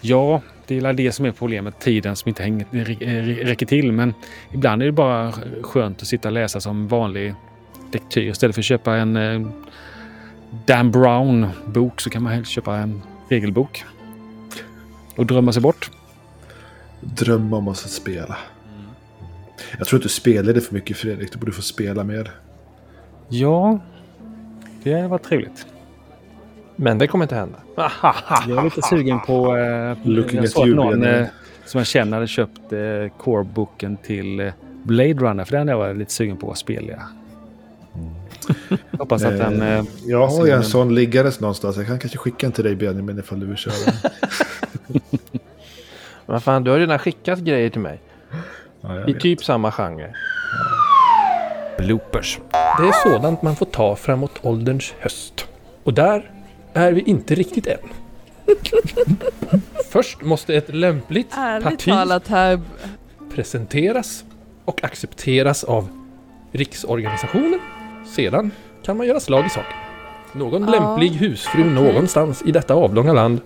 Ja, 0.00 0.42
det 0.66 0.76
är 0.78 0.92
det 0.92 1.12
som 1.12 1.24
är 1.26 1.32
problemet. 1.32 1.80
Tiden 1.80 2.16
som 2.16 2.28
inte 2.28 2.42
hänger, 2.42 2.66
rä- 2.70 3.44
räcker 3.44 3.66
till. 3.66 3.92
Men 3.92 4.14
ibland 4.52 4.82
är 4.82 4.86
det 4.86 4.92
bara 4.92 5.32
skönt 5.62 6.02
att 6.02 6.08
sitta 6.08 6.28
och 6.28 6.32
läsa 6.32 6.60
som 6.60 6.88
vanlig 6.88 7.34
lektyr. 7.92 8.30
Istället 8.30 8.54
för 8.56 8.60
att 8.62 8.66
köpa 8.66 8.96
en 8.96 9.16
eh, 9.16 9.48
Dan 10.66 10.90
Brown-bok 10.90 12.00
så 12.00 12.10
kan 12.10 12.22
man 12.22 12.32
helst 12.32 12.50
köpa 12.50 12.76
en 12.76 13.02
regelbok. 13.28 13.84
Och 15.16 15.26
drömma 15.26 15.52
sig 15.52 15.62
bort. 15.62 15.90
Drömma 17.00 17.56
om 17.56 17.68
att 17.68 17.78
få 17.78 17.88
spela. 17.88 18.36
Jag 19.78 19.86
tror 19.86 19.98
att 19.98 20.02
du 20.02 20.08
spelade 20.08 20.60
för 20.60 20.74
mycket 20.74 20.96
Fredrik. 20.96 21.32
Du 21.32 21.38
borde 21.38 21.52
få 21.52 21.62
spela 21.62 22.04
mer. 22.04 22.30
Ja, 23.28 23.78
det 24.82 25.06
var 25.08 25.18
trevligt. 25.18 25.66
Men 26.76 26.98
det 26.98 27.06
kommer 27.06 27.24
inte 27.24 27.34
hända. 27.34 27.58
Jag 27.76 28.58
är 28.58 28.64
lite 28.64 28.82
sugen 28.82 29.20
på... 29.20 29.56
Eh, 29.56 29.96
Looking 30.04 30.40
jag 30.40 30.50
såg 30.50 30.68
att 30.70 30.76
någon 30.76 31.04
eh, 31.04 31.26
som 31.64 31.78
jag 31.78 31.86
känner 31.86 32.16
hade 32.16 32.26
köpt 32.26 32.72
eh, 32.72 32.78
core-boken 33.18 33.96
till 33.96 34.40
eh, 34.40 34.52
Blade 34.82 35.14
Runner. 35.14 35.44
För 35.44 35.56
den 35.56 35.68
är 35.68 35.72
jag 35.72 35.96
lite 35.96 36.12
sugen 36.12 36.36
på 36.36 36.50
att 36.50 36.58
spela. 36.58 37.02
Hoppas 38.98 39.24
att 39.24 39.38
den... 39.38 39.62
Eh, 39.62 39.84
Jag 40.06 40.26
har 40.28 40.46
ju 40.46 40.52
en 40.52 40.64
sån 40.64 40.94
liggandes 40.94 41.40
någonstans. 41.40 41.76
Jag 41.76 41.86
kan 41.86 41.98
kanske 41.98 42.18
skicka 42.18 42.46
en 42.46 42.52
till 42.52 42.64
dig 42.64 42.76
Benjamin 42.76 43.18
ifall 43.18 43.40
du 43.40 43.46
vill 43.46 43.56
köra 43.56 43.74
den. 43.86 45.00
Men 46.26 46.40
fan, 46.40 46.64
du 46.64 46.70
har 46.70 46.78
redan 46.78 46.98
skickat 46.98 47.38
grejer 47.38 47.70
till 47.70 47.80
mig. 47.80 48.00
Ja, 48.80 48.94
jag 48.96 49.08
I 49.08 49.12
vet. 49.12 49.22
typ 49.22 49.44
samma 49.44 49.72
genre. 49.72 50.12
bloopers. 51.78 52.38
Det 52.50 52.88
är 52.88 53.10
sådant 53.10 53.42
man 53.42 53.56
får 53.56 53.66
ta 53.66 53.96
framåt 53.96 54.38
ålderns 54.42 54.94
höst. 55.00 55.46
Och 55.84 55.94
där 55.94 56.30
är 56.72 56.92
vi 56.92 57.00
inte 57.00 57.34
riktigt 57.34 57.66
än. 57.66 57.78
Först 59.90 60.22
måste 60.22 60.54
ett 60.54 60.74
lämpligt 60.74 61.28
Ärligt 61.36 61.64
parti 61.64 61.84
talat 61.90 62.28
här. 62.28 62.60
presenteras 63.34 64.24
och 64.64 64.84
accepteras 64.84 65.64
av 65.64 65.88
riksorganisationen. 66.52 67.60
Sedan 68.06 68.50
kan 68.84 68.96
man 68.96 69.06
göra 69.06 69.20
slag 69.20 69.46
i 69.46 69.50
saken. 69.50 69.72
Någon 70.32 70.64
Ja, 70.64 70.70
lämplig 70.70 71.08
husfru 71.08 71.64
någonstans 71.64 72.42
i 72.46 72.52
detta 72.52 72.74
avlånga 72.74 73.12
land 73.12 73.40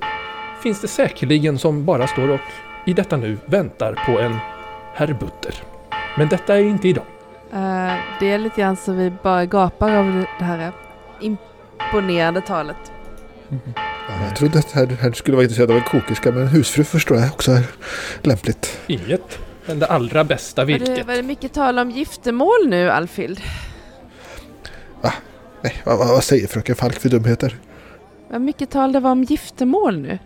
finns 0.62 0.80
det 0.80 0.88
säkerligen 0.88 1.58
som 1.58 1.84
bara 1.84 2.06
står 2.06 2.28
och 2.30 2.40
i 2.86 2.92
detta 2.92 3.16
nu 3.16 3.38
väntar 3.46 3.92
på 4.06 4.20
en 4.20 4.36
herr 4.94 5.12
Butter. 5.20 5.54
Men 6.18 6.28
detta 6.28 6.56
är 6.56 6.62
inte 6.62 6.88
idag. 6.88 7.04
eh, 7.52 7.92
det 8.20 8.32
är 8.32 8.38
lite 8.38 8.60
grann 8.60 8.76
så 8.76 8.92
vi 8.92 9.12
bara 9.22 9.46
gapar 9.46 9.94
av 9.96 10.24
det 10.38 10.44
här 10.44 10.72
imponerande 11.20 12.40
talet. 12.40 12.76
Ja, 14.08 14.24
jag 14.26 14.36
trodde 14.36 14.58
att 14.58 14.72
här, 14.72 14.86
här 14.86 15.12
skulle 15.12 15.36
vara 15.36 15.44
intresserad 15.44 15.70
av 15.70 15.76
en 15.76 15.82
kokerska. 15.82 16.32
Men 16.32 16.42
en 16.42 16.48
husfru 16.48 16.84
förstår 16.84 17.16
jag 17.18 17.26
också 17.28 17.52
är 17.52 17.62
lämpligt. 18.22 18.80
Inget, 18.86 19.38
men 19.66 19.78
det 19.78 19.86
allra 19.86 20.24
bästa 20.24 20.64
Var 20.64 20.72
det, 20.72 20.78
virket. 20.78 21.06
var 21.06 21.14
det 21.14 21.22
mycket 21.22 21.52
tal 21.52 21.78
om 21.78 21.90
giftermål 21.90 22.66
nu, 22.68 22.90
Alfhild? 22.90 23.40
Nej, 25.62 25.82
vad, 25.84 25.98
vad 25.98 26.08
vad 26.08 26.24
säger 26.24 26.46
fröken 26.46 26.76
Falk 26.76 27.00
för 27.00 27.08
dumheter? 27.08 27.56
Vad 28.30 28.40
mycket 28.40 28.70
tal 28.70 28.92
det 28.92 29.00
var 29.00 29.10
om 29.10 29.22
giftermål 29.24 29.98
nu? 30.00 30.18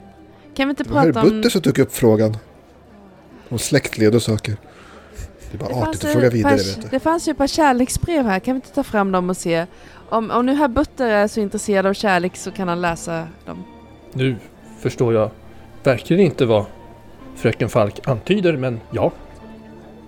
Kan 0.55 0.69
vi 0.69 0.71
inte 0.71 0.83
Det 0.83 0.91
var 0.91 1.05
prata 1.05 1.21
om... 1.21 1.29
Butter 1.29 1.51
som 1.51 1.63
tog 1.63 1.79
upp 1.79 1.95
frågan. 1.95 2.37
Om 3.49 3.59
släktled 3.59 4.15
och 4.15 4.23
saker. 4.23 4.57
Det 5.51 5.57
är 5.57 5.59
bara 5.59 5.69
Det 5.69 5.89
artigt 5.89 6.05
att 6.05 6.13
fråga 6.13 6.31
vidare 6.31 6.57
par, 6.57 6.65
vet 6.65 6.83
du. 6.83 6.89
det 6.91 7.01
fanns 7.01 7.29
ju 7.29 7.31
ett 7.31 7.39
par 7.39 7.47
kärleksbrev 7.47 8.27
här. 8.27 8.41
Kan 8.41 8.55
vi 8.55 8.57
inte 8.57 8.75
ta 8.75 8.83
fram 8.83 9.13
dem 9.13 9.31
och 9.31 9.37
se? 9.37 9.67
Om, 10.09 10.31
om 10.31 10.47
nu 10.47 10.55
herr 10.55 10.69
Butter 10.69 11.09
är 11.09 11.29
så 11.29 11.41
intresserad 11.41 11.87
av 11.87 11.95
kärlek 11.95 12.37
så 12.37 12.51
kan 12.51 12.69
han 12.69 12.81
läsa 12.81 13.29
dem. 13.47 13.65
Nu 14.13 14.37
förstår 14.81 15.15
jag 15.15 15.31
verkligen 15.83 16.23
inte 16.23 16.47
vad 16.47 16.65
fröken 17.37 17.69
Falk 17.69 18.09
antyder, 18.09 18.57
men 18.57 18.81
ja. 18.91 19.13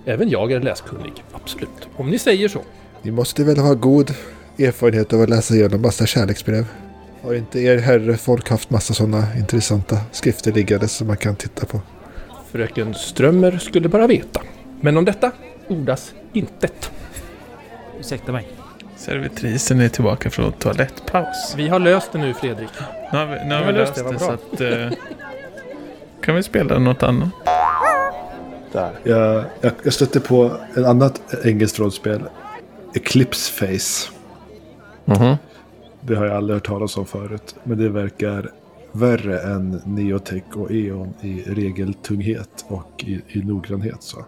Även 0.05 0.29
jag 0.29 0.51
är 0.51 0.59
läskunnig, 0.59 1.23
absolut. 1.31 1.87
Om 1.95 2.09
ni 2.09 2.19
säger 2.19 2.47
så. 2.47 2.61
Ni 3.01 3.11
måste 3.11 3.43
väl 3.43 3.57
ha 3.57 3.73
god 3.73 4.13
erfarenhet 4.57 5.13
av 5.13 5.21
att 5.21 5.29
läsa 5.29 5.53
igenom 5.53 5.81
massa 5.81 6.05
kärleksbrev? 6.05 6.65
Har 7.27 7.33
inte 7.35 7.59
er 7.59 7.77
herre 7.77 8.17
folk 8.17 8.49
haft 8.49 8.69
massa 8.69 8.93
sådana 8.93 9.23
intressanta 9.37 9.97
skrifter 10.11 10.51
liggande 10.51 10.87
som 10.87 11.07
man 11.07 11.17
kan 11.17 11.35
titta 11.35 11.65
på? 11.65 11.81
Fröken 12.51 12.93
Strömmer 12.93 13.57
skulle 13.57 13.89
bara 13.89 14.07
veta. 14.07 14.41
Men 14.81 14.97
om 14.97 15.05
detta 15.05 15.31
ordas 15.67 16.13
intet. 16.33 16.91
Ursäkta 17.99 18.31
mig. 18.31 18.47
Servitrisen 18.95 19.79
är 19.79 19.89
tillbaka 19.89 20.29
från 20.29 20.51
toalettpaus. 20.51 21.53
Vi 21.57 21.67
har 21.67 21.79
löst 21.79 22.11
det 22.11 22.17
nu, 22.17 22.33
Fredrik. 22.33 22.69
Nu 23.11 23.17
har 23.17 23.25
vi, 23.25 23.45
nu 23.45 23.55
har 23.55 23.61
Ja, 23.61 23.67
vi 23.67 23.73
löst 23.73 23.97
löst 23.97 24.09
det, 24.09 24.13
det, 24.13 24.19
så 24.19 24.31
att... 24.31 24.61
Eh, 24.91 24.97
kan 26.21 26.35
vi 26.35 26.43
spela 26.43 26.79
något 26.79 27.03
annat? 27.03 27.29
Där. 28.71 28.91
Jag, 29.03 29.43
jag, 29.61 29.71
jag 29.83 29.93
stötte 29.93 30.19
på 30.19 30.51
ett 30.75 30.85
annat 30.85 31.21
engelskt 31.45 31.79
rollspel. 31.79 32.23
Eclipse 32.95 33.53
Face. 33.53 34.11
Mhm. 35.05 35.35
Det 36.07 36.15
har 36.15 36.25
jag 36.25 36.35
aldrig 36.35 36.55
hört 36.55 36.67
talas 36.67 36.97
om 36.97 37.05
förut. 37.05 37.55
Men 37.63 37.77
det 37.77 37.89
verkar 37.89 38.51
värre 38.91 39.39
än 39.39 39.81
Neotech 39.85 40.43
och 40.53 40.71
E.ON 40.71 41.13
i 41.21 41.41
regeltunghet 41.41 42.65
och 42.67 43.03
i, 43.07 43.21
i 43.27 43.43
noggrannhet. 43.43 44.03
Så. 44.03 44.25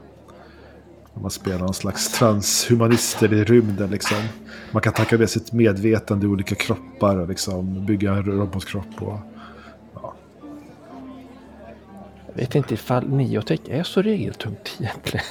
Man 1.14 1.32
spelar 1.32 1.60
någon 1.60 1.74
slags 1.74 2.12
transhumanister 2.12 3.34
i 3.34 3.44
rymden 3.44 3.90
liksom. 3.90 4.18
Man 4.72 4.82
kan 4.82 4.94
tacka 4.94 5.18
det 5.18 5.28
sitt 5.28 5.54
medvetande 5.54 6.26
i 6.26 6.30
olika 6.30 6.56
kroppar 6.56 7.18
och 7.18 7.28
liksom 7.30 7.86
bygga 7.86 8.14
en 8.14 8.24
robotkropp. 8.24 9.02
Och, 9.02 9.20
Jag 12.28 12.36
vet 12.36 12.56
inte 12.56 12.74
ifall 12.74 13.10
Neotech 13.10 13.60
är 13.70 13.84
så 13.84 14.02
regeltungt 14.02 14.78
egentligen. 14.80 15.26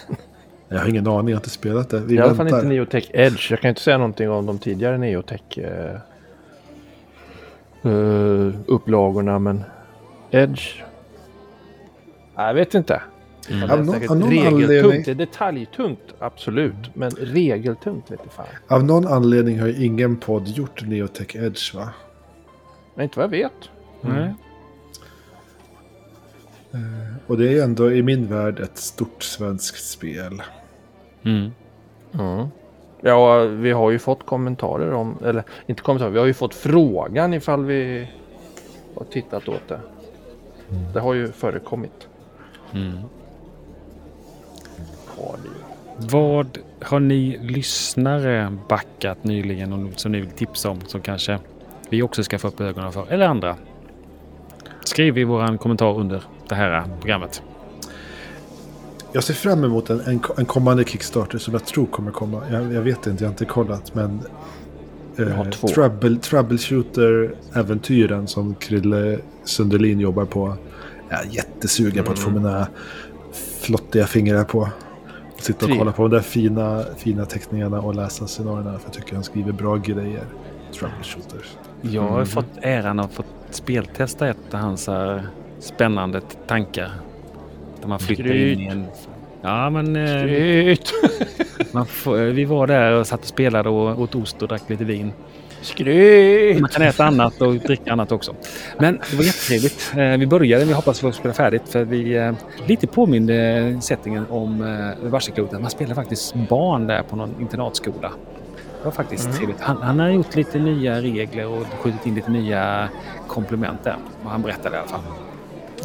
jag 0.68 0.78
har 0.78 0.88
ingen 0.88 1.06
aning, 1.06 1.28
jag 1.28 1.36
har 1.36 1.40
inte 1.40 1.50
spelat 1.50 1.90
det. 1.90 2.00
Vi 2.00 2.14
I 2.14 2.18
alla 2.18 2.34
fall 2.34 2.48
inte 2.48 2.66
Neotech 2.66 3.10
Edge. 3.12 3.50
Jag 3.50 3.60
kan 3.60 3.68
inte 3.68 3.80
säga 3.80 3.98
någonting 3.98 4.30
om 4.30 4.46
de 4.46 4.58
tidigare 4.58 4.98
Neotech 4.98 5.58
eh, 7.82 7.90
eh, 7.92 8.54
upplagorna 8.66 9.38
men 9.38 9.64
Edge. 10.30 10.82
Nej, 12.36 12.46
jag 12.46 12.54
vet 12.54 12.74
inte. 12.74 13.02
Mm. 13.50 13.70
Av 13.70 13.84
någon- 13.84 14.08
av 14.10 14.16
någon 14.18 14.30
regeltungt. 14.30 15.04
Det 15.04 15.10
är 15.10 15.14
detaljtungt, 15.14 16.14
absolut. 16.18 16.74
Men 16.94 17.10
regeltungt 17.10 18.10
vet 18.10 18.20
fan. 18.32 18.46
Av 18.68 18.84
någon 18.84 19.06
anledning 19.06 19.60
har 19.60 19.66
ju 19.66 19.84
ingen 19.84 20.16
podd 20.16 20.48
gjort 20.48 20.86
Neotech 20.86 21.36
Edge 21.36 21.74
va? 21.74 21.88
Men 22.94 23.04
inte 23.04 23.18
vad 23.18 23.24
jag 23.24 23.30
vet. 23.30 23.52
Nej. 24.00 24.34
Och 27.26 27.38
det 27.38 27.58
är 27.58 27.64
ändå 27.64 27.92
i 27.92 28.02
min 28.02 28.26
värld 28.26 28.60
ett 28.60 28.78
stort 28.78 29.22
svenskt 29.22 29.88
spel. 29.90 30.42
Mm. 31.24 31.50
Mm. 33.00 33.10
Ja, 33.12 33.38
vi 33.44 33.72
har 33.72 33.90
ju 33.90 33.98
fått 33.98 34.26
kommentarer 34.26 34.92
om, 34.92 35.16
eller 35.24 35.42
inte 35.66 35.82
kommentarer, 35.82 36.10
vi 36.10 36.18
har 36.18 36.26
ju 36.26 36.34
fått 36.34 36.54
frågan 36.54 37.34
ifall 37.34 37.64
vi 37.64 38.08
har 38.94 39.04
tittat 39.04 39.48
åt 39.48 39.68
det. 39.68 39.80
Det 40.94 41.00
har 41.00 41.14
ju 41.14 41.32
förekommit. 41.32 42.08
Mm. 42.74 42.92
Har. 45.06 45.36
Vad 45.96 46.58
har 46.82 47.00
ni 47.00 47.38
lyssnare 47.42 48.56
backat 48.68 49.24
nyligen 49.24 49.72
om- 49.72 49.92
som 49.96 50.12
ni 50.12 50.20
vill 50.20 50.30
tipsa 50.30 50.70
om 50.70 50.80
som 50.80 51.00
kanske 51.00 51.38
vi 51.90 52.02
också 52.02 52.24
ska 52.24 52.38
få 52.38 52.48
upp 52.48 52.60
ögonen 52.60 52.92
för? 52.92 53.06
Eller 53.12 53.26
andra? 53.26 53.56
Skriv 54.84 55.18
i 55.18 55.24
våran 55.24 55.58
kommentar 55.58 55.98
under 55.98 56.22
det 56.48 56.54
här 56.54 56.84
programmet. 57.00 57.42
Jag 59.18 59.24
ser 59.24 59.34
fram 59.34 59.64
emot 59.64 59.90
en, 59.90 60.00
en, 60.00 60.20
en 60.36 60.44
kommande 60.44 60.84
Kickstarter 60.84 61.38
som 61.38 61.54
jag 61.54 61.64
tror 61.64 61.86
kommer 61.86 62.10
komma. 62.10 62.42
Jag, 62.50 62.72
jag 62.72 62.82
vet 62.82 63.06
inte, 63.06 63.24
jag 63.24 63.28
har 63.28 63.32
inte 63.32 63.44
kollat. 63.44 63.94
Men 63.94 64.20
eh, 65.16 65.50
trouble, 65.50 66.16
Troubleshooter-äventyren 66.16 68.26
som 68.26 68.54
Krille 68.54 69.18
Sunderlin 69.44 70.00
jobbar 70.00 70.24
på 70.24 70.56
Jag 71.08 71.20
är 71.20 71.26
jättesugen 71.30 72.04
på 72.04 72.12
att 72.12 72.18
få 72.18 72.30
Mm. 72.30 72.42
mina 72.42 72.68
flottiga 73.60 74.06
fingrar 74.06 74.44
på. 74.44 74.68
Sitta 75.40 75.66
och 75.66 75.72
kolla 75.78 75.92
på 75.92 76.02
de 76.02 76.10
där 76.10 76.20
fina, 76.20 76.84
fina 76.96 77.26
teckningarna 77.26 77.80
och 77.80 77.94
läsa 77.94 78.26
scenarierna. 78.26 78.78
För 78.78 78.86
jag 78.86 78.92
tycker 78.92 79.14
han 79.14 79.24
skriver 79.24 79.52
bra 79.52 79.76
grejer. 79.76 80.24
Troubleshooters. 80.78 81.56
Jag 81.82 82.02
har 82.02 82.24
fått 82.24 82.58
äran 82.62 83.00
att 83.00 83.12
få 83.12 83.22
speltesta 83.50 84.28
ett 84.28 84.54
av 84.54 84.60
hans 84.60 84.86
här 84.86 85.28
spännande 85.60 86.20
tankar. 86.46 86.90
Där 87.80 87.88
man 87.88 87.98
flyttar 87.98 88.34
in 88.34 88.60
i 88.60 88.66
en... 88.66 88.86
Ja, 89.48 89.70
men 89.70 89.96
eh, 89.96 90.78
får, 91.86 92.18
eh, 92.18 92.22
vi 92.24 92.44
var 92.44 92.66
där 92.66 92.92
och 92.92 93.06
satt 93.06 93.20
och 93.20 93.26
spelade 93.26 93.68
och 93.68 94.00
åt 94.00 94.14
ost 94.14 94.42
och 94.42 94.48
drack 94.48 94.62
lite 94.66 94.84
vin. 94.84 95.12
Skryt! 95.62 96.60
Man 96.60 96.70
kan 96.70 96.82
äta 96.82 97.04
annat 97.04 97.40
och 97.40 97.54
dricka 97.54 97.92
annat 97.92 98.12
också. 98.12 98.34
Men 98.78 99.00
det 99.10 99.16
var 99.16 99.24
jättetrevligt. 99.24 99.92
Eh, 99.96 100.16
Vi 100.18 100.26
började, 100.26 100.64
vi 100.64 100.72
hoppas 100.72 101.00
få 101.00 101.12
spela 101.12 101.34
färdigt 101.34 101.62
för 101.68 101.84
vi 101.84 102.16
eh, 102.16 102.32
lite 102.66 102.86
påminde 102.86 103.78
settingen 103.82 104.26
om 104.30 104.58
Varselkloten. 105.02 105.62
Man 105.62 105.70
spelar 105.70 105.94
faktiskt 105.94 106.34
barn 106.34 106.86
där 106.86 107.02
på 107.02 107.16
någon 107.16 107.34
internatskola. 107.40 108.12
Det 108.78 108.84
var 108.84 108.92
faktiskt 108.92 109.32
trevligt. 109.36 109.60
Han, 109.60 109.76
han 109.82 109.98
har 110.00 110.08
gjort 110.08 110.34
lite 110.36 110.58
nya 110.58 111.00
regler 111.00 111.46
och 111.46 111.66
skjutit 111.66 112.06
in 112.06 112.14
lite 112.14 112.30
nya 112.30 112.88
komplement 113.28 113.84
där. 113.84 113.96
Vad 114.22 114.32
han 114.32 114.42
berättade 114.42 114.76
i 114.76 114.78
alla 114.78 114.88
fall. 114.88 115.00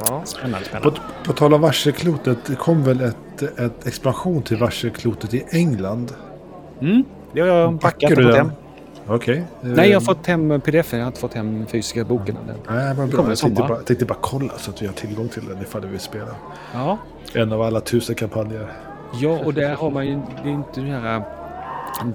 Ja. 0.08 0.22
Spännande, 0.26 0.60
På, 0.60 0.66
spännande. 0.66 1.00
på 1.26 1.34
tal 1.34 1.54
om 1.54 1.62
varselklotet. 1.62 2.38
Det 2.46 2.56
kom 2.56 2.84
väl 2.84 3.02
ett, 3.02 3.42
ett 3.60 3.88
expansion 3.88 4.42
till 4.42 4.58
varselklotet 4.58 5.34
i 5.34 5.44
England? 5.52 6.12
Mm, 6.82 7.04
det 7.34 7.42
har 7.42 7.48
jag 7.48 7.82
packat 7.82 8.10
du 8.10 8.16
och 8.16 8.24
fått 8.24 8.34
den? 8.34 8.46
hem. 8.46 8.52
Okej. 9.08 9.38
Eh, 9.38 9.44
Nej, 9.62 9.90
jag 9.90 9.96
har 10.00 10.06
fått 10.06 10.28
hem 10.28 10.62
pdf. 10.62 10.94
Jag 10.94 11.00
har 11.00 11.08
inte 11.08 11.20
fått 11.20 11.34
hem 11.34 11.66
fysiska 11.68 12.04
boken. 12.04 12.38
än. 12.38 12.44
Nej, 12.76 12.96
kommer 12.96 13.08
bra. 13.08 13.30
Jag 13.30 13.38
tänkte 13.38 13.62
bara, 13.64 13.76
tänkte 13.82 14.06
bara 14.06 14.18
kolla 14.22 14.54
så 14.58 14.72
att 14.72 14.82
vi 14.82 14.86
har 14.88 14.94
tillgång 14.94 15.28
till 15.30 15.46
den 15.48 15.62
ifall 15.62 15.82
vi 15.82 15.88
vill 15.88 16.00
spela. 16.00 16.32
Ja, 16.74 16.98
En 17.34 17.52
av 17.54 17.62
alla 17.62 17.80
tusen 17.82 18.16
kampanjer. 18.16 18.72
Ja, 19.22 19.40
och 19.46 19.54
där 19.54 19.76
har 19.76 19.92
man 19.92 20.06
ju 20.08 20.14
det 20.44 20.50
är 20.50 20.54
inte 20.54 20.82
det 20.82 20.92
här... 20.92 21.24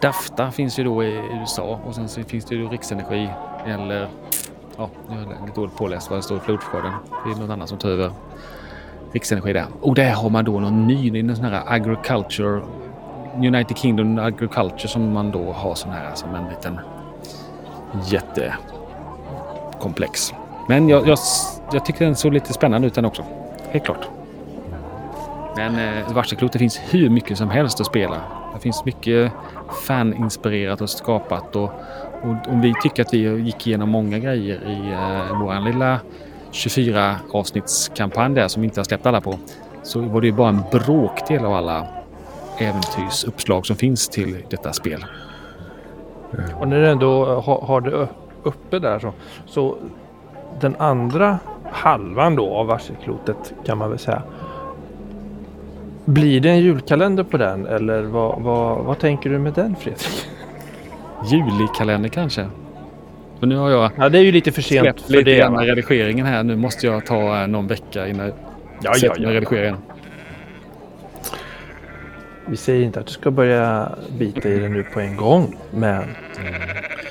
Dafta 0.01 0.51
finns 0.51 0.79
ju 0.79 0.85
då 0.85 1.05
i 1.05 1.21
USA 1.41 1.81
och 1.87 1.95
sen 1.95 2.09
så 2.09 2.23
finns 2.23 2.45
det 2.45 2.55
ju 2.55 2.69
Riksenergi 2.69 3.31
eller... 3.67 4.09
Ja, 4.79 4.89
nu 5.09 5.15
är 5.15 5.21
jag 5.21 5.29
lite 5.47 5.61
dåligt 5.61 5.77
påläst 5.77 6.11
vad 6.11 6.19
det 6.19 6.23
står 6.23 6.37
i 6.37 6.41
flodskörden. 6.41 6.93
Det 7.25 7.31
är 7.31 7.37
någon 7.37 7.51
annan 7.51 7.69
som 7.69 7.79
tar 7.79 7.89
över 7.89 8.11
Riksenergi 9.13 9.53
där. 9.53 9.67
Och 9.81 9.95
där 9.95 10.13
har 10.13 10.31
man 10.31 10.45
då 10.45 10.61
någon 10.61 10.87
ny, 10.87 11.11
det 11.11 11.19
är 11.19 11.23
någon 11.23 11.37
sån 11.37 11.45
här 11.45 11.63
agriculture... 11.67 12.61
United 13.37 13.77
Kingdom 13.77 14.19
Agriculture 14.19 14.89
som 14.89 15.13
man 15.13 15.31
då 15.31 15.53
har 15.53 15.75
sån 15.75 15.93
här 15.93 16.15
som 16.15 16.35
en 16.35 16.49
liten 16.49 16.81
jättekomplex. 18.07 20.35
Men 20.69 20.89
jag, 20.89 21.09
jag, 21.09 21.19
jag 21.73 21.85
tycker 21.85 22.05
den 22.05 22.17
såg 22.17 22.33
lite 22.33 22.53
spännande 22.53 22.87
ut 22.87 22.95
den 22.95 23.05
också. 23.05 23.25
Helt 23.71 23.85
klart. 23.85 24.09
Men 25.57 25.79
eh, 25.79 26.13
Varselklotet 26.13 26.59
finns 26.59 26.81
hur 26.91 27.11
mycket 27.11 27.39
som 27.39 27.51
helst 27.51 27.81
att 27.81 27.87
spela. 27.87 28.21
Det 28.55 28.61
finns 28.61 28.85
mycket 28.85 29.33
faninspirerat 29.87 30.81
och 30.81 30.91
skapat. 30.91 31.57
Och, 31.57 31.71
och 32.23 32.53
om 32.53 32.61
vi 32.61 32.75
tycker 32.83 33.03
att 33.03 33.15
vi 33.15 33.19
gick 33.19 33.67
igenom 33.67 33.89
många 33.89 34.19
grejer 34.19 34.61
i 34.67 34.93
eh, 34.93 35.41
vår 35.41 35.65
lilla 35.65 36.01
24 36.51 37.17
avsnittskampanj 37.33 38.35
där 38.35 38.49
som 38.49 38.63
vi 38.63 38.69
inte 38.69 38.81
har 38.81 38.85
släppt 38.85 39.07
alla 39.07 39.21
på. 39.21 39.39
Så 39.83 40.01
var 40.01 40.21
det 40.21 40.27
ju 40.27 40.33
bara 40.33 40.49
en 40.49 40.63
bråkdel 40.73 41.45
av 41.45 41.55
alla 41.55 41.87
äventyrsuppslag 42.59 43.67
som 43.67 43.77
finns 43.77 44.09
till 44.09 44.37
detta 44.51 44.73
spel. 44.73 45.05
Och 46.55 46.69
när 46.69 46.81
du 46.81 46.89
ändå 46.89 47.41
har, 47.41 47.61
har 47.61 47.81
det 47.81 48.09
uppe 48.43 48.79
där 48.79 48.99
så, 48.99 49.13
så 49.47 49.77
den 50.61 50.77
andra 50.79 51.39
halvan 51.71 52.37
då 52.37 52.55
av 52.55 52.67
varselklotet 52.67 53.55
kan 53.65 53.79
man 53.79 53.91
väl 53.91 53.99
säga. 53.99 54.23
Blir 56.05 56.41
det 56.41 56.51
en 56.51 56.61
julkalender 56.61 57.25
på 57.25 57.37
den 57.37 57.67
eller 57.67 58.03
vad, 58.03 58.43
vad, 58.43 58.85
vad 58.85 58.99
tänker 58.99 59.31
du 59.31 59.39
med 59.39 59.53
den 59.53 59.77
Fredrik? 59.77 60.29
Julikalender 61.27 62.09
kanske? 62.09 62.47
För 63.41 63.47
nu 63.47 63.57
har 63.57 63.71
jag 63.71 63.91
Ja 63.97 64.09
det 64.09 64.19
är 64.19 64.23
ju 64.23 64.33
lite 64.33 64.53
för 64.53 64.63
sent 64.63 64.83
släppt 64.85 65.01
för 65.03 65.13
lite 65.13 65.25
det. 65.31 65.37
grann 65.37 65.59
redigeringen 65.67 66.27
här. 66.27 66.43
Nu 66.43 66.57
måste 66.57 66.87
jag 66.87 67.07
ta 67.07 67.41
eh, 67.43 67.47
någon 67.47 67.67
vecka 67.67 68.09
innan 68.09 68.27
Ja, 68.27 68.33
jag 68.83 68.97
ja, 69.03 69.15
ja. 69.19 69.31
redigerar 69.31 69.63
igen. 69.63 69.77
Vi 72.47 72.57
säger 72.57 72.85
inte 72.85 73.01
att 73.01 73.07
du 73.07 73.13
ska 73.13 73.31
börja 73.31 73.93
bita 74.19 74.49
i 74.49 74.59
det 74.59 74.69
nu 74.69 74.83
på 74.83 75.01
en 75.01 75.17
gång. 75.17 75.57
Men 75.71 76.03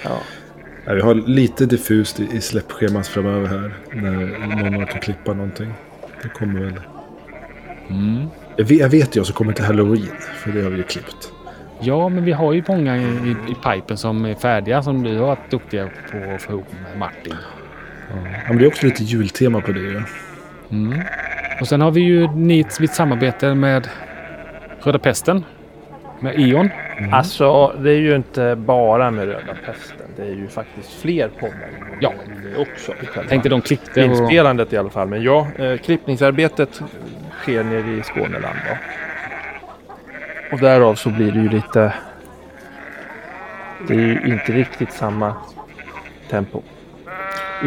ja, 0.04 0.18
Ja, 0.86 0.94
vi 0.94 1.02
har 1.02 1.14
lite 1.16 1.66
diffust 1.66 2.20
i, 2.20 2.28
i 2.34 2.42
släppschemat 2.42 3.08
framöver 3.08 3.48
här. 3.48 3.74
När 3.94 4.12
någon 4.64 4.84
orkar 4.84 5.00
klippa 5.00 5.34
någonting. 5.34 5.74
Det 6.24 6.30
kommer 6.30 6.60
väl. 6.60 6.80
Mm. 7.90 8.26
Jag 8.56 8.66
vet, 8.66 8.80
jag 8.80 8.90
vet 8.90 9.16
ju 9.18 9.24
som 9.24 9.34
kommer 9.36 9.54
till 9.54 9.66
Halloween. 9.66 10.08
För 10.36 10.52
det 10.52 10.62
har 10.62 10.70
vi 10.70 10.78
ju 10.78 10.84
klippt. 10.84 11.32
Ja, 11.80 12.10
men 12.10 12.26
vi 12.26 12.32
har 12.32 12.54
ju 12.54 12.64
många 12.68 12.98
i, 12.98 13.02
i, 13.02 13.36
i 13.52 13.56
pipen 13.64 13.98
som 13.98 14.26
är 14.26 14.36
färdiga 14.36 14.84
som 14.84 15.04
du 15.04 15.18
har 15.18 15.28
varit 15.28 15.52
duktiga 15.52 15.90
på 16.12 16.34
att 16.36 16.42
få 16.42 16.52
ihop 16.52 16.68
med 16.84 17.00
Martin. 17.00 17.36
Ja, 18.10 18.16
men 18.48 18.58
det 18.58 18.64
är 18.64 18.68
också 18.68 18.86
lite 18.86 19.04
jultema 19.04 19.62
på 19.62 19.72
det 19.72 19.80
ju. 19.80 20.02
Mm. 20.72 21.00
Och 21.62 21.68
sen 21.68 21.82
har 21.82 21.92
vi 21.92 22.02
ju 22.02 22.28
ni, 22.28 22.66
mitt 22.80 22.94
samarbete 22.94 23.54
med 23.56 23.90
Röda 24.84 25.00
Pesten. 25.00 25.44
Med 26.20 26.40
E.ON. 26.40 26.70
alltså 27.12 27.76
det 27.80 27.92
är 27.92 28.00
ju 28.00 28.16
inte 28.16 28.56
bara 28.56 29.12
med 29.12 29.26
röda 29.26 29.54
pesten. 29.66 30.08
Det 30.16 30.22
är 30.22 30.36
ju 30.36 30.48
faktiskt 30.48 31.02
fler 31.02 31.28
poddar 31.40 31.70
Ja. 32.00 32.14
det 32.44 32.62
också. 32.62 32.92
själva 32.92 33.30
Tänkte 33.30 33.50
de 33.50 33.62
klippte 33.62 34.04
och... 34.04 34.10
Inspelandet 34.10 34.74
i 34.74 34.78
alla 34.78 34.90
fall. 34.90 35.08
Men 35.08 35.24
ja, 35.24 35.48
eh, 35.58 35.78
klippningsarbetet 35.78 36.82
sker 37.42 37.64
nere 37.64 37.98
i 38.00 38.04
Skåneland. 38.04 38.58
Då. 38.70 38.78
Och 40.52 40.60
därav 40.60 40.96
så 40.96 41.10
blir 41.10 41.32
det 41.32 41.40
ju 41.40 41.50
lite... 41.50 41.94
Det 43.88 43.94
är 43.94 43.98
ju 43.98 44.22
inte 44.26 44.52
riktigt 44.52 44.94
samma 44.94 45.36
tempo. 46.30 46.62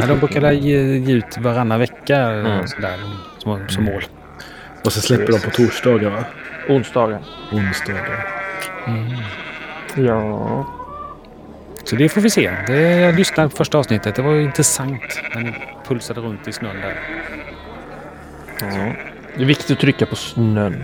Ja, 0.01 0.07
de 0.07 0.19
brukar 0.19 0.53
ge, 0.53 0.97
ge 0.99 1.13
ut 1.15 1.39
varannan 1.39 1.79
vecka 1.79 2.17
Mm. 2.17 2.67
sådär, 2.67 2.97
som, 3.39 3.69
som 3.69 3.85
mål. 3.85 4.05
Och 4.85 4.93
så 4.93 5.01
släpper 5.01 5.33
de 5.33 5.39
på 5.41 5.51
torsdagar 5.51 6.11
va? 6.11 6.25
Onsdagar. 6.69 7.19
Onsdagar. 7.53 8.27
Ja. 9.97 10.67
Så 11.85 11.97
det 11.97 12.09
får 12.09 12.21
vi 12.21 12.31
se. 12.31 12.51
Det, 12.67 12.81
jag 12.81 13.15
lyssnade 13.15 13.49
på 13.49 13.57
första 13.57 13.79
avsnittet. 13.79 14.15
Det 14.15 14.23
var 14.23 14.33
ju 14.33 14.43
intressant 14.43 15.21
när 15.35 15.41
ni 15.41 15.55
pulsade 15.89 16.21
runt 16.21 16.49
i 16.49 16.53
snön 16.53 16.77
där. 16.81 16.97
ja. 18.61 18.93
Det 19.37 19.43
är 19.43 19.47
viktigt 19.47 19.71
att 19.71 19.79
trycka 19.81 20.07
på 20.07 20.17
snön. 20.17 20.83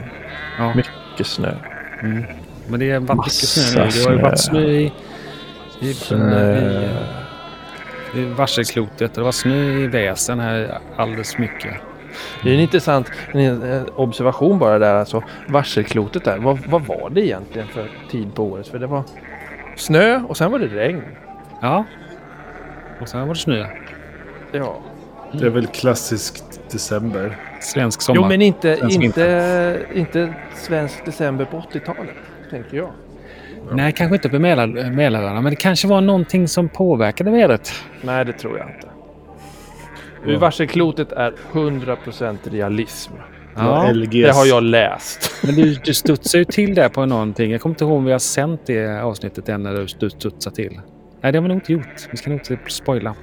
Ja. 0.59 0.75
Mycket 0.75 1.27
snö. 1.27 1.55
Mm. 2.03 2.25
Men 2.69 2.81
det 2.81 2.91
har 2.93 3.01
varit 3.01 3.19
mycket 3.19 3.33
snö 3.33 3.85
nu. 3.85 3.91
Det 3.91 4.05
har 4.05 4.13
ju 4.13 4.23
varit 4.23 4.41
snö 4.41 4.61
i, 4.61 4.93
i, 5.81 5.95
Snö. 5.95 6.59
i, 8.15 8.21
i 8.21 8.25
varselklotet. 8.25 9.15
Det 9.15 9.21
var 9.21 9.33
snö 9.33 9.55
i 9.73 9.87
väsen 9.87 10.41
här 10.41 10.79
alldeles 10.97 11.39
mycket. 11.39 11.75
Det 12.43 12.51
är 12.51 12.55
en 12.55 12.61
intressant 12.61 13.11
en, 13.33 13.63
eh, 13.73 13.83
observation 13.97 14.59
bara 14.59 14.79
där. 14.79 14.95
Alltså, 14.95 15.23
varselklotet 15.49 16.25
där. 16.25 16.39
Vad, 16.39 16.59
vad 16.67 16.83
var 16.83 17.11
det 17.11 17.21
egentligen 17.27 17.69
för 17.69 17.91
tid 18.11 18.35
på 18.35 18.45
året? 18.45 18.69
För 18.69 18.79
det 18.79 18.87
var 18.87 19.03
snö 19.77 20.23
och 20.29 20.37
sen 20.37 20.53
var 20.53 20.59
det 20.59 20.67
regn. 20.67 21.03
Ja. 21.63 21.85
Och 23.01 23.09
sen 23.09 23.21
var 23.21 23.35
det 23.35 23.41
snö. 23.41 23.67
Ja. 24.53 24.77
Det 25.33 25.47
är 25.47 25.51
väl 25.51 25.67
klassiskt 25.67 26.61
december. 26.73 27.37
Svensk 27.61 28.03
sommar. 28.03 28.21
Jo 28.23 28.29
men 28.29 28.43
inte, 28.43 28.77
Svensk 28.77 29.03
inte, 29.03 29.87
inte 29.95 30.35
svensk 30.55 31.05
december 31.05 31.45
på 31.45 31.57
80-talet. 31.73 32.15
Tänker 32.51 32.77
jag. 32.77 32.91
Nej, 33.73 33.93
kanske 33.93 34.17
inte 34.17 34.29
på 34.29 34.39
Mälar, 34.39 34.91
Mälaröarna. 34.91 35.41
Men 35.41 35.51
det 35.51 35.57
kanske 35.57 35.89
var 35.89 36.01
någonting 36.01 36.49
som 36.49 36.69
påverkade 36.69 37.31
vädret. 37.31 37.73
Nej 38.03 38.25
det 38.25 38.33
tror 38.33 38.59
jag 38.59 38.69
inte. 38.71 38.89
Ja. 40.27 40.39
Varselklotet 40.39 41.13
är 41.13 41.35
100% 41.53 42.37
realism. 42.45 43.13
Ja. 43.57 43.93
Det 44.11 44.31
har 44.35 44.47
jag 44.47 44.63
läst. 44.63 45.31
Men 45.45 45.55
du, 45.55 45.75
du 45.75 45.95
studsar 45.95 46.39
ju 46.39 46.45
till 46.45 46.75
där 46.75 46.89
på 46.89 47.07
någonting. 47.07 47.51
Jag 47.51 47.61
kommer 47.61 47.75
inte 47.75 47.85
ihåg 47.85 47.93
om 47.97 48.05
vi 48.05 48.13
har 48.13 48.19
sänt 48.19 48.61
det 48.67 49.03
avsnittet 49.03 49.49
än 49.49 49.63
när 49.63 49.73
du 49.75 49.85
stu- 49.85 50.09
studsar 50.09 50.51
till. 50.51 50.81
Nej, 51.21 51.33
det 51.33 51.39
har 51.39 51.43
vi 51.43 51.49
nog 51.49 51.57
inte 51.57 51.73
gjort. 51.73 52.09
Vi 52.11 52.17
ska 52.17 52.31
nog 52.31 52.39
inte 52.39 52.59
spoila. 52.69 53.15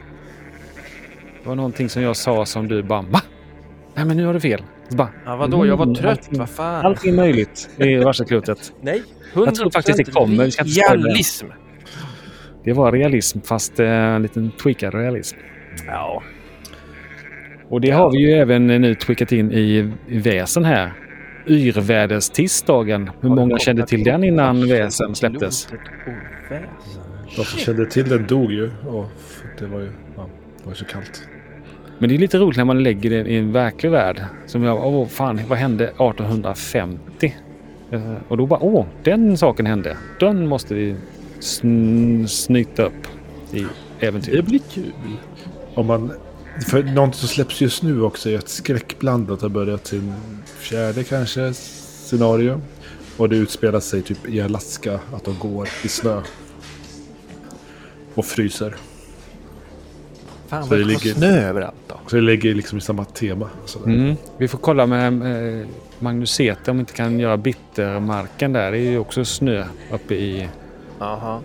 Det 1.44 1.50
var 1.50 1.56
någonting 1.56 1.90
som 1.90 2.02
jag 2.02 2.16
sa 2.16 2.46
som 2.46 2.68
du 2.68 2.84
bara 2.84 3.02
va? 3.02 3.22
Nej, 3.96 4.06
men 4.06 4.18
nu 4.18 4.26
har 4.26 4.34
du 4.34 4.40
fel. 4.40 4.64
Så 4.90 4.96
bara, 4.98 5.10
Ja, 5.26 5.36
vadå? 5.36 5.66
Jag 5.66 5.78
var 5.78 5.86
Mm, 5.86 5.96
trött. 5.96 6.28
Vad 6.32 6.50
fan? 6.50 6.86
Allting 6.86 7.12
är 7.12 7.16
möjligt 7.16 7.70
i 7.78 7.96
varselklotet. 8.04 8.74
Nej. 8.82 9.04
Jag 9.36 9.56
tror 9.56 9.70
faktiskt 9.72 9.98
det 9.98 10.04
kommer. 10.12 10.46
Vi 10.46 10.52
ska 10.52 10.64
inte 10.64 10.74
spoila. 10.74 11.06
realism. 11.08 11.46
Det 12.64 12.74
var 12.74 12.92
realism 12.92 13.40
fast 13.42 13.80
eh, 13.80 13.88
en 13.90 14.22
liten 14.22 14.52
tweakad 14.52 14.94
realism. 14.94 15.38
Ja. 15.88 16.24
Och 17.70 17.82
det 17.82 17.92
har 17.92 18.12
vi 18.12 18.18
ju 18.18 18.32
även 18.32 18.68
nu 18.68 18.96
tweakat 18.96 19.32
in 19.32 19.52
i, 19.52 19.92
i 20.08 20.18
väsen 20.20 20.66
här. 20.66 20.94
Yrväderstisdagen. 21.48 23.10
Hur 23.22 23.30
många 23.30 23.58
kände 23.58 23.86
till 23.86 24.04
den 24.04 24.24
innan 24.24 24.68
väsen 24.70 25.16
släpptes? 25.16 25.68
De 27.36 27.44
som 27.46 27.60
kände 27.60 27.86
till 27.86 28.10
den 28.10 28.28
dog 28.28 28.52
ju. 28.52 28.72
Och 28.88 29.06
det 29.60 29.66
var 29.66 29.80
ju 29.80 29.92
ja, 30.18 30.30
det 30.64 30.68
var 30.68 30.74
så 30.74 30.86
kallt. 30.86 31.28
Men 32.00 32.10
det 32.10 32.16
är 32.16 32.20
lite 32.20 32.38
roligt 32.38 32.58
när 32.58 32.66
man 32.66 32.84
lägger 32.84 33.10
det 33.10 33.30
i 33.30 33.38
en 33.38 33.52
verklig 33.52 33.90
värld. 33.92 34.24
Som 34.48 34.64
jag, 34.64 34.88
åh 34.88 35.08
fan, 35.08 35.42
vad 35.48 35.58
hände 35.58 35.84
1850? 35.84 37.36
Eh, 37.92 38.14
och 38.28 38.38
då 38.38 38.46
bara, 38.46 38.60
åh, 38.60 38.86
den 39.04 39.38
saken 39.38 39.66
hände. 39.66 39.98
Den 40.20 40.48
måste 40.48 40.74
vi 40.76 40.96
sn- 41.40 42.28
snyta 42.28 42.84
upp 42.84 43.08
i 43.54 43.66
Det 44.00 44.42
blir 44.46 44.62
kul. 44.74 44.92
Om 45.76 45.86
man, 45.86 46.12
för 46.68 46.84
något 46.84 47.16
som 47.16 47.28
släpps 47.28 47.62
just 47.62 47.84
nu 47.84 48.02
också 48.02 48.30
är 48.30 48.38
att 48.38 48.50
skräckblandat 48.50 49.42
har 49.42 49.50
börjat 49.50 49.88
sin 49.88 50.14
fjärde 50.60 51.04
kanske 51.04 51.54
scenario. 51.54 52.62
Och 53.18 53.30
det 53.30 53.36
utspelar 53.36 53.80
sig 53.80 54.02
typ 54.02 54.30
i 54.30 54.42
Alaska, 54.42 55.00
att 55.14 55.26
de 55.26 55.36
går 55.40 55.68
i 55.84 55.88
snö. 55.88 56.22
Och 58.14 58.26
fryser. 58.26 58.76
Fan 60.54 60.64
Så 60.64 60.70
vad 60.70 60.80
det 60.80 60.84
det 60.84 60.88
ligger... 60.88 61.14
snö 61.14 61.50
överallt 61.50 61.76
då. 61.88 61.96
Så 62.08 62.16
det 62.16 62.22
ligger 62.22 62.56
liksom 62.56 62.78
i 62.78 62.82
samma 62.82 63.06
tema. 63.06 63.50
Mm. 63.86 64.16
Vi 64.38 64.48
får 64.48 64.58
kolla 64.58 64.86
med 64.86 65.62
eh, 65.62 65.68
Magnus 66.00 66.32
Säter 66.32 66.72
om 66.72 66.78
vi 66.78 66.80
inte 66.80 66.94
kan 66.94 67.20
göra 67.20 67.38
bittermarken 67.38 68.54
där. 68.54 68.72
Det 68.72 68.78
är 68.78 68.92
ju 68.92 68.98
också 68.98 69.26
snö 69.26 69.66
uppe 69.94 70.16
i 70.16 70.48
Aha. 71.00 71.40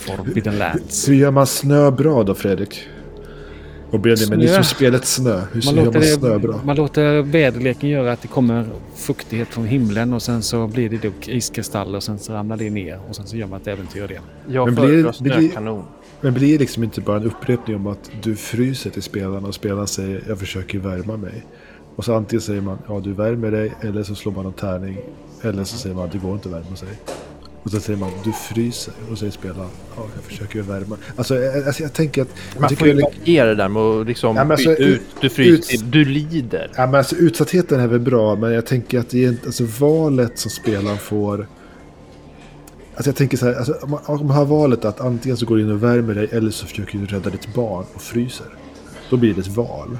Forbidden 0.00 0.58
Lands. 0.58 1.08
Hur 1.08 1.14
gör 1.14 1.30
man 1.30 1.46
snö 1.46 1.90
bra 1.90 2.22
då 2.22 2.34
Fredrik? 2.34 2.88
Och 3.90 4.00
Benjamin, 4.00 4.38
ni 4.38 4.46
Snö. 4.48 4.54
som 4.54 4.64
spelat 4.64 5.04
snö. 5.04 5.40
Hur 5.52 5.64
Man 5.66 5.74
gör 5.76 5.84
låter, 5.84 5.98
man 5.98 6.08
snö 6.08 6.28
det, 6.32 6.38
bra? 6.38 6.60
man 6.64 6.76
låter 6.76 7.22
väderleken 7.22 7.88
göra 7.90 8.12
att 8.12 8.22
det 8.22 8.28
kommer 8.28 8.66
fuktighet 8.96 9.48
från 9.48 9.64
himlen 9.66 10.12
och 10.12 10.22
sen 10.22 10.42
så 10.42 10.66
blir 10.66 10.88
det 10.88 10.96
då 11.02 11.10
iskristaller 11.32 11.96
och 11.96 12.02
sen 12.02 12.18
så 12.18 12.32
ramlar 12.32 12.56
det 12.56 12.70
ner 12.70 13.00
och 13.08 13.16
sen 13.16 13.26
så 13.26 13.36
gör 13.36 13.46
man 13.46 13.60
ett 13.60 13.66
äventyr 13.66 14.02
av 14.02 14.08
det. 14.08 14.20
Jag 14.48 14.74
föredrar 14.76 15.22
blir- 15.22 15.32
snökanon. 15.32 15.84
Men 16.20 16.34
blir 16.34 16.52
det 16.52 16.58
liksom 16.58 16.84
inte 16.84 17.00
bara 17.00 17.16
en 17.16 17.24
upprepning 17.24 17.76
om 17.76 17.86
att 17.86 18.10
du 18.22 18.36
fryser 18.36 18.90
till 18.90 19.02
spelarna 19.02 19.48
och 19.48 19.54
spelarna 19.54 19.86
säger 19.86 20.22
jag 20.28 20.38
försöker 20.38 20.78
värma 20.78 21.16
mig. 21.16 21.46
Och 21.96 22.04
så 22.04 22.14
antingen 22.14 22.40
säger 22.40 22.60
man 22.60 22.78
ja 22.88 23.00
du 23.00 23.12
värmer 23.12 23.50
dig 23.50 23.72
eller 23.80 24.02
så 24.02 24.14
slår 24.14 24.32
man 24.32 24.46
en 24.46 24.52
tärning. 24.52 24.98
Eller 25.42 25.64
så 25.64 25.76
säger 25.76 25.96
man 25.96 26.08
det 26.12 26.18
går 26.18 26.32
inte 26.32 26.48
att 26.48 26.54
värma 26.54 26.76
sig. 26.76 26.88
Och 27.62 27.70
så 27.70 27.80
säger 27.80 27.98
man 27.98 28.10
du 28.24 28.32
fryser 28.32 28.94
och 29.02 29.08
så 29.08 29.16
säger 29.16 29.32
spelaren 29.32 29.68
ja 29.96 30.02
jag 30.14 30.24
försöker 30.24 30.62
värma. 30.62 30.96
Alltså, 31.16 31.34
jag, 31.36 31.66
alltså 31.66 31.82
jag 31.82 31.92
tänker 31.92 32.22
att... 32.22 32.28
Jag 32.52 32.60
Man 32.60 32.76
får 32.76 32.88
ju 32.88 32.94
variera 33.00 33.46
det 33.46 33.54
där 33.54 33.68
med 33.68 33.82
att 33.82 34.06
liksom 34.06 34.36
Ja, 34.36 34.42
alltså, 34.42 34.70
ut. 34.72 35.02
Du 35.20 35.28
fryser 35.30 35.74
ut- 35.74 35.92
du 35.92 36.04
lider. 36.04 36.70
Ja, 36.76 36.86
men 36.86 36.94
alltså, 36.94 37.16
utsattheten 37.16 37.80
är 37.80 37.86
väl 37.86 38.00
bra, 38.00 38.36
men 38.36 38.52
jag 38.52 38.66
tänker 38.66 38.98
att 38.98 39.10
det 39.10 39.24
är 39.24 39.36
alltså, 39.46 39.64
valet 39.64 40.38
som 40.38 40.50
spelaren 40.50 40.98
får... 40.98 41.46
Alltså 42.96 43.08
jag 43.08 43.16
tänker 43.16 43.36
så 43.36 43.46
här, 43.46 43.54
alltså, 43.54 43.72
om, 43.82 43.90
man, 43.90 44.00
om 44.06 44.26
man 44.26 44.36
har 44.36 44.44
valet 44.44 44.84
att 44.84 45.00
antingen 45.00 45.36
så 45.36 45.46
går 45.46 45.56
du 45.56 45.62
in 45.62 45.70
och 45.70 45.82
värmer 45.82 46.14
dig 46.14 46.28
eller 46.32 46.50
så 46.50 46.66
försöker 46.66 46.98
du 46.98 47.06
rädda 47.06 47.30
ditt 47.30 47.54
barn 47.54 47.84
och 47.94 48.02
fryser. 48.02 48.46
Då 49.10 49.16
blir 49.16 49.34
det 49.34 49.40
ett 49.40 49.46
val. 49.56 49.98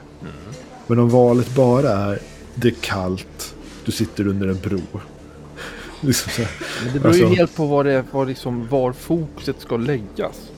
Men 0.87 0.99
om 0.99 1.09
valet 1.09 1.55
bara 1.55 1.91
är 1.91 2.19
det 2.55 2.69
är 2.69 2.75
kallt, 2.81 3.55
du 3.85 3.93
sitter 3.93 4.27
under 4.27 4.49
en 4.49 4.59
bro. 4.63 4.81
liksom 6.01 6.31
så 6.33 6.43
här. 6.43 6.51
Men 6.85 6.93
det 6.95 7.01
beror 7.01 7.15
ju 7.15 7.23
Alltså- 7.25 7.37
helt 7.37 7.57
på 7.57 7.67
vad 7.67 7.87
det 7.87 8.05
vad 8.11 8.29
liksom, 8.29 8.69
var 8.69 8.93
fokuset 8.93 9.57
ska 9.61 9.77
läggas. 9.77 10.51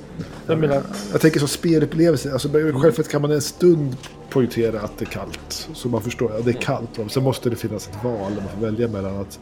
Jag 0.47 0.59
menar, 0.59 0.83
Jag 1.13 1.21
tänker 1.21 1.39
som 1.39 1.49
spelupplevelse, 1.49 2.33
alltså, 2.33 2.49
självklart 2.53 3.09
kan 3.09 3.23
man 3.23 3.31
en 3.31 3.43
stund 3.43 3.97
poängtera 4.31 4.81
att 4.81 4.99
det 4.99 5.05
är 5.05 5.11
kallt. 5.11 5.69
Så 5.75 5.89
man 5.89 6.03
förstår, 6.03 6.33
ja, 6.37 6.41
det 6.45 6.51
är 6.51 6.61
kallt. 6.61 6.91
Sen 7.09 7.23
måste 7.23 7.51
det 7.51 7.57
finnas 7.57 7.89
ett 7.89 8.05
val 8.05 8.35
där 8.35 8.43
man 8.43 8.51
får 8.55 8.67
välja 8.67 8.89
mellan 8.89 9.17
att 9.17 9.39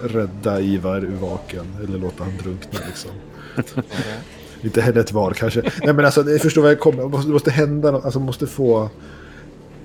rädda 0.00 0.60
Ivar 0.60 1.04
ur 1.04 1.16
vaken 1.16 1.66
eller 1.84 1.98
låta 1.98 2.24
han 2.24 2.32
drunkna 2.42 2.80
liksom. 2.86 3.10
Inte 4.62 4.80
heller 4.80 5.00
ett 5.00 5.12
val 5.12 5.34
kanske. 5.34 5.62
Nej 5.62 5.94
men 5.94 6.04
alltså, 6.04 6.30
jag 6.30 6.40
förstår 6.40 6.62
vad 6.62 6.70
jag 6.70 6.80
kommer. 6.80 7.02
Det 7.02 7.32
måste, 7.32 7.50
hända 7.50 7.90
något, 7.90 8.04
alltså 8.04 8.18
man 8.18 8.26
måste 8.26 8.46
få... 8.46 8.90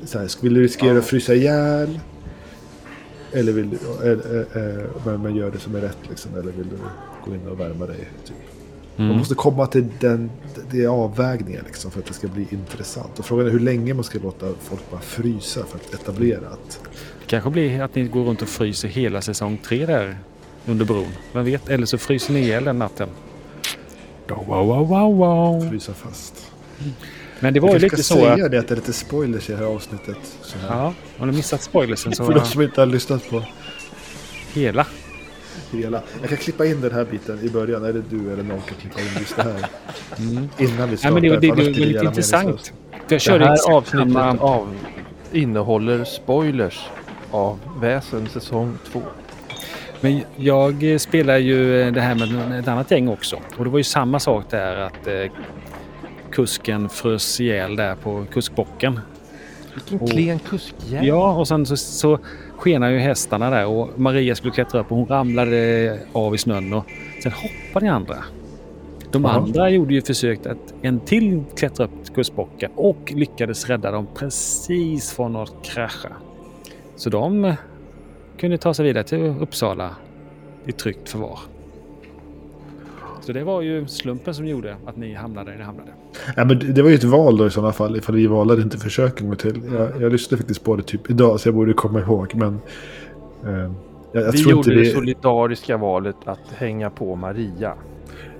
Så 0.05 0.20
här, 0.20 0.30
vill 0.41 0.53
du 0.53 0.64
riskera 0.64 0.97
att 0.97 1.05
frysa 1.05 1.34
ihjäl? 1.34 1.99
Eller 3.32 3.51
vill 3.51 3.70
du, 3.70 3.78
äh, 5.05 5.20
men, 5.20 5.36
gör 5.36 5.51
det 5.51 5.60
som 5.60 5.76
är 5.76 5.82
rätt 5.82 5.97
liksom. 6.10 6.32
Eller 6.34 6.51
vill 6.51 6.70
du 6.70 6.78
gå 7.26 7.36
in 7.36 7.47
och 7.47 7.60
värma 7.60 7.86
dig? 7.86 8.07
Typ. 8.26 8.36
Man 8.99 9.18
måste 9.18 9.36
komma 9.36 9.68
till 9.68 9.88
den, 9.99 10.32
det 10.72 10.84
är 10.84 10.88
avvägningen 10.88 11.64
liksom 11.66 11.91
för 11.91 11.99
att 11.99 12.05
det 12.05 12.14
ska 12.14 12.28
bli 12.28 12.47
intressant. 12.49 13.20
Och 13.20 13.26
frågan 13.26 13.47
är 13.47 13.51
hur 13.51 13.60
länge 13.60 13.93
man 13.93 14.03
ska 14.03 14.20
låta 14.20 14.45
folk 14.60 14.91
bara 14.91 15.01
frysa 15.01 15.66
för 15.66 15.78
att 15.78 15.93
etablera 15.93 16.47
att 16.47 16.80
kanske 17.30 17.49
blir 17.49 17.82
att 17.82 17.95
ni 17.95 18.03
går 18.03 18.23
runt 18.23 18.41
och 18.41 18.47
fryser 18.49 18.88
hela 18.88 19.21
säsong 19.21 19.57
tre 19.57 19.86
där 19.86 20.17
under 20.65 20.86
bron. 20.86 21.07
Vem 21.34 21.45
vet? 21.45 21.69
Eller 21.69 21.86
så 21.86 21.97
fryser 21.97 22.34
ni 22.34 22.39
ihjäl 22.39 22.63
den 22.63 22.80
natten. 22.80 23.09
Wow, 24.27 24.65
wow, 24.67 24.88
wow, 24.88 25.17
wow. 25.17 25.69
frysa 25.69 25.93
fast. 25.93 26.51
Men 27.39 27.53
det 27.53 27.59
var 27.59 27.69
ju 27.69 27.73
Jag 27.75 27.82
lite 27.82 27.95
ska 28.03 28.03
så 28.03 28.19
säga 28.19 28.45
att... 28.45 28.51
det 28.51 28.59
att 28.59 28.67
det 28.67 28.73
är 28.73 28.75
lite 28.75 28.93
spoilers 28.93 29.49
i 29.49 29.51
det 29.51 29.57
här 29.57 29.65
avsnittet. 29.65 30.17
Så 30.41 30.57
här. 30.57 30.67
Ja, 30.77 30.93
om 31.17 31.27
du 31.27 31.34
missat 31.38 31.61
spoilersen 31.61 32.13
För 32.17 32.34
de 32.34 32.39
så 32.39 32.45
som 32.45 32.61
inte 32.61 32.82
har 32.82 32.86
lyssnat 32.86 33.30
på 33.30 33.43
hela. 34.53 34.88
hela. 35.71 36.01
Jag 36.21 36.30
kan 36.30 36.38
klippa 36.38 36.65
in 36.65 36.82
den 36.82 36.91
här 36.91 37.05
biten 37.05 37.39
i 37.43 37.49
början. 37.49 37.86
Eller 37.86 38.03
du 38.09 38.34
eller 38.34 38.43
någon 38.43 38.61
kan 38.61 38.77
klippa 38.82 38.99
in 39.01 39.07
just 39.19 39.36
det 39.36 39.43
här. 39.43 39.65
Innan 40.57 40.89
vi 40.89 40.93
Ja, 40.93 40.97
startar. 40.97 41.11
men 41.11 41.23
det, 41.23 41.30
det, 41.30 41.36
det, 41.39 41.47
det 41.47 41.53
blir 41.55 41.86
var 41.86 41.93
lite 41.93 42.05
intressant. 42.05 42.61
För 42.91 42.97
jag 42.97 43.01
det 43.07 43.19
körde 43.19 43.45
här 43.45 43.53
exakt 43.53 43.73
avsnittet 43.73 44.41
av, 44.41 44.75
innehåller 45.32 46.03
spoilers 46.03 46.80
av 47.32 47.59
Väsen 47.82 48.27
säsong 48.27 48.77
2. 48.91 49.01
Men 50.01 50.21
jag 50.36 51.01
spelar 51.01 51.38
ju 51.38 51.82
eh, 51.82 51.93
det 51.93 52.01
här 52.01 52.15
med 52.15 52.59
ett 52.59 52.67
annat 52.67 52.91
gäng 52.91 53.07
också. 53.07 53.36
Och 53.57 53.63
det 53.63 53.69
var 53.69 53.77
ju 53.77 53.84
samma 53.84 54.19
sak 54.19 54.45
där 54.49 54.75
att 54.77 55.07
eh, 55.07 55.13
kusken 56.32 56.89
frös 56.89 57.39
ihjäl 57.39 57.75
där 57.75 57.95
på 57.95 58.25
kuskbocken. 58.32 58.99
Vilken 59.73 59.99
Och- 59.99 60.09
klen 60.09 60.39
kuskjävel. 60.39 61.07
Ja, 61.07 61.34
och 61.36 61.47
sen 61.47 61.65
så, 61.65 61.77
så 61.77 62.19
skenar 62.57 62.89
ju 62.89 62.99
hästarna 62.99 63.49
där 63.49 63.65
och 63.65 63.99
Maria 63.99 64.36
skulle 64.36 64.53
klättra 64.53 64.80
upp 64.82 64.91
och 64.91 64.97
hon 64.97 65.07
ramlade 65.07 65.99
av 66.13 66.36
i 66.36 66.38
snön 66.38 66.73
och 66.73 66.86
sen 67.23 67.32
hoppade 67.32 67.86
den 67.86 67.95
andra. 67.95 68.15
De 69.11 69.23
Jaha. 69.23 69.34
andra 69.34 69.69
gjorde 69.69 69.93
ju 69.93 70.01
försök 70.01 70.45
att 70.45 70.73
en 70.82 70.99
till 70.99 71.43
klättra 71.55 71.86
upp 71.86 72.05
till 72.05 72.13
kustbocken 72.15 72.71
och 72.75 73.13
lyckades 73.15 73.67
rädda 73.69 73.91
dem 73.91 74.07
precis 74.15 75.11
från 75.11 75.36
att 75.36 75.53
krascha. 75.63 76.09
Så 76.99 77.09
de 77.09 77.45
eh, 77.45 77.55
kunde 78.37 78.57
ta 78.57 78.73
sig 78.73 78.85
vidare 78.85 79.03
till 79.03 79.33
Uppsala 79.39 79.95
i 80.65 80.71
tryggt 80.71 81.09
förvar. 81.09 81.39
Så 83.21 83.31
det 83.33 83.43
var 83.43 83.61
ju 83.61 83.87
slumpen 83.87 84.33
som 84.33 84.47
gjorde 84.47 84.75
att 84.85 84.97
ni 84.97 85.13
hamnade 85.13 85.51
där 85.51 85.57
ni 85.57 85.63
hamnade. 85.63 85.91
Ja, 86.35 86.45
men 86.45 86.73
det- 86.73 86.81
var 86.81 86.89
ju 86.89 86.95
ett 86.95 87.03
val 87.03 87.37
då 87.37 87.47
i 87.47 87.49
sådana 87.49 87.73
fall. 87.73 87.97
Ifall 87.97 88.15
vi 88.15 88.27
valde 88.27 88.53
att 88.53 88.59
inte 88.59 88.77
försöka 88.77 89.23
en 89.23 89.27
gång 89.29 89.37
till. 89.37 89.61
Jag, 89.73 90.01
jag 90.01 90.11
lyssnade 90.11 90.37
faktiskt 90.37 90.63
på 90.63 90.75
det 90.75 90.83
typ 90.83 91.09
idag 91.09 91.39
så 91.39 91.47
jag 91.47 91.55
borde 91.55 91.73
komma 91.73 91.99
ihåg. 91.99 92.35
Men 92.35 92.59
eh, 93.45 93.71
jag, 94.11 94.23
jag, 94.23 94.31
vi 94.31 94.37
tror 94.37 94.51
gjorde 94.51 94.57
inte 94.57 94.69
det 94.69 94.79
vi, 94.79 94.91
solidariska 94.91 95.77
valet 95.77 96.15
att 96.25 96.51
hänga 96.55 96.89
på 96.89 97.15
Maria. 97.15 97.73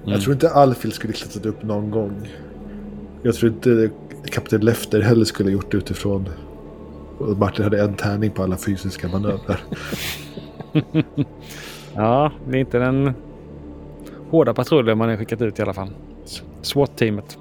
jag 0.06 0.22
tror 0.22 0.34
inte 0.34 0.50
Alfil 0.50 0.92
skulle 0.92 1.14
klättrat 1.14 1.46
upp 1.46 1.64
någon 1.64 1.92
gång. 1.92 2.30
Jag 3.22 3.36
tror 3.36 3.52
inte 3.52 3.90
Kapten 4.26 4.62
Lefter 4.62 5.02
heller 5.02 5.26
skulle 5.26 5.52
gjort 5.52 5.72
det 5.72 5.78
utifrån 5.78 6.30
att 7.20 7.38
Martin 7.38 7.64
hade 7.64 7.82
en 7.82 7.94
tärning 7.94 8.32
på 8.32 8.44
alla 8.44 8.58
fysiska 8.58 9.08
manövrar. 9.08 9.60
Ja, 11.96 12.32
det 12.48 12.58
är 12.58 12.60
inte 12.60 12.80
den 12.80 13.14
hårda 14.30 14.54
patrullen 14.54 14.98
man 14.98 15.10
har 15.10 15.18
skickat 15.18 15.42
ut 15.42 15.60
i 15.60 15.62
alla 15.62 15.74
fall. 15.74 15.90
SWAT-teamet. 16.62 17.38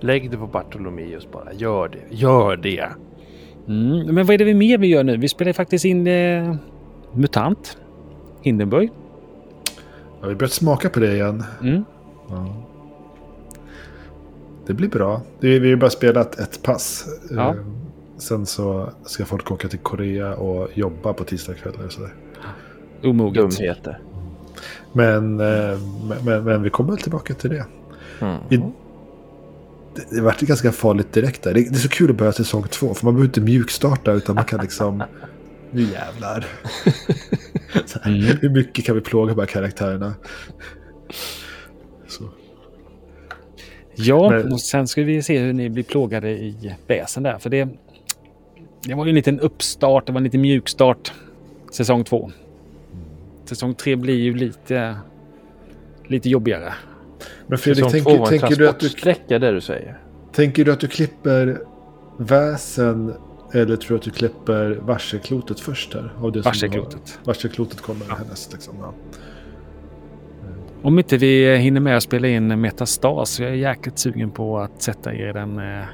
Lägg 0.00 0.30
det 0.30 0.36
på 0.36 0.46
Bartolomeus 0.46 1.28
bara. 1.32 1.52
Gör 1.52 1.88
det. 1.88 2.16
Gör 2.16 2.56
det. 2.56 2.88
Mm. 3.68 4.14
Men 4.14 4.26
vad 4.26 4.34
är 4.34 4.38
det 4.38 4.44
vi 4.44 4.54
mer 4.54 4.78
vi 4.78 4.86
gör 4.86 5.04
nu? 5.04 5.16
Vi 5.16 5.28
spelar 5.28 5.52
faktiskt 5.52 5.84
in 5.84 6.06
eh, 6.06 6.56
MUTANT. 7.12 7.78
Hindenburg. 8.42 8.90
Ja, 10.20 10.28
vi 10.28 10.34
börjat 10.34 10.52
smaka 10.52 10.88
på 10.88 11.00
det 11.00 11.14
igen. 11.14 11.44
Mm. 11.62 11.84
Ja. 12.28 12.62
Det 14.66 14.74
blir 14.74 14.88
bra. 14.88 15.20
Det 15.40 15.48
är, 15.48 15.60
vi 15.60 15.70
har 15.70 15.76
bara 15.76 15.90
spelat 15.90 16.38
ett 16.38 16.62
pass. 16.62 17.04
Ja. 17.30 17.54
Sen 18.18 18.46
så 18.46 18.90
ska 19.04 19.24
folk 19.24 19.50
åka 19.50 19.68
till 19.68 19.78
Korea 19.78 20.34
och 20.34 20.68
jobba 20.74 21.12
på 21.12 21.24
tisdagskvällar 21.24 21.84
och 21.84 21.92
sådär. 21.92 22.14
Omoget. 23.04 23.56
Dumheter. 23.56 23.98
Men, 24.92 25.40
eh, 25.40 25.78
men, 26.08 26.24
men, 26.24 26.44
men 26.44 26.62
vi 26.62 26.70
kommer 26.70 26.90
väl 26.92 27.02
tillbaka 27.02 27.34
till 27.34 27.50
det. 27.50 27.66
Mm. 28.20 28.36
I, 28.50 28.56
det, 29.94 30.16
det 30.16 30.20
vart 30.20 30.40
ganska 30.40 30.72
farligt 30.72 31.12
direkt 31.12 31.42
där. 31.42 31.54
Det, 31.54 31.60
det 31.60 31.76
är 31.76 31.78
så 31.78 31.88
kul 31.88 32.10
att 32.10 32.16
börja 32.16 32.32
säsong 32.32 32.62
två. 32.62 32.94
För 32.94 33.04
man 33.04 33.14
behöver 33.14 33.26
inte 33.28 33.40
mjukstarta 33.40 34.12
utan 34.12 34.34
man 34.34 34.44
kan 34.44 34.60
liksom... 34.60 35.02
nu 35.70 35.82
jävlar. 35.82 36.46
Så 37.86 37.98
här, 38.02 38.10
Mm. 38.12 38.36
Hur 38.40 38.48
mycket 38.50 38.84
kan 38.84 38.94
vi 38.94 39.00
plåga 39.00 39.34
de 39.34 39.40
här 39.40 39.46
karaktärerna? 39.46 40.14
Så. 42.08 42.24
Ja, 43.94 44.30
Men- 44.30 44.52
och 44.52 44.60
sen 44.60 44.88
ska 44.88 45.02
vi 45.02 45.22
se 45.22 45.38
hur 45.38 45.52
ni 45.52 45.70
blir 45.70 45.84
plågade 45.84 46.30
i 46.30 46.74
väsen 46.86 47.22
där. 47.22 47.38
För 47.38 47.50
det, 47.50 47.68
det 48.82 48.94
var 48.94 49.04
ju 49.04 49.08
en 49.08 49.14
liten 49.14 49.40
uppstart, 49.40 50.06
det 50.06 50.12
var 50.12 50.20
en 50.20 50.24
liten 50.24 50.40
mjukstart. 50.40 51.12
Säsong 51.72 52.04
två. 52.04 52.30
Säsong 53.44 53.74
tre 53.74 53.96
blir 53.96 54.16
ju 54.16 54.34
lite, 54.34 54.96
lite 56.06 56.28
jobbigare. 56.28 56.72
Men 57.46 57.58
Fredrik, 57.58 57.90
tänker, 57.90 58.26
tänker, 58.26 58.56
du 58.56 58.68
att 58.68 58.80
du, 58.80 58.88
transportsträcka 58.88 59.38
det 59.38 59.52
du 59.52 59.60
säger. 59.60 59.98
Tänker 60.32 60.64
du 60.64 60.72
att 60.72 60.80
du 60.80 60.88
klipper 60.88 61.58
väsen 62.18 63.14
eller 63.52 63.76
tror 63.76 63.88
du 63.88 63.94
att 63.96 64.02
du 64.02 64.10
klipper 64.10 64.78
varselklotet 64.82 65.60
först 65.60 65.94
här? 65.94 66.12
Av 66.18 66.32
det 66.32 66.42
som 66.42 66.48
Varselklotet. 66.50 67.18
har- 67.18 67.26
Varselklotet 67.26 67.80
kommer 67.80 68.06
härnäst 68.06 68.52
liksom. 68.52 68.74
Ja. 68.80 68.92
Om 70.82 70.98
inte 70.98 71.16
vi 71.16 71.56
hinner 71.56 71.80
med 71.80 71.96
att 71.96 72.02
spela 72.02 72.28
in 72.28 72.60
Metastas. 72.60 73.40
Jag 73.40 73.50
är 73.50 73.54
jäkligt 73.54 73.98
sugen 73.98 74.30
på 74.30 74.58
att 74.58 74.82
sätta 74.82 75.14
er 75.14 75.28
i 75.28 75.32
den, 75.32 75.58
eh, 75.58 75.84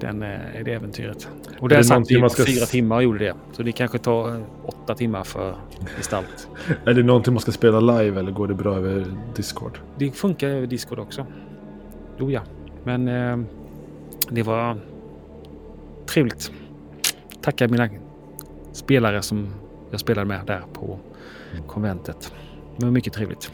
den, 0.00 0.22
eh, 0.22 0.38
det 0.64 0.72
äventyret. 0.72 1.28
Och 1.60 1.68
det 1.68 1.82
vi 2.08 2.18
man 2.20 2.28
på 2.28 2.28
ska 2.28 2.44
fyra 2.44 2.66
timmar 2.66 2.96
och 2.96 3.02
gjorde 3.02 3.18
det. 3.18 3.34
Så 3.52 3.62
det 3.62 3.72
kanske 3.72 3.98
tar 3.98 4.28
eh, 4.28 4.40
åtta 4.64 4.94
timmar 4.94 5.24
för 5.24 5.56
gestalt. 5.96 6.48
Är 6.84 6.94
det 6.94 7.02
någonting 7.02 7.34
man 7.34 7.40
ska 7.40 7.52
spela 7.52 7.80
live 7.80 8.20
eller 8.20 8.30
går 8.32 8.48
det 8.48 8.54
bra 8.54 8.76
över 8.76 9.06
Discord? 9.36 9.78
Det 9.98 10.10
funkar 10.10 10.48
över 10.48 10.66
Discord 10.66 10.98
också. 10.98 11.26
Jo 12.18 12.30
ja. 12.30 12.42
Men 12.84 13.08
eh, 13.08 13.38
det 14.30 14.42
var 14.42 14.80
trevligt. 16.06 16.52
Tackar 17.40 17.68
mina 17.68 17.88
spelare 18.72 19.22
som 19.22 19.48
jag 19.90 20.00
spelade 20.00 20.26
med 20.26 20.46
där 20.46 20.62
på 20.72 20.98
konventet. 21.66 22.32
Det 22.76 22.84
var 22.84 22.92
mycket 22.92 23.12
trevligt. 23.12 23.52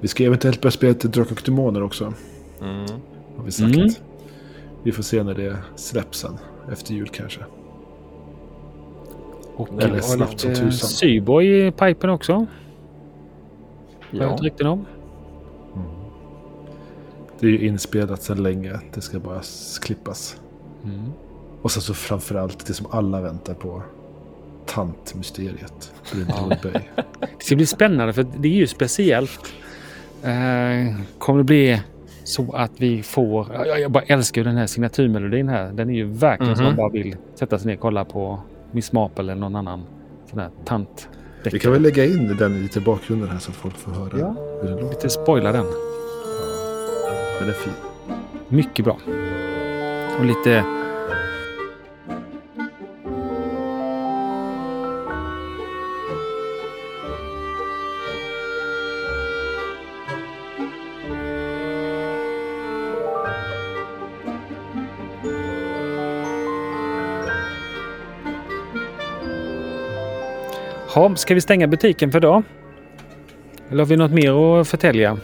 Vi 0.00 0.08
ska 0.08 0.24
eventuellt 0.24 0.60
börja 0.60 0.70
spela 0.70 0.94
till 0.94 1.10
Drakar 1.10 1.32
och 1.32 1.42
Demoner 1.44 1.82
också. 1.82 2.14
Mm. 2.60 2.86
Har 3.36 3.44
vi 3.44 3.50
sagt. 3.52 3.76
Mm. 3.76 3.88
Vi 4.82 4.92
får 4.92 5.02
se 5.02 5.22
när 5.22 5.34
det 5.34 5.56
släpps 5.76 6.18
sen. 6.18 6.38
Efter 6.72 6.94
jul 6.94 7.08
kanske. 7.08 7.40
Och 9.56 9.82
Eller 9.82 10.00
snabbt 10.00 10.40
som 10.40 10.54
tusan. 10.54 10.88
Syboy 10.88 11.66
i 11.66 11.70
pipen 11.70 12.10
också. 12.10 12.32
Har 12.34 12.46
jag 14.10 14.22
Ja. 14.22 14.30
hört 14.30 14.42
rykten 14.42 14.66
om. 14.66 14.86
Det 17.40 17.46
är 17.46 17.50
ju 17.50 17.66
inspelat 17.66 18.22
sedan 18.22 18.42
länge. 18.42 18.80
Det 18.94 19.00
ska 19.00 19.18
bara 19.18 19.40
klippas. 19.82 20.36
Mm. 20.84 21.12
Och 21.62 21.70
sen 21.70 21.82
så 21.82 21.94
framförallt 21.94 22.66
det 22.66 22.74
som 22.74 22.86
alla 22.90 23.20
väntar 23.20 23.54
på. 23.54 23.82
Tantmysteriet. 24.66 25.92
Det 27.38 27.44
ska 27.44 27.56
bli 27.56 27.66
spännande 27.66 28.12
för 28.12 28.26
det 28.38 28.48
är 28.48 28.52
ju 28.52 28.66
speciellt. 28.66 29.52
Eh, 30.22 31.00
kommer 31.18 31.38
det 31.38 31.44
bli 31.44 31.82
så 32.28 32.52
att 32.52 32.72
vi 32.76 33.02
får... 33.02 33.46
Jag, 33.52 33.80
jag 33.80 33.90
bara 33.90 34.04
älskar 34.06 34.40
ju 34.40 34.44
den 34.44 34.56
här 34.56 34.66
signaturmelodin 34.66 35.48
här. 35.48 35.72
Den 35.72 35.90
är 35.90 35.94
ju 35.94 36.04
verkligen 36.04 36.56
som 36.56 36.64
Mhm. 36.64 36.74
man 36.74 36.76
bara 36.76 36.88
vill 36.88 37.16
sätta 37.34 37.58
sig 37.58 37.66
ner 37.66 37.74
och 37.74 37.80
kolla 37.80 38.04
på 38.04 38.40
Miss 38.72 38.92
Marple 38.92 39.22
eller 39.24 39.34
någon 39.34 39.56
annan 39.56 39.82
sån 40.30 40.38
här 40.38 40.50
tant. 40.64 41.08
Vi 41.52 41.58
kan 41.58 41.72
väl 41.72 41.82
lägga 41.82 42.04
in 42.04 42.36
den 42.38 42.62
lite 42.62 42.78
i 42.78 42.82
bakgrunden 42.82 43.28
här 43.28 43.38
så 43.38 43.50
att 43.50 43.56
folk 43.56 43.76
får 43.76 43.92
höra 43.92 44.18
Ja. 44.18 44.34
hur 44.62 44.68
det 44.68 44.74
låter. 44.74 44.88
Lite 44.88 45.08
spoila 45.10 45.52
den. 45.52 45.66
Den 47.40 47.48
är 47.48 47.52
fin. 47.52 47.72
Mycket 48.48 48.84
bra. 48.84 48.96
Och 50.18 50.24
lite... 50.24 50.64
Ha, 70.98 71.16
ska 71.16 71.34
vi 71.34 71.40
stänga 71.40 71.66
butiken 71.66 72.12
för 72.12 72.18
idag? 72.18 72.42
Eller 73.68 73.78
har 73.78 73.86
vi 73.86 73.96
något 73.96 74.10
mer 74.12 74.60
att 74.60 74.68
förtälja? 74.68 75.18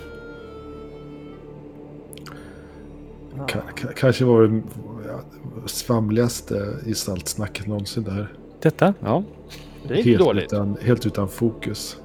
Ka- 3.37 3.93
kanske 3.97 4.25
var 4.25 4.43
det 4.43 4.63
svamligaste 5.69 6.77
gestaltsnacket 6.87 7.67
någonsin 7.67 8.03
där. 8.05 8.33
Detta? 8.63 8.95
Ja. 9.01 9.23
Det 9.89 9.95
är 9.95 9.99
inte 9.99 10.09
Helt 10.11 10.23
dåligt. 10.25 10.45
utan, 10.45 10.77
helt 10.83 11.07
utan 11.07 11.29
fokus. 11.29 11.97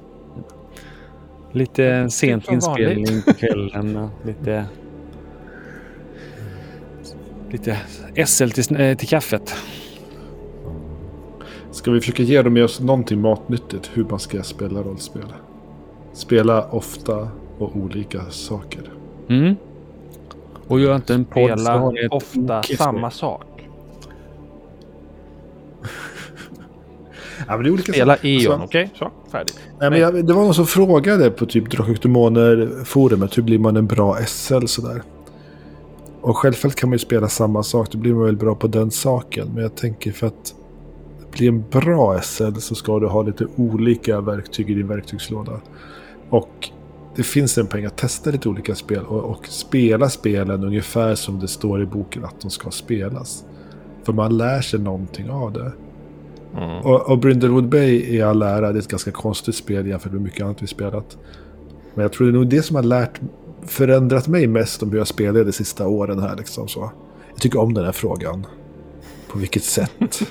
Lite 1.52 2.10
sent 2.10 2.48
inspelning 2.52 3.22
på 3.22 3.32
kvällen. 3.32 3.96
och 3.96 4.10
Lite... 4.26 4.64
Lite 7.50 7.78
SL 8.26 8.48
till, 8.50 8.80
eh, 8.80 8.96
till 8.96 9.08
kaffet. 9.08 9.54
Ska 11.80 11.90
vi 11.90 12.00
försöka 12.00 12.22
ge 12.22 12.42
dem 12.42 12.52
med 12.52 12.64
oss 12.64 12.80
någonting 12.80 13.20
matnyttigt 13.20 13.90
hur 13.94 14.04
man 14.04 14.18
ska 14.18 14.42
spela 14.42 14.82
rollspel? 14.82 15.24
Spela 16.12 16.68
ofta 16.70 17.28
och 17.58 17.76
olika 17.76 18.20
saker. 18.30 18.82
Mm. 19.28 19.56
Och 20.66 20.80
gör 20.80 20.96
inte 20.96 21.14
en 21.14 21.24
podd 21.24 21.50
Spela 21.50 21.92
ofta 22.10 22.62
samma 22.62 23.10
sak. 23.10 23.46
Ja, 27.46 27.56
men 27.56 27.62
det 27.62 27.68
är 27.68 27.72
olika 27.72 27.92
Spela 27.92 28.16
saker. 28.16 28.28
Eon, 28.28 28.52
Alltså, 28.52 28.64
okej? 28.64 28.90
Så, 28.94 29.10
färdigt. 29.32 29.60
Nej, 29.80 29.90
men 29.90 30.00
jag, 30.00 30.26
det 30.26 30.32
var 30.32 30.42
någon 30.42 30.54
som 30.54 30.66
frågade 30.66 31.30
på 31.30 31.46
typ 31.46 31.70
Drakar 31.70 32.02
Demoner-forumet 32.02 33.38
hur 33.38 33.42
blir 33.42 33.58
man 33.58 33.76
en 33.76 33.86
bra 33.86 34.16
SL 34.26 34.66
sådär. 34.66 35.02
Och 36.20 36.36
självfallet 36.36 36.76
kan 36.76 36.88
man 36.88 36.94
ju 36.94 36.98
spela 36.98 37.28
samma 37.28 37.62
sak, 37.62 37.92
då 37.92 37.98
blir 37.98 38.14
man 38.14 38.24
väl 38.24 38.36
bra 38.36 38.54
på 38.54 38.66
den 38.66 38.90
saken. 38.90 39.48
Men 39.54 39.62
jag 39.62 39.74
tänker 39.74 40.12
för 40.12 40.26
att 40.26 40.54
bli 41.30 41.48
en 41.48 41.64
bra 41.70 42.20
SL 42.20 42.54
så 42.58 42.74
ska 42.74 42.98
du 42.98 43.06
ha 43.06 43.22
lite 43.22 43.46
olika 43.56 44.20
verktyg 44.20 44.70
i 44.70 44.74
din 44.74 44.88
verktygslåda. 44.88 45.60
Och 46.30 46.70
det 47.16 47.22
finns 47.22 47.58
en 47.58 47.66
poäng 47.66 47.84
att 47.84 47.96
testa 47.96 48.30
lite 48.30 48.48
olika 48.48 48.74
spel 48.74 49.04
och, 49.04 49.24
och 49.24 49.46
spela 49.46 50.08
spelen 50.08 50.64
ungefär 50.64 51.14
som 51.14 51.40
det 51.40 51.48
står 51.48 51.82
i 51.82 51.86
boken 51.86 52.24
att 52.24 52.40
de 52.40 52.50
ska 52.50 52.70
spelas. 52.70 53.44
För 54.02 54.12
man 54.12 54.36
lär 54.36 54.60
sig 54.60 54.80
någonting 54.80 55.30
av 55.30 55.52
det. 55.52 55.72
Mm. 56.56 56.80
Och, 56.80 57.10
och 57.10 57.18
Brindlewood 57.18 57.68
Bay 57.68 58.16
i 58.16 58.22
all 58.22 58.42
ära, 58.42 58.72
det 58.72 58.78
är 58.78 58.82
ett 58.82 58.88
ganska 58.88 59.10
konstigt 59.10 59.54
spel 59.54 59.86
jämfört 59.86 60.12
med 60.12 60.20
mycket 60.20 60.44
annat 60.44 60.62
vi 60.62 60.66
spelat. 60.66 61.18
Men 61.94 62.02
jag 62.02 62.12
tror 62.12 62.26
det 62.26 62.30
är 62.30 62.38
nog 62.38 62.48
det 62.48 62.62
som 62.62 62.76
har 62.76 62.82
lärt, 62.82 63.20
förändrat 63.62 64.28
mig 64.28 64.46
mest 64.46 64.82
om 64.82 64.90
hur 64.90 64.98
jag 64.98 65.06
spelar 65.06 65.44
de 65.44 65.52
sista 65.52 65.86
åren 65.86 66.18
här. 66.18 66.36
Liksom, 66.36 66.68
så. 66.68 66.90
Jag 67.32 67.40
tycker 67.40 67.60
om 67.60 67.74
den 67.74 67.84
här 67.84 67.92
frågan. 67.92 68.46
På 69.32 69.38
vilket 69.38 69.64
sätt? 69.64 70.22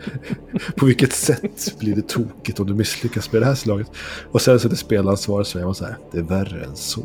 på 0.76 0.86
vilket 0.86 1.12
sätt 1.12 1.78
blir 1.78 1.96
det 1.96 2.08
tokigt 2.08 2.60
om 2.60 2.66
du 2.66 2.74
misslyckas 2.74 3.32
med 3.32 3.42
det 3.42 3.46
här 3.46 3.54
slaget? 3.54 3.90
Och 4.30 4.40
sen 4.40 4.60
så 4.60 4.68
är 4.68 4.70
det 4.70 4.76
spelansvaret 4.76 5.46
så 5.46 5.58
är 5.58 5.64
man 5.64 5.74
så 5.74 5.84
här, 5.84 5.96
det 6.12 6.18
är 6.18 6.22
värre 6.22 6.64
än 6.64 6.76
så. 6.76 7.02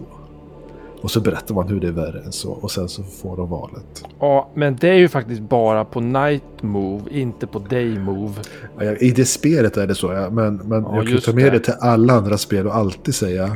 Och 1.01 1.11
så 1.11 1.21
berättar 1.21 1.55
man 1.55 1.67
hur 1.67 1.79
det 1.79 1.87
är 1.87 1.91
värre 1.91 2.21
än 2.25 2.31
så. 2.31 2.51
Och 2.51 2.71
sen 2.71 2.89
så 2.89 3.03
får 3.03 3.37
de 3.37 3.49
valet. 3.49 4.03
Ja, 4.19 4.51
men 4.55 4.75
det 4.75 4.89
är 4.89 4.93
ju 4.95 5.07
faktiskt 5.07 5.41
bara 5.41 5.85
på 5.85 5.99
night 5.99 6.43
move, 6.63 7.03
inte 7.11 7.47
på 7.47 7.59
day 7.59 7.99
move. 7.99 8.33
Ja, 8.79 8.95
I 8.95 9.11
det 9.11 9.25
spelet 9.25 9.77
är 9.77 9.87
det 9.87 9.95
så, 9.95 10.13
ja. 10.13 10.29
men, 10.29 10.55
men 10.55 10.83
Ja, 10.83 10.95
jag 10.95 11.07
kan 11.07 11.21
ta 11.21 11.33
med 11.33 11.45
det. 11.45 11.49
det 11.49 11.59
till 11.59 11.73
alla 11.79 12.13
andra 12.13 12.37
spel 12.37 12.67
och 12.67 12.75
alltid 12.75 13.15
säga 13.15 13.55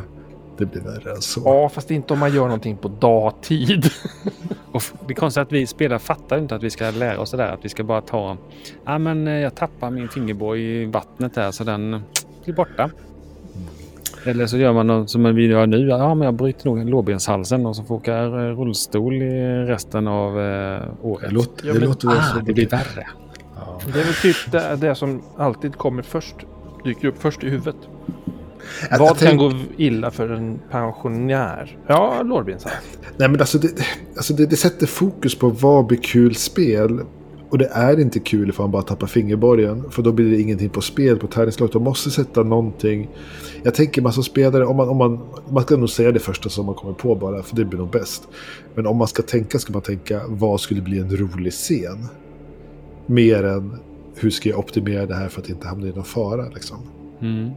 det 0.60 0.66
blir 0.66 0.82
värre 0.82 1.12
än 1.12 1.22
så. 1.22 1.42
Ja, 1.46 1.70
fast 1.70 1.92
inte 1.92 2.14
om 2.14 2.20
man 2.20 2.34
gör 2.34 2.44
någonting 2.44 2.78
på 2.78 2.88
dagtid. 2.88 3.86
Och 4.72 4.82
det 5.08 5.14
är 5.14 5.16
konstigt 5.16 5.42
att 5.42 5.52
vi 5.52 5.68
spelare 5.68 6.00
fattar 6.00 6.38
inte 6.38 6.56
att 6.56 6.64
vi 6.64 6.70
ska 6.70 6.92
lära 6.92 7.20
oss 7.20 7.32
det 7.32 7.38
där. 7.38 7.52
Att 7.54 7.66
vi 7.66 7.70
ska 7.70 7.84
bara 7.84 8.02
ta... 8.02 8.38
Ja 8.86 8.98
men 8.98 9.28
eh, 9.28 9.34
jag 9.34 9.56
tappar 9.56 9.90
min 9.92 10.10
fingerborg 10.10 10.82
i 10.82 10.86
vattnet 10.86 11.34
där 11.34 11.52
så 11.52 11.64
den 11.64 12.02
blir 12.44 12.54
borta. 12.56 12.90
Eller 14.26 14.46
så 14.46 14.58
gör 14.58 14.74
man 14.74 14.88
något 14.88 15.10
som 15.10 15.36
vi 15.36 15.48
gör 15.48 15.68
nu. 15.68 15.88
Ja 15.88 16.16
men 16.16 16.26
jag 16.26 16.34
bryter 16.34 16.66
nog 16.66 16.90
lårbenshalsen 16.90 17.66
och 17.66 17.76
så 17.76 17.84
får 17.84 17.96
åka 17.96 18.18
eh, 18.18 18.30
rullstol 18.32 19.14
i 19.14 19.64
resten 19.66 20.08
av 20.08 20.40
eh, 20.40 20.82
året. 21.02 21.30
Det 21.30 21.34
låter, 21.36 21.68
Ja, 21.68 21.74
det 21.74 21.80
men- 21.80 21.90
låter 21.90 22.08
väl 22.08 22.18
Ah, 22.18 22.42
det 22.46 22.54
blir 22.54 22.70
värre. 22.70 23.08
Ja. 23.56 23.80
Det 23.94 24.00
är 24.00 24.04
väl 24.04 24.14
typ 24.14 24.52
det, 24.52 24.76
det 24.76 24.96
som 24.96 25.22
alltid 25.38 25.76
kommer 25.76 26.02
först, 26.04 26.36
dyker 26.84 27.08
upp 27.08 27.22
först 27.22 27.44
i 27.44 27.50
huvudet. 27.50 27.76
Jag- 28.90 29.00
Vad 29.00 29.08
kan 29.08 29.18
tänk- 29.18 29.40
gå 29.40 29.54
illa 29.78 30.12
för 30.12 30.30
en 30.30 30.60
pensionär? 30.72 31.78
Ja, 31.88 32.22
lårbenshals. 32.24 32.76
Nej 33.18 33.30
men 33.30 33.40
alltså, 33.40 33.58
det, 33.58 33.70
alltså 34.18 34.34
det, 34.34 34.46
det 34.46 34.56
sätter 34.56 34.88
fokus 34.88 35.36
på 35.36 35.50
vad 35.50 35.86
blir 35.86 35.98
kul 35.98 36.36
spel. 36.36 37.00
Och 37.52 37.58
det 37.58 37.70
är 37.74 38.00
inte 38.00 38.20
kul 38.20 38.50
ifall 38.50 38.64
man 38.64 38.72
bara 38.72 38.82
tappar 38.82 39.08
fingerborgen. 39.08 39.84
För 39.92 40.02
då 40.04 40.12
blir 40.12 40.30
det 40.32 40.42
ingenting 40.42 40.70
på 40.70 40.82
spel 40.82 41.18
på 41.18 41.28
tärningslaget. 41.28 41.74
De 41.74 41.84
måste 41.84 42.12
sätta 42.12 42.44
någonting. 42.44 43.10
Jag 43.64 43.74
tänker 43.74 44.02
man 44.02 44.14
som 44.14 44.24
spelare, 44.24 44.66
om 44.66 44.76
man, 44.78 44.90
om 44.90 44.98
man, 44.98 45.20
man 45.50 45.64
ska 45.64 45.78
nog 45.78 45.90
säga 45.90 46.12
det 46.12 46.20
första 46.20 46.50
som 46.50 46.66
man 46.66 46.76
kommer 46.76 46.94
på 46.94 47.16
bara. 47.16 47.44
För 47.44 47.56
det 47.56 47.66
blir 47.66 47.80
nog 47.80 47.90
bäst. 47.92 48.28
Men 48.76 48.88
om 48.88 48.98
man 48.98 49.08
ska 49.08 49.22
tänka 49.24 49.60
ska 49.60 49.74
man 49.74 49.82
tänka 49.82 50.22
vad 50.28 50.62
skulle 50.62 50.82
bli 50.82 51.00
en 51.00 51.18
rolig 51.18 51.54
scen. 51.54 52.08
Mer 53.06 53.44
än 53.44 53.80
hur 54.16 54.30
ska 54.30 54.50
jag 54.50 54.60
optimera 54.60 55.06
det 55.06 55.16
här 55.16 55.28
för 55.30 55.42
att 55.42 55.50
inte 55.50 55.68
hamna 55.68 55.88
i 55.88 55.92
någon 55.92 56.04
fara 56.04 56.46
liksom. 56.54 56.78
Mm. 57.22 57.50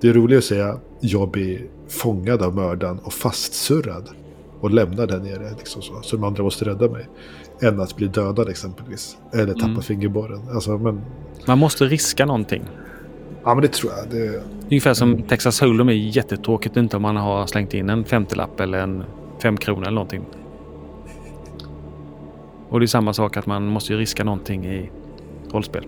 Det 0.00 0.08
är 0.08 0.12
roligt 0.12 0.38
att 0.38 0.44
säga 0.44 0.78
jag 1.00 1.30
blir 1.30 1.66
fångad 1.88 2.42
av 2.42 2.54
mördaren 2.54 2.98
och 2.98 3.12
fastsurrad. 3.12 4.08
Och 4.60 4.70
lämnar 4.70 5.06
där 5.06 5.18
nere 5.18 5.50
liksom 5.58 5.82
så. 5.82 6.02
Så 6.02 6.16
de 6.16 6.24
andra 6.24 6.42
måste 6.42 6.64
rädda 6.64 6.88
mig. 6.90 7.06
Än 7.62 7.80
att 7.80 7.96
bli 7.96 8.06
dödad 8.06 8.48
exempelvis. 8.48 9.16
Eller 9.32 9.52
tappa 9.54 9.66
Mm. 9.66 9.82
fingerborren. 9.82 10.40
Alltså, 10.54 10.78
men, 10.78 11.00
Man 11.46 11.58
måste 11.58 11.84
riska 11.84 12.26
någonting. 12.26 12.62
Ja, 13.44 13.54
men 13.54 13.62
det 13.62 13.68
tror 13.72 13.92
jag. 13.96 14.10
Det, 14.10 14.42
Ungefär 14.70 14.94
som 14.94 15.22
Texas 15.22 15.62
Hold'em 15.62 15.88
är 15.90 15.94
jättetråkigt 15.94 16.76
inte 16.76 16.96
om 16.96 17.02
man 17.02 17.16
har 17.16 17.46
slängt 17.46 17.74
in 17.74 17.90
en 17.90 18.04
femtelapp 18.04 18.60
eller 18.60 18.78
en 18.78 19.04
femkrona 19.42 19.82
eller 19.82 19.94
någonting. 19.94 20.22
Och 22.68 22.80
det 22.80 22.84
är 22.84 22.88
samma 22.88 23.12
sak 23.12 23.36
att 23.36 23.46
man 23.46 23.66
måste 23.66 23.92
ju 23.92 23.98
riska 23.98 24.24
någonting 24.24 24.66
i 24.66 24.90
rollspel 25.52 25.84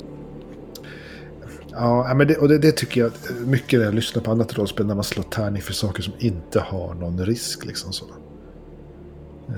ja, 1.78 2.14
men 2.14 2.26
det, 2.26 2.36
och 2.36 2.48
det, 2.48 2.58
det 2.58 2.72
tycker 2.72 3.00
jag 3.00 3.12
mycket 3.46 3.78
när 3.78 3.86
jag 3.86 3.94
lyssnar 3.94 4.22
på 4.22 4.30
annat 4.30 4.58
rollspel 4.58 4.86
när 4.86 4.94
man 4.94 5.04
slår 5.04 5.24
tärning 5.24 5.62
för 5.62 5.72
saker 5.72 6.02
som 6.02 6.14
inte 6.18 6.60
har 6.60 6.94
någon 6.94 7.26
risk. 7.26 7.64
Liksom 7.64 7.92
så. 7.92 8.04
Eh, 9.48 9.54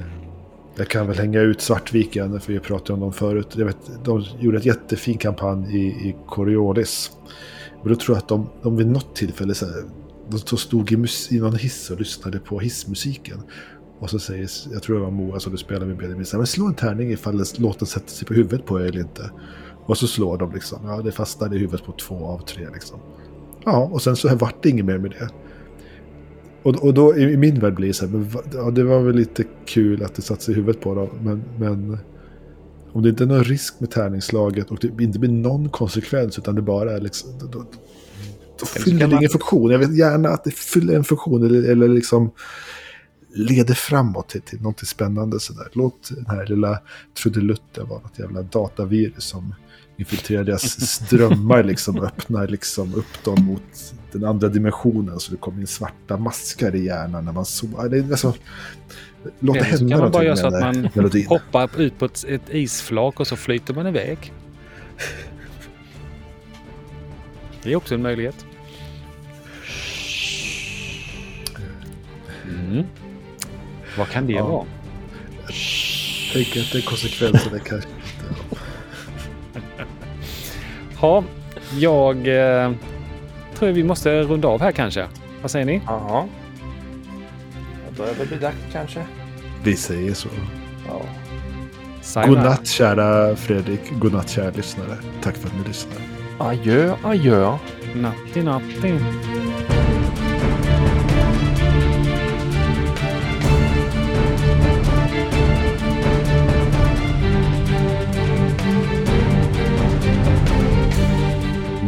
jag 0.77 0.89
kan 0.89 1.07
väl 1.07 1.19
hänga 1.19 1.41
ut 1.41 1.61
Svartviken, 1.61 2.41
för 2.41 2.53
vi 2.53 2.61
pratade 2.61 2.93
om 2.93 3.01
dem 3.01 3.13
förut. 3.13 3.47
Jag 3.53 3.67
vet, 3.67 4.05
de 4.05 4.25
gjorde 4.39 4.59
en 4.59 4.65
jättefin 4.65 5.19
kampanj 5.19 5.77
i, 5.77 5.87
i 5.87 6.17
Coriolis. 6.27 7.11
Men 7.83 7.93
då 7.93 7.99
tror 7.99 8.17
jag 8.17 8.23
att 8.23 8.29
de, 8.29 8.51
de 8.63 8.77
vid 8.77 8.87
något 8.87 9.17
tillfälle 9.17 9.55
så 9.55 9.67
här, 9.67 9.85
de 10.31 10.57
stod 10.57 10.93
i, 10.93 10.97
mus, 10.97 11.33
i 11.33 11.41
någon 11.41 11.57
hiss 11.57 11.91
och 11.91 11.99
lyssnade 11.99 12.39
på 12.39 12.59
hissmusiken. 12.59 13.43
Och 13.99 14.11
så 14.11 14.19
säger, 14.19 14.51
jag 14.73 14.83
tror 14.83 14.97
det 14.97 15.03
var 15.03 15.11
Moa 15.11 15.41
som 15.41 15.53
du 15.53 15.59
spelade 15.59 15.87
med 15.87 15.97
Benjamin, 15.97 16.27
men 16.33 16.47
slå 16.47 16.67
en 16.67 16.75
tärning 16.75 17.13
ifall 17.13 17.45
låten 17.59 17.87
sätter 17.87 18.11
sig 18.11 18.27
på 18.27 18.35
huvudet 18.35 18.67
på 18.67 18.81
er 18.81 18.85
eller 18.85 19.01
inte. 19.01 19.31
Och 19.91 19.99
så 19.99 20.07
slår 20.07 20.39
de 20.39 20.53
liksom, 20.53 20.79
ja 20.85 21.03
det 21.03 21.13
fastnade 21.13 21.57
i 21.57 21.59
huvudet 21.59 21.87
på 21.87 21.93
två 21.93 22.27
av 22.27 22.39
tre 22.39 22.69
liksom. 22.75 23.01
Ja, 23.65 23.91
och 23.93 24.03
sen 24.03 24.17
så 24.17 24.37
vart 24.37 24.63
det 24.63 24.69
inget 24.69 24.85
mer 24.85 24.99
med 24.99 25.11
det. 25.11 25.29
Och, 26.63 26.85
och 26.85 26.95
då 26.95 27.17
i 27.17 27.37
min 27.37 27.61
värld 27.61 27.75
blir 27.75 27.89
det 27.89 27.95
så 27.95 28.07
här, 28.07 28.13
men, 28.13 28.31
ja, 28.53 28.71
det 28.71 28.85
var 28.85 29.01
väl 29.01 29.17
lite 29.17 29.45
kul 29.67 30.03
att 30.03 30.15
det 30.15 30.23
satte 30.23 30.45
sig 30.45 30.55
i 30.55 30.57
huvudet 30.57 30.83
på 30.83 30.95
dem, 30.95 31.09
men, 31.23 31.45
men 31.59 31.99
om 32.93 33.03
det 33.03 33.09
inte 33.09 33.25
är 33.25 33.27
någon 33.27 33.45
risk 33.45 33.81
med 33.81 33.91
tärningslaget 33.91 34.71
och 34.71 34.79
det 34.81 35.05
inte 35.05 35.19
blir 35.19 35.31
någon 35.31 35.69
konsekvens 35.69 36.39
utan 36.39 36.55
det 36.55 36.63
bara 36.63 36.93
är 36.93 37.01
liksom, 37.01 37.31
då, 37.39 37.47
då, 37.47 37.65
då 38.61 38.67
fyller 38.67 39.09
det 39.09 39.17
ingen 39.17 39.31
funktion. 39.31 39.71
Jag 39.71 39.79
vet 39.79 39.97
gärna 39.97 40.29
att 40.29 40.45
det 40.45 40.55
fyller 40.55 40.95
en 40.95 41.05
funktion 41.05 41.47
eller, 41.47 41.71
eller 41.71 41.89
liksom 41.89 42.31
leder 43.35 43.75
framåt 43.75 44.29
till, 44.29 44.43
till 44.43 44.63
något 44.63 44.87
spännande 44.87 45.41
sådär. 45.41 45.69
Låt 45.73 46.11
den 46.17 46.27
här 46.27 46.47
lilla 46.47 46.79
trudelutten 47.23 47.89
vara 47.89 48.01
något 48.01 48.19
jävla 48.19 48.43
datavirus 48.43 49.25
som 49.25 49.55
infiltrerar 50.01 50.45
deras 50.45 50.81
strömmar 50.91 51.63
liksom 51.65 51.99
och 51.99 52.05
öppnar 52.05 52.49
liksom 52.49 52.95
upp 52.95 53.25
dem 53.25 53.45
mot 53.45 53.95
den 54.13 54.25
andra 54.25 54.49
dimensionen 54.49 55.21
så 55.21 55.31
det 55.33 55.37
kommer 55.39 55.61
in 55.61 55.67
svarta 55.67 56.17
maskar 56.17 56.75
i 56.75 56.85
hjärnan 56.85 57.25
när 57.25 57.33
man 57.33 57.45
sover. 57.45 57.89
Det 57.89 57.99
är 57.99 58.11
alltså, 58.11 58.35
låt 59.41 59.55
det 59.55 59.63
hända 59.63 59.97
kan 59.97 60.01
man 60.05 60.11
bara 60.13 60.25
göra 60.25 60.37
så 60.37 60.47
att 60.47 60.61
man 60.61 60.89
melodin. 60.95 61.27
hoppar 61.27 61.81
ut 61.81 61.99
på 61.99 62.05
ett, 62.05 62.25
ett 62.29 62.51
isflak 62.51 63.21
och 63.21 63.27
så 63.27 63.37
flyter 63.37 63.75
man 63.75 63.87
iväg. 63.87 64.33
Det 67.63 67.73
är 67.73 67.77
också 67.77 67.95
en 67.95 68.03
möjlighet. 68.03 68.47
Mm. 72.45 72.85
Vad 73.99 74.09
kan 74.09 74.27
det 74.27 74.33
Ja. 74.33 74.47
vara? 74.49 74.67
Tänk 76.33 76.49
att 76.57 76.73
det 76.73 76.79
är 76.79 76.83
konsekvenserna 76.83 77.59
kanske. 77.59 77.89
Ja, 81.03 81.25
jag 81.79 82.17
eh, 82.17 82.73
tror 83.55 83.69
vi 83.69 83.85
måste 83.85 84.23
runda 84.23 84.49
av 84.49 84.61
här 84.61 84.73
kanske. 84.73 85.07
Vad 85.43 85.51
säger 85.51 85.67
ni? 85.67 85.81
Ja. 85.87 86.27
Då 87.97 88.03
är 88.03 88.15
det 88.19 88.25
väl 88.25 88.41
dags 88.41 88.57
kanske. 88.73 89.01
Vi 89.65 89.77
säger 89.77 90.15
så. 90.15 90.29
Ja. 90.89 91.01
Sayonara. 92.03 92.43
Godnatt 92.43 92.67
kära 92.67 93.37
Fredrik. 93.37 93.81
Godnatt 93.91 94.31
kära 94.31 94.51
lyssnare. 94.51 94.97
Tack 95.23 95.37
för 95.37 95.49
att 95.49 95.55
ni 95.55 95.69
lyssnar. 95.69 96.03
Adjö, 96.39 96.95
adjö. 97.05 97.57
Natti, 97.95 98.43
natti. 98.43 98.95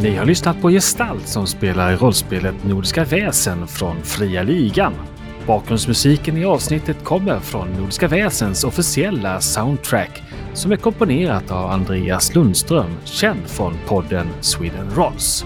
Ni 0.03 0.15
har 0.15 0.25
lyssnat 0.25 0.61
på 0.61 0.69
Gestalt 0.69 1.27
som 1.27 1.47
spelar 1.47 1.91
i 1.91 1.95
rollspelet 1.95 2.63
Nordiska 2.63 3.03
väsen 3.03 3.67
från 3.67 4.03
Fria 4.03 4.43
Ligan. 4.43 4.93
Bakgrundsmusiken 5.47 6.37
i 6.37 6.45
avsnittet 6.45 7.03
kommer 7.03 7.39
från 7.39 7.67
Nordiska 7.67 8.07
väsens 8.07 8.63
officiella 8.63 9.41
soundtrack 9.41 10.23
som 10.53 10.71
är 10.71 10.75
komponerat 10.75 11.51
av 11.51 11.71
Andreas 11.71 12.35
Lundström, 12.35 12.91
känd 13.03 13.47
från 13.47 13.77
podden 13.87 14.27
Sweden 14.41 14.89
Rolls. 14.95 15.45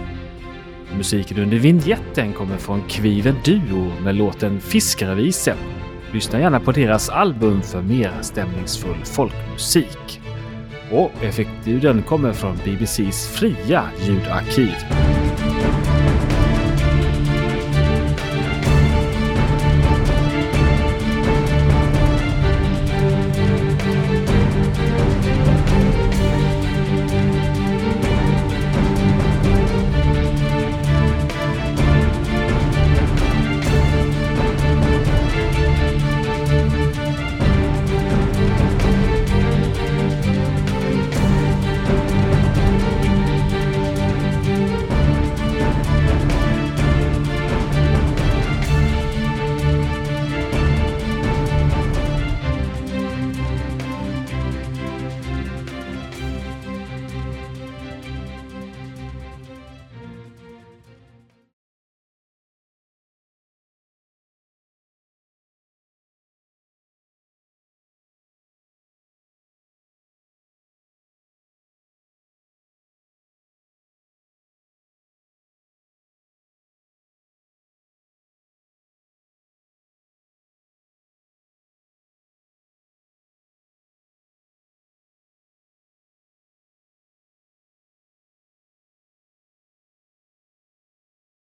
Musiken 0.96 1.40
under 1.40 1.58
vinjetten 1.58 2.34
kommer 2.34 2.58
från 2.58 2.82
Kviven 2.90 3.36
Duo 3.46 3.92
med 4.04 4.16
låten 4.16 4.60
Fiskarevisen. 4.60 5.58
Lyssna 6.14 6.40
gärna 6.40 6.60
på 6.60 6.72
deras 6.72 7.10
album 7.10 7.62
för 7.62 7.82
mer 7.82 8.12
stämningsfull 8.22 9.06
folkmusik. 9.06 10.22
Och 10.92 11.24
effektljuden 11.24 12.04
kommer 12.04 12.34
från 12.34 12.58
BBCs 12.66 13.28
fria 13.28 13.84
ljudarkiv. 14.08 14.76